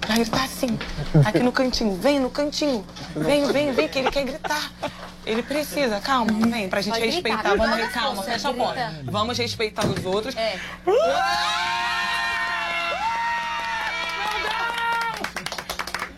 [0.05, 0.13] sim.
[0.13, 0.79] Vai gritar sim.
[1.25, 1.95] Aqui no cantinho.
[1.97, 2.85] Vem no cantinho.
[3.15, 4.71] Vem, vem, vem, que ele quer gritar.
[5.25, 5.99] Ele precisa.
[5.99, 6.69] Calma, vem.
[6.69, 7.49] Pra gente Pode gritar, respeitar.
[7.49, 8.93] não Vamos, calma, força, fecha a porta.
[9.05, 10.35] Vamos respeitar os outros.
[10.35, 10.59] É.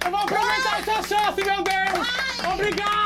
[0.06, 2.08] Eu vou aproveitar essa chance, meu Deus!
[2.54, 2.98] Obrigado!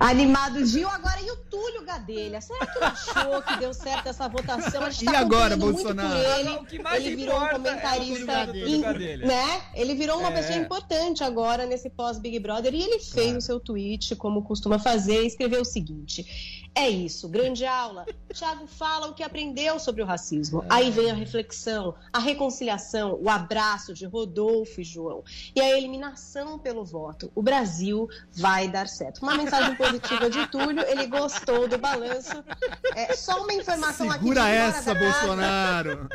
[0.00, 2.40] Animado Gil, agora e o Túlio Gadelha?
[2.40, 4.82] Será que ele achou que deu certo essa votação?
[4.82, 6.08] A gente E tá agora, acompanhando muito Bolsonaro?
[6.24, 6.50] por ele.
[6.56, 9.24] O que mais ele virou um é comentarista, Túlio Gadelha.
[9.24, 9.62] in- né?
[9.74, 10.32] Ele virou uma É.
[10.32, 14.78] pessoa importante agora nesse pós Big Brother e ele fez o seu tweet, como costuma
[14.78, 18.04] fazer, e escreveu o seguinte: É isso, grande aula.
[18.32, 20.64] Thiago fala o que aprendeu sobre o racismo.
[20.68, 25.22] Aí vem a reflexão, a reconciliação, o abraço de Rodolfo e João
[25.54, 27.30] e a eliminação pelo voto.
[27.32, 29.22] O Brasil vai dar certo.
[29.22, 32.44] Uma mensagem positiva de Túlio, ele gostou do balanço.
[32.96, 34.94] É, só uma informação aqui Segura de fora essa.
[34.94, 36.08] Bolsonaro.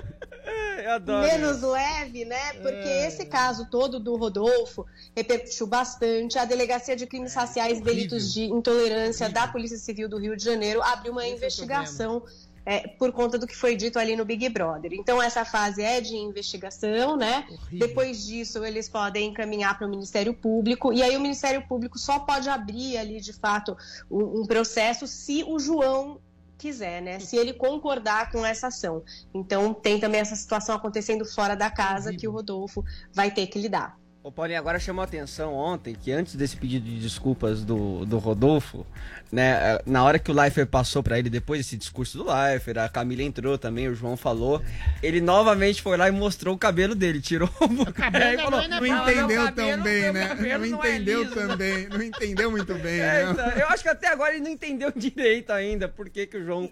[1.05, 2.53] Menos leve, né?
[2.53, 4.85] Porque esse caso todo do Rodolfo
[5.15, 6.37] repercutiu bastante.
[6.37, 10.43] A Delegacia de Crimes Raciais e Delitos de Intolerância da Polícia Civil do Rio de
[10.43, 12.23] Janeiro abriu uma investigação
[12.65, 14.93] é, por conta do que foi dito ali no Big Brother.
[14.93, 17.47] Então, essa fase é de investigação, né?
[17.71, 22.19] Depois disso, eles podem encaminhar para o Ministério Público, e aí o Ministério Público só
[22.19, 23.75] pode abrir ali, de fato,
[24.09, 26.19] um, um processo se o João
[26.59, 27.19] quiser, né?
[27.19, 29.01] Se ele concordar com essa ação.
[29.33, 32.83] Então, tem também essa situação acontecendo fora da casa que o Rodolfo
[33.13, 33.97] vai ter que lidar.
[34.21, 38.17] Ô Paulinho, agora chamou a atenção ontem que antes desse pedido de desculpas do, do
[38.17, 38.85] Rodolfo,
[39.31, 42.79] né, eh, na hora que o Leifert passou pra ele, depois desse discurso do Leifert,
[42.79, 44.61] a Camila entrou também, o João falou,
[45.01, 48.85] ele novamente foi lá e mostrou o cabelo dele, tirou o boné e falou, Não
[48.85, 50.35] entendeu tão bem, né?
[50.35, 51.87] Não entendeu também.
[51.87, 53.31] Não entendeu muito bem, É, né?
[53.31, 56.43] então, eu acho que até agora ele não entendeu direito ainda por que, que o
[56.43, 56.69] João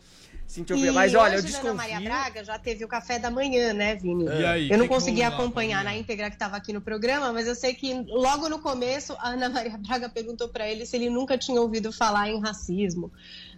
[0.48, 0.94] ofendido.
[0.94, 2.10] Mas olha, eu hoje, Ana Maria desconfio...
[2.10, 4.26] Braga já teve o café da manhã, né, Vini?
[4.26, 7.56] E aí, eu não consegui acompanhar na íntegra que estava aqui no programa, mas eu
[7.56, 11.38] sei que logo no começo a Ana Maria Braga perguntou para ele se ele nunca
[11.38, 13.12] tinha ouvido falar em racismo.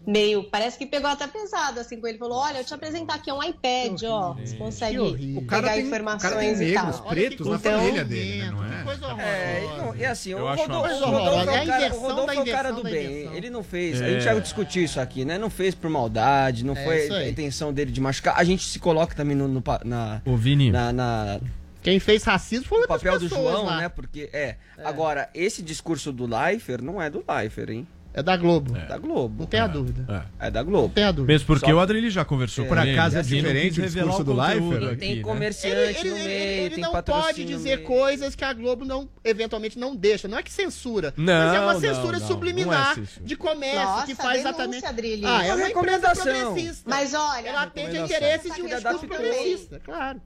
[0.08, 2.18] Meio, parece que pegou até pesado assim com ele.
[2.18, 4.34] Falou: Olha, eu te apresentar aqui um iPad, ó.
[4.34, 7.08] Você consegue O cara pegar tem- informações o cara tem e negros, tal.
[7.10, 8.52] pretos na Então, família dele, né?
[8.52, 8.80] Não é?
[9.22, 11.46] É, e, não, e assim, Eu o acho Rodolfo, o Rodolfo é É a o
[11.46, 13.30] cara, o inversão Rodolfo da é o cara do bem.
[13.36, 14.02] Ele não fez.
[14.02, 14.06] É.
[14.06, 15.38] A gente já discutiu isso aqui, né?
[15.38, 18.36] Não fez por maldade, não É foi a intenção dele de machucar.
[18.38, 20.72] A gente se coloca também no, no na, Ô, Vini.
[20.72, 21.40] na, na-
[21.84, 23.78] Quem fez racismo foi o papel do João, lá.
[23.78, 23.90] né?
[23.90, 24.56] Porque é.
[24.84, 27.88] Agora, esse discurso do Leifert não é do Leifert, hein?
[28.20, 28.76] É da Globo.
[28.78, 29.36] É da Globo.
[29.40, 30.26] Não tem a dúvida.
[30.40, 30.88] É da Globo.
[30.88, 31.32] Não tem a dúvida.
[31.32, 32.68] Mesmo porque Só- o Adriele já conversou É.
[32.68, 32.92] com Por ele.
[32.92, 34.84] acaso é assim, diferente o discurso do conteúdo Leifert?
[34.92, 35.22] aqui, Tem né?
[35.22, 38.84] comerciante Ele, no ele- meio, ele tem não pode no dizer coisas que a Globo
[38.84, 40.28] não eventualmente não deixa.
[40.28, 43.26] Não é que censura, Não, mas é uma censura não, subliminar não é censura.
[43.26, 44.86] de comércio Nossa, que faz denúncia, exatamente.
[44.86, 45.28] Adrilho.
[45.28, 46.56] Ah, é Uma recomendação.
[46.86, 50.22] Mas olha, ela atende a interesses de um discurso progressista, claro.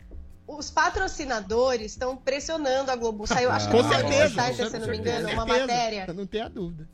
[0.45, 3.26] Os patrocinadores estão pressionando a Globo.
[3.26, 5.20] Saiu, acho que Com no certeza, com se eu não me certeza.
[5.20, 6.88] engano, uma matéria Não tem a dúvida.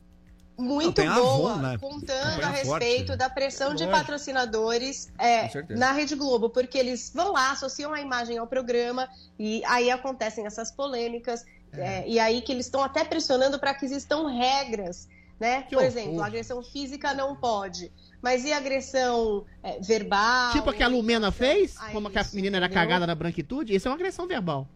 [0.60, 1.78] Muito a boa, Avon, né?
[1.78, 2.84] contando Campanha a forte.
[2.84, 8.00] respeito da pressão de patrocinadores é, na Rede Globo, porque eles vão lá, associam a
[8.00, 9.08] imagem ao programa
[9.38, 11.44] e aí acontecem essas polêmicas.
[11.72, 15.08] é, e aí que eles estão até pressionando para que existam regras,
[15.38, 15.62] né?
[15.62, 15.86] Por horror.
[15.86, 17.90] exemplo, a agressão física não pode.
[18.20, 20.52] Mas e a agressão é, verbal?
[20.52, 22.82] Tipo a que a Lumena fez, a como que a menina era entendeu?
[22.82, 24.68] cagada na branquitude, isso é uma agressão verbal.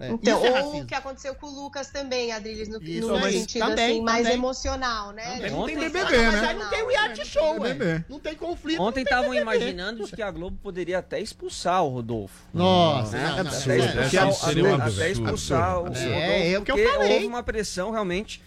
[0.00, 3.20] É, Então, é ou o que aconteceu com o Lucas também, Adriles, no, Isso, no
[3.20, 4.38] mas sentido também, assim, mais também.
[4.38, 5.36] emocional, né?
[5.36, 5.50] Também.
[5.52, 6.40] Não tem BBB, né?
[6.42, 7.60] Mas não tem reality show.
[7.60, 8.04] BBB.
[8.08, 8.82] Não tem conflito.
[8.82, 12.42] Ontem estavam imaginando que a Globo poderia até expulsar o Rodolfo.
[12.52, 13.22] Nossa, Né?
[13.28, 15.82] não, não, até expulsar, até- absurdo, até absurdo, expulsar o.
[15.84, 17.12] Rodolfo, É, é o que eu porque falei.
[17.14, 18.42] houve uma pressão realmente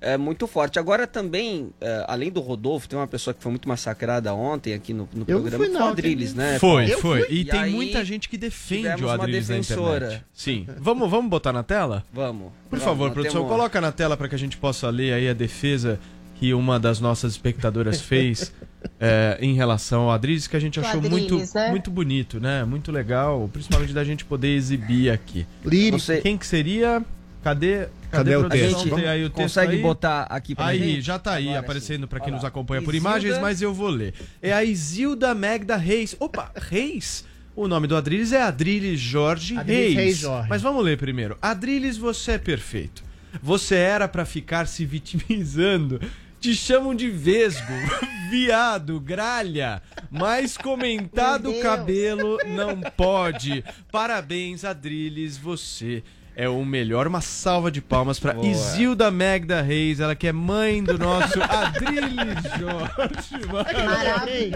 [0.00, 0.78] é, muito forte.
[0.78, 4.92] Agora também, é, além do Rodolfo, tem uma pessoa que foi muito massacrada ontem aqui
[4.94, 6.58] no, no Eu programa, fui que não, foi o Adriles, né?
[6.58, 7.22] Foi, Eu foi.
[7.24, 7.34] fui.
[7.36, 9.96] E, E tem aí, muita gente que defende o uma Adriles na defensora.
[10.06, 10.24] internet.
[10.32, 10.66] Sim.
[10.78, 12.04] Vamos, vamos botar na tela?
[12.12, 12.52] Vamos.
[12.70, 15.28] Por Vamos, favor, produção, temos- coloca na tela para que a gente possa ler aí
[15.28, 15.98] a defesa
[16.36, 18.52] que uma das nossas espectadoras fez
[19.00, 21.70] é, em relação ao Adriles, que a gente achou Adriles, muito, né?
[21.70, 22.62] muito bonito, né?
[22.64, 25.44] Muito legal, principalmente da gente poder exibir aqui.
[25.64, 25.98] Lírico.
[25.98, 27.02] Você- Quem que seria?
[27.48, 27.88] Cadê?
[28.10, 28.82] Cadê o produção?
[28.82, 28.94] texto?
[28.96, 29.82] Tem aí o texto Consegue aí?
[29.82, 31.00] botar aqui pra Aí, gente?
[31.02, 33.72] já tá aí Agora aparecendo para quem Olha nos acompanha por Isilda- imagens, mas eu
[33.74, 34.14] vou ler.
[34.40, 36.16] É a Isilda Magda Reis.
[36.18, 37.24] Opa, Reis?
[37.54, 39.96] O nome do Adriles é Adriles Jorge Adriles Reis.
[39.96, 40.48] Reis Jorge.
[40.48, 41.36] Mas vamos ler primeiro.
[41.42, 43.02] Adriles, você é perfeito.
[43.42, 46.00] Você era pra ficar se vitimizando.
[46.40, 47.66] Te chamam de vesgo,
[48.30, 49.82] viado, gralha.
[50.08, 53.64] Mas comentado cabelo não pode.
[53.90, 56.02] Parabéns, Adriles, você
[56.38, 57.06] é o melhor.
[57.08, 58.46] Uma salva de palmas pra Boa.
[58.46, 64.52] Isilda Magda Reis, ela que é mãe do nosso Adriles Jorge.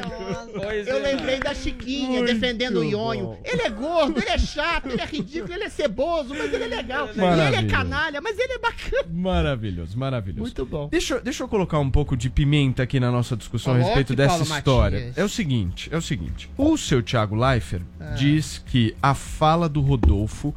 [0.54, 1.00] Pois Eu é.
[1.00, 3.24] lembrei da Chiquinha Muito defendendo o Ionho.
[3.26, 3.40] bom.
[3.44, 6.68] Ele é gordo, ele é chato, ele é ridículo, ele é ceboso, mas ele é
[6.68, 7.06] legal.
[7.08, 7.66] E ele é Maravilhoso.
[7.74, 9.04] canalha, mas ele é bacana.
[9.12, 10.40] Maravilhoso, maravilhoso.
[10.42, 10.88] Muito bom.
[10.88, 13.88] Deixa, eu- deixa eu colocar um pouco de pimenta aqui na nossa discussão a Coloque,
[13.94, 14.98] respeito dessa Paulo história.
[14.98, 15.18] Matias.
[15.18, 16.48] É o seguinte, é o seguinte.
[16.56, 18.14] O seu Thiago Leifert Ah.
[18.14, 20.54] diz que a fala do Rodolfo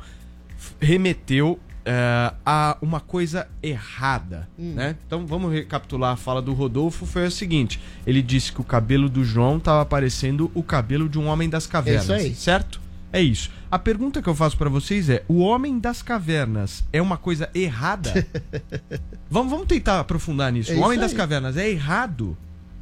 [0.86, 4.74] remeteu eh, a uma coisa errada, Hum.
[4.76, 4.96] né?
[5.06, 7.06] Então vamos recapitular a fala do Rodolfo.
[7.06, 11.20] Foi a seguinte: ele disse que o cabelo do João estava parecendo o cabelo de
[11.20, 12.36] um homem das cavernas, É isso aí.
[12.36, 12.82] certo?
[13.14, 13.50] É isso.
[13.72, 17.50] A pergunta que eu faço pra vocês é: o homem das cavernas é uma coisa
[17.54, 18.26] errada?
[19.30, 20.72] vamos, vamos tentar aprofundar nisso.
[20.72, 22.38] É o homem das cavernas é errado?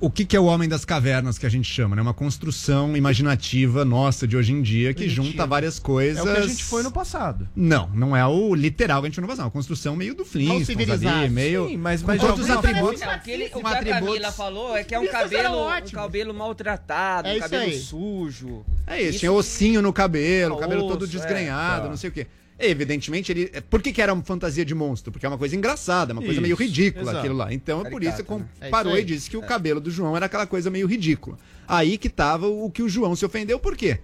[0.06, 1.96] O que, que é o Homem das Cavernas que a gente chama?
[1.98, 5.26] É uma construção imaginativa nossa de hoje em dia que Primitiva.
[5.28, 6.18] junta várias coisas.
[6.18, 7.48] É o que a gente foi no passado.
[7.56, 9.44] Não, não é o literal que a gente foi no passado.
[9.44, 11.20] É uma construção meio do Flintstones civilizado.
[11.20, 11.70] ali, meio...
[11.70, 13.02] Sim, mas- com mas todos os atributos.
[13.02, 15.68] É, o que, ele, o que com a Camila falou é que é um cabelo,
[15.70, 17.80] um cabelo maltratado, É um cabelo aí.
[17.80, 18.66] sujo.
[18.86, 21.08] É isso, Isso tinha ossinho no cabelo, o cabelo todo é.
[21.08, 21.90] desgrenhado, Tá.
[21.90, 22.28] não sei o quê.
[22.66, 23.48] Evidentemente, ele.
[23.70, 25.12] Por que, que era uma fantasia de monstro?
[25.12, 27.18] Porque é uma coisa engraçada, uma coisa Isso, meio ridícula exato.
[27.20, 27.54] aquilo lá.
[27.54, 28.68] Então, é por isso que Caricato, né?
[28.68, 31.38] É parou e disse que o cabelo do João era aquela coisa meio ridícula.
[31.68, 34.00] Aí que tava o que o João se ofendeu, por quê?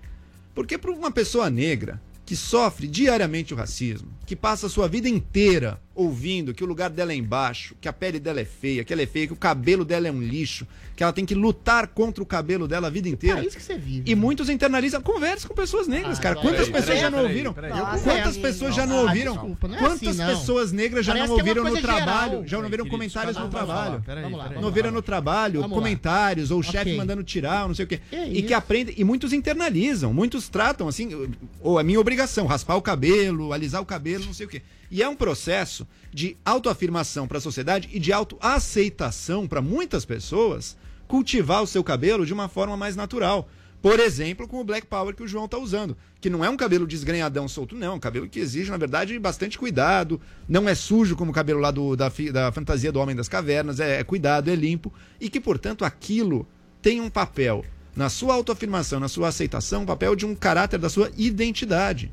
[0.53, 5.09] Porque para uma pessoa negra que sofre diariamente o racismo, que passa a sua vida
[5.09, 8.93] inteira ouvindo que o lugar dela é embaixo, que a pele dela é feia, que
[8.93, 10.65] ela é feia, que o cabelo dela é um lixo,
[10.95, 13.39] que ela tem que lutar contra o cabelo dela a vida inteira.
[13.39, 14.09] É isso que você vive.
[14.09, 15.01] E muitos internalizam.
[15.01, 16.35] Converse com pessoas negras, Ah, cara.
[16.35, 17.55] Quantas Peraí, pessoas peraí, já não peraí, ouviram?
[17.77, 18.97] Nossa, Quantas é, pessoas já não.
[18.97, 19.33] Ah, ouviram?
[19.33, 22.47] desculpa, não é Quantas assim, pessoas negras já Parece não é ouviram no trabalho?
[22.47, 24.03] Já não ouviram comentários no trabalho?
[24.55, 27.99] Não ouviram no trabalho comentários ou o chefe mandando tirar, ou não sei o quê.
[28.31, 28.95] E que aprendem.
[28.97, 31.09] E muitos internalizam, muitos tratam assim,
[31.61, 34.61] ou é minha obrigação, raspar o cabelo, alisar o cabelo, não sei o quê.
[34.91, 40.77] E é um processo de autoafirmação para a sociedade e de autoaceitação para muitas pessoas
[41.07, 43.47] cultivar o seu cabelo de uma forma mais natural.
[43.81, 45.95] Por exemplo, com o Black Power que o João tá usando.
[46.19, 47.93] Que não é um cabelo desgrenhadão solto, não.
[47.93, 50.19] É um cabelo que exige, na verdade, bastante cuidado.
[50.47, 53.79] Não é sujo como o cabelo lá do, da, da fantasia do Homem das Cavernas.
[53.79, 54.93] É, é cuidado, é limpo.
[55.19, 56.45] E que, portanto, aquilo
[56.81, 57.63] tem um papel
[57.95, 62.11] na sua autoafirmação, na sua aceitação, um papel de um caráter da sua identidade.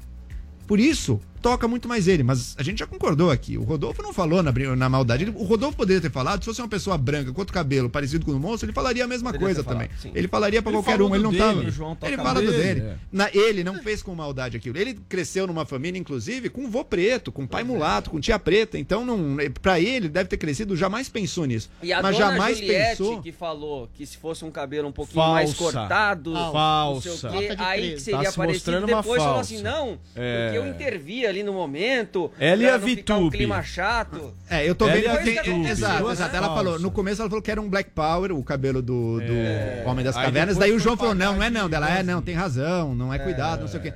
[0.69, 1.21] Por isso,
[1.51, 2.23] toca muito mais ele.
[2.23, 3.57] Mas a gente já concordou aqui.
[3.57, 5.25] O Rodolfo não falou na, na maldade.
[5.25, 8.25] Ele- o Rodolfo poderia ter falado, se fosse uma pessoa branca com outro cabelo parecido
[8.25, 9.97] com o moço, ele falaria a mesma Poderia coisa falado, também.
[10.01, 10.11] sim.
[10.15, 11.63] Ele falaria pra Ele qualquer um, ele não dele, tava.
[12.07, 12.81] ele fala do dele, dele.
[12.81, 12.97] é.
[13.13, 14.77] Na- ele não fez com maldade aquilo.
[14.79, 18.79] Ele cresceu numa família, inclusive, com vô preto, com pai mulato, com tia preta.
[18.79, 21.71] Então, não, pra ele, deve ter crescido, jamais pensou nisso.
[21.83, 23.23] E a Mas dona jamais Juliette pensou.
[23.23, 25.79] que falou que se fosse um cabelo um pouquinho mais Falsa.
[25.79, 27.09] cortado, Falsa.
[27.11, 27.95] não sei o quê, aí 13.
[27.95, 28.57] que seria Tá se parecido.
[28.73, 29.55] mostrando uma Depois falou falsa.
[29.55, 30.45] assim, não, É.
[30.53, 33.37] porque eu intervi ali no momento, Ela e pra a ficar um Vitube.
[33.39, 34.35] clima chato.
[34.49, 36.37] É, eu tô vendo e a que tem- Vitube, Exato, exato.
[36.37, 39.33] Ela falou, no começo ela falou que era um Black Power, o cabelo do, do
[39.33, 39.83] É.
[39.87, 40.57] Homem das Cavernas.
[40.57, 41.69] Daí o João falou, não, não é não.
[41.69, 43.93] Dela, é não, tem razão, não é cuidado, não sei o quê.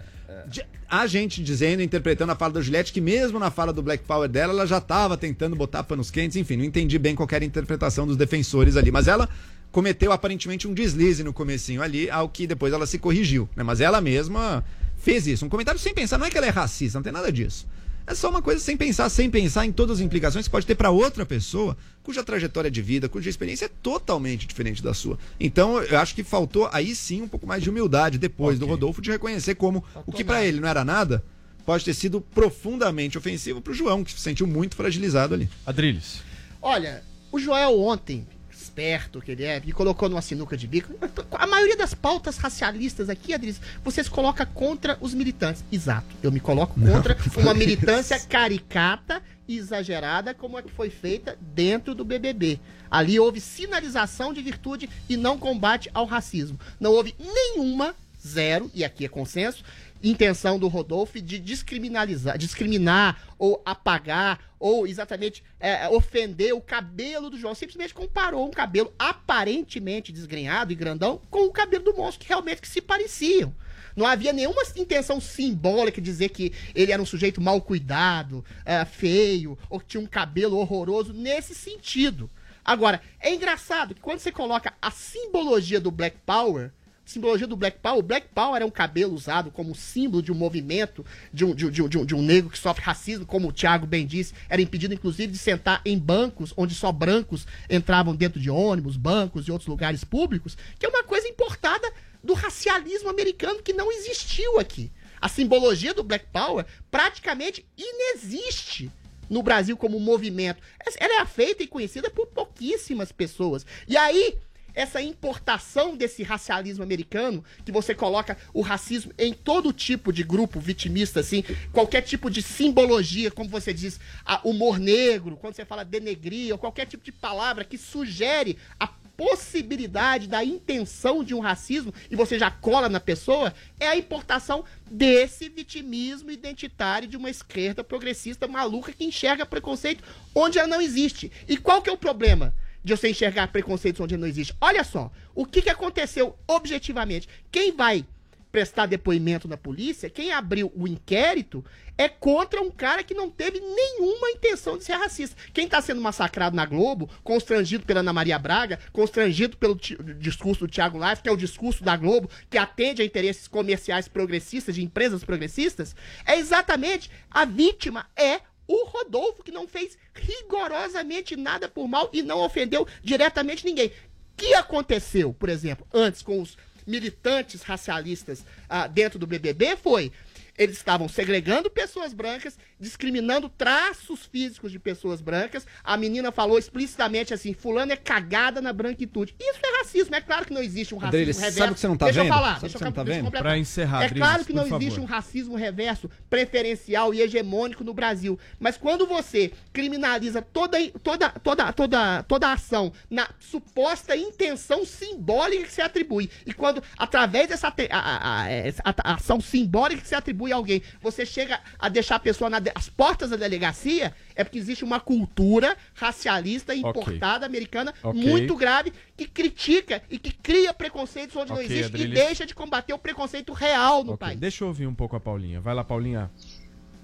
[0.89, 4.29] A gente dizendo, interpretando a fala da Juliette, que mesmo na fala do Black Power
[4.29, 8.17] dela, ela já estava tentando botar panos quentes, enfim, não entendi bem qualquer interpretação dos
[8.17, 8.91] defensores ali.
[8.91, 9.29] Mas ela
[9.71, 13.63] cometeu aparentemente um deslize no comecinho ali, ao que depois ela se corrigiu, né?
[13.63, 14.65] Mas ela mesma
[15.01, 15.45] fez isso.
[15.45, 17.67] Um comentário sem pensar, não é que ela é racista, não tem nada disso.
[18.07, 20.75] É só uma coisa sem pensar, sem pensar em todas as implicações que pode ter
[20.75, 25.19] para outra pessoa, cuja trajetória de vida, cuja experiência é totalmente diferente da sua.
[25.39, 29.01] Então, eu acho que faltou aí sim um pouco mais de humildade depois do Rodolfo
[29.01, 31.23] de reconhecer como o que para ele não era nada,
[31.65, 35.49] pode ter sido profundamente ofensivo para o João, que se sentiu muito fragilizado ali.
[35.65, 36.21] Adriles.
[36.61, 38.27] Olha, o Joel ontem,
[38.71, 40.95] esperto que ele é, me colocou numa sinuca de bico.
[41.33, 45.65] A maioria das pautas racialistas aqui, Adris, vocês colocam contra os militantes.
[45.73, 46.07] Exato.
[46.23, 51.95] Eu me coloco contra uma militância caricata e exagerada como a que foi feita dentro
[51.95, 52.61] do BBB.
[52.89, 56.59] Ali houve sinalização de virtude e não combate ao racismo.
[56.79, 57.95] Não houve nenhuma,
[58.25, 59.65] zero, e aqui é consenso,
[60.03, 67.39] intenção do Rodolfo de descriminalizar, discriminar ou apagar ou exatamente é, ofender o cabelo do
[67.39, 67.55] João.
[67.55, 72.61] Simplesmente comparou um cabelo aparentemente desgrenhado e grandão com o cabelo do monstro que realmente
[72.61, 73.55] que se pareciam.
[73.97, 78.85] Não havia nenhuma intenção simbólica de dizer que ele era um sujeito mal cuidado, é,
[78.85, 82.31] feio, ou que tinha um cabelo horroroso nesse sentido.
[82.65, 86.71] Agora, é engraçado que quando você coloca a simbologia do Black Power,
[87.11, 90.35] simbologia do Black Power, o Black Power é um cabelo usado como símbolo de um
[90.35, 93.27] movimento de um, de, um- de um- de um- de um negro que sofre racismo,
[93.27, 97.47] como o Thiago bem disse, era impedido inclusive de sentar em bancos onde só brancos
[97.69, 101.91] entravam dentro de ônibus, bancos e outros lugares públicos, que é uma coisa importada
[102.23, 104.91] do racialismo americano que não existiu aqui.
[105.21, 108.91] A simbologia do Black Power praticamente inexiste
[109.29, 110.61] no Brasil como movimento.
[110.99, 113.65] Ela é feita e conhecida por pouquíssimas pessoas.
[113.87, 114.37] E aí,
[114.75, 120.61] essa importação desse racialismo americano, que você coloca o racismo em todo tipo de grupo
[120.61, 125.85] vitimista, assim, qualquer tipo de simbologia, como você diz, a humor negro, quando você fala
[125.85, 128.89] denegrir, ou qualquer tipo de palavra que sugere a
[129.21, 134.65] possibilidade da intenção de um racismo e você já cola na pessoa, é a importação
[134.91, 140.03] desse vitimismo identitário de uma esquerda progressista maluca que enxerga preconceito
[140.35, 141.31] onde ela não existe.
[141.47, 142.55] E qual que é o problema?
[142.83, 144.55] De você enxergar preconceitos onde não existe.
[144.61, 147.29] Olha só, o que, que aconteceu objetivamente?
[147.51, 148.05] Quem vai
[148.51, 151.65] prestar depoimento na polícia, quem abriu o inquérito
[151.97, 155.37] é contra um cara que não teve nenhuma intenção de ser racista.
[155.53, 159.79] Quem está sendo massacrado na Globo, constrangido pela Ana Maria Braga, constrangido pelo
[160.19, 164.09] discurso do Thiago Life, que é o discurso da Globo, que atende a interesses comerciais
[164.09, 165.95] progressistas, de empresas progressistas,
[166.27, 168.41] é exatamente a vítima é
[168.71, 173.89] o Rodolfo, que não fez rigorosamente nada por mal e não ofendeu diretamente ninguém.
[173.89, 173.93] O
[174.37, 176.57] que aconteceu, por exemplo, antes com os
[176.87, 180.13] militantes racialistas ah, dentro do BBB foi
[180.61, 185.67] eles estavam segregando pessoas brancas, discriminando traços físicos de pessoas brancas.
[185.83, 189.35] A menina falou explicitamente assim: fulano é cagada na branquitude.
[189.41, 190.15] Isso é racismo.
[190.15, 191.59] É claro que não existe um racismo Adriles, reverso.
[191.59, 192.29] sabe o que você não tá deixa vendo?
[192.31, 193.25] eu falar, Sabe deixa o que eu, você não tá deixa eu vendo?
[193.25, 193.43] completar.
[193.51, 194.83] Pra encerrar, É Adriles, claro que não favor.
[194.83, 198.39] existe um racismo reverso preferencial e hegemônico no Brasil.
[198.59, 205.65] Mas quando você criminaliza toda, toda, toda, toda, toda a ação na suposta intenção simbólica
[205.65, 210.03] que se atribui, e quando, através dessa a, a- a- essa a- a ação simbólica
[210.03, 214.43] que se atribui alguém, você chega a deixar a pessoa nas portas da delegacia, é
[214.45, 218.21] porque existe uma cultura racialista importada americana Ok.
[218.23, 222.11] muito grave que critica e que cria preconceitos onde não Ok, existe Adriles.
[222.19, 224.39] e deixa de combater o preconceito real no país.
[224.39, 225.61] Deixa eu ouvir um pouco a Paulinha.
[225.61, 226.31] Vai lá, Paulinha.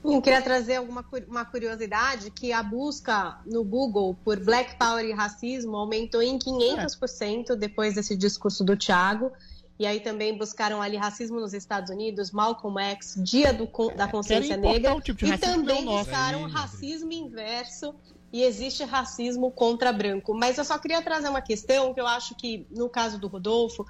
[0.04, 5.12] Eu queria trazer alguma uma curiosidade que a busca no Google por Black Power e
[5.12, 9.32] racismo aumentou em 500% depois desse discurso do Thiago.
[9.78, 14.56] E aí também buscaram ali racismo nos Estados Unidos, Malcolm X, Dia do da Consciência
[14.56, 14.94] Querem importar Negra.
[14.94, 16.04] um tipo de e também é nosso.
[16.04, 17.94] buscaram racismo inverso
[18.32, 20.34] e existe racismo contra branco.
[20.34, 23.86] Mas eu só queria trazer uma questão que eu acho que, no caso do Rodolfo,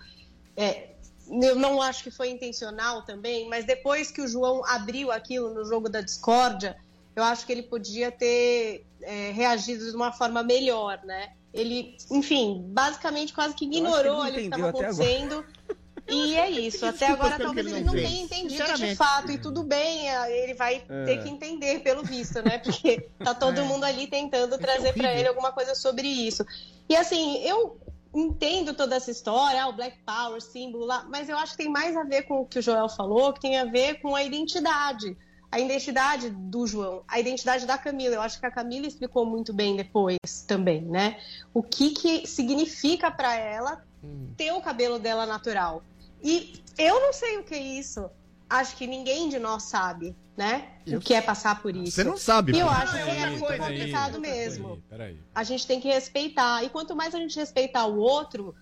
[0.56, 0.90] é,
[1.28, 5.64] eu não acho que foi intencional também, mas depois que o João abriu aquilo no
[5.64, 6.76] jogo da discórdia,
[7.14, 11.32] eu acho que ele podia ter é, reagido de uma forma melhor, né?
[11.56, 15.44] Ele, enfim, basicamente quase que acho que ignorou ele o que estava acontecendo.
[16.08, 16.86] E é isso.
[16.86, 19.32] Até Desculpa agora que talvez ele ele não não tenha entendido de fato.
[19.32, 21.04] E tudo bem, é, ele vai É.
[21.04, 22.58] ter que entender, pelo visto, né?
[22.58, 23.64] Porque tá todo É.
[23.64, 25.18] mundo ali tentando trazer pra horrível.
[25.18, 26.44] ele alguma coisa sobre isso.
[26.88, 27.80] E assim, eu
[28.14, 31.68] entendo toda essa história, ah, o Black Power, símbolo lá, mas eu acho que tem
[31.68, 34.22] mais a ver com o que o Joel falou, que tem a ver com a
[34.22, 35.16] identidade.
[35.56, 38.14] A identidade do João, a identidade da Camila.
[38.16, 41.18] Eu acho que a Camila explicou muito bem depois também, né?
[41.54, 43.82] O que que significa pra ela
[44.36, 45.82] ter o cabelo dela natural.
[46.22, 48.04] E eu não sei o que é isso.
[48.50, 50.68] Acho que ninguém de nós sabe, né?
[50.86, 51.92] Eu- O que é passar por isso.
[51.92, 54.82] Você não sabe, E eu acho que é muito complicado mesmo.
[54.90, 55.18] Peraí.
[55.34, 56.62] A gente tem que respeitar.
[56.64, 58.54] E quanto mais a gente respeitar o outro,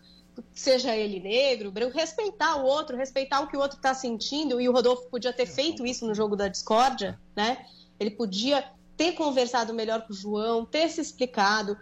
[0.52, 4.60] seja ele negro, branco, respeitar o outro, respeitar o que o outro está sentindo.
[4.60, 7.66] E o Rodolfo podia ter feito isso no jogo da discórdia, né?
[7.98, 8.64] Ele podia
[8.96, 11.76] ter conversado melhor com o João, ter se explicado.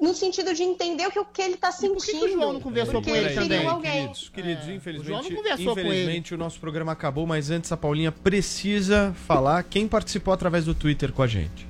[0.00, 1.94] No sentido de entender o que, o que ele está sentindo.
[1.94, 3.66] por que que o João não conversou Porque com ele ele também?
[3.66, 3.92] alguém.
[4.12, 7.50] Queridos, queridos, É, o João infelizmente, não conversou com infelizmente o nosso programa acabou, mas
[7.50, 11.68] antes a Paulinha precisa falar quem participou através do Twitter com a gente.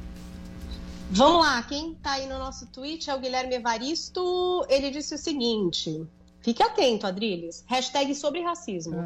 [1.10, 4.64] Vamos lá, quem tá aí no nosso tweet é o Guilherme Evaristo.
[4.70, 6.02] Ele disse o seguinte:
[6.42, 7.64] fique atento, Adriles.
[7.66, 8.96] Hashtag sobre racismo.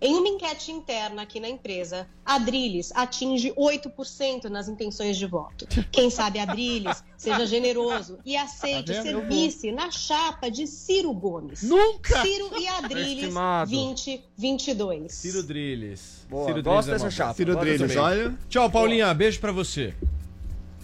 [0.00, 5.66] Em uma enquete interna aqui na empresa, Adriles atinge 8% nas intenções de voto.
[5.90, 11.62] Quem sabe Adriles seja generoso e aceite Tá ser vice na chapa de Ciro Gomes.
[11.62, 12.22] Nunca!
[12.22, 13.70] Ciro e Adriles Estimado.
[13.70, 15.12] 2022.
[15.12, 16.26] Ciro Driles.
[16.28, 17.28] Boa, Ciro gosto é dessa chapa.
[17.28, 17.34] boa.
[17.34, 18.38] Ciro Driles, olha.
[18.48, 19.12] Tchau, Paulinha.
[19.14, 19.94] Beijo pra você.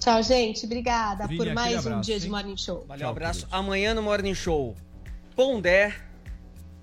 [0.01, 0.65] Tchau, gente.
[0.65, 2.31] Obrigada Vini, por mais um abraço, dia de hein?
[2.31, 2.85] Morning Show.
[2.87, 3.47] Valeu, Tchau, abraço.
[3.51, 4.77] Amanhã no Morning Show,
[5.39, 5.95] Pondé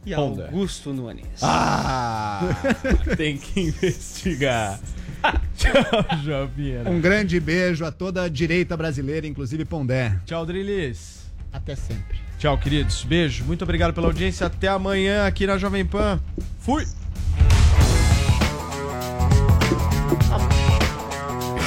[0.06, 0.46] e Pondé.
[0.46, 1.26] Augusto Nunes.
[1.42, 2.40] Ah!
[3.18, 4.80] Tem que investigar.
[5.58, 6.90] Tchau, Jovina.
[6.90, 10.18] Um grande beijo a toda a direita brasileira, inclusive Pondé.
[10.26, 11.30] Tchau, Drilis.
[11.52, 12.18] Até sempre.
[12.40, 13.04] Tchau, queridos.
[13.04, 13.44] Beijo.
[13.44, 14.48] Muito obrigado pela audiência.
[14.48, 16.18] Até amanhã aqui na Jovem Pan.
[16.60, 16.86] Fui!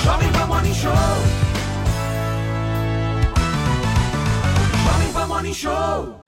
[0.02, 0.93] Jovem Pan Morning Show.
[4.86, 6.27] Jovem Pan Morning Show.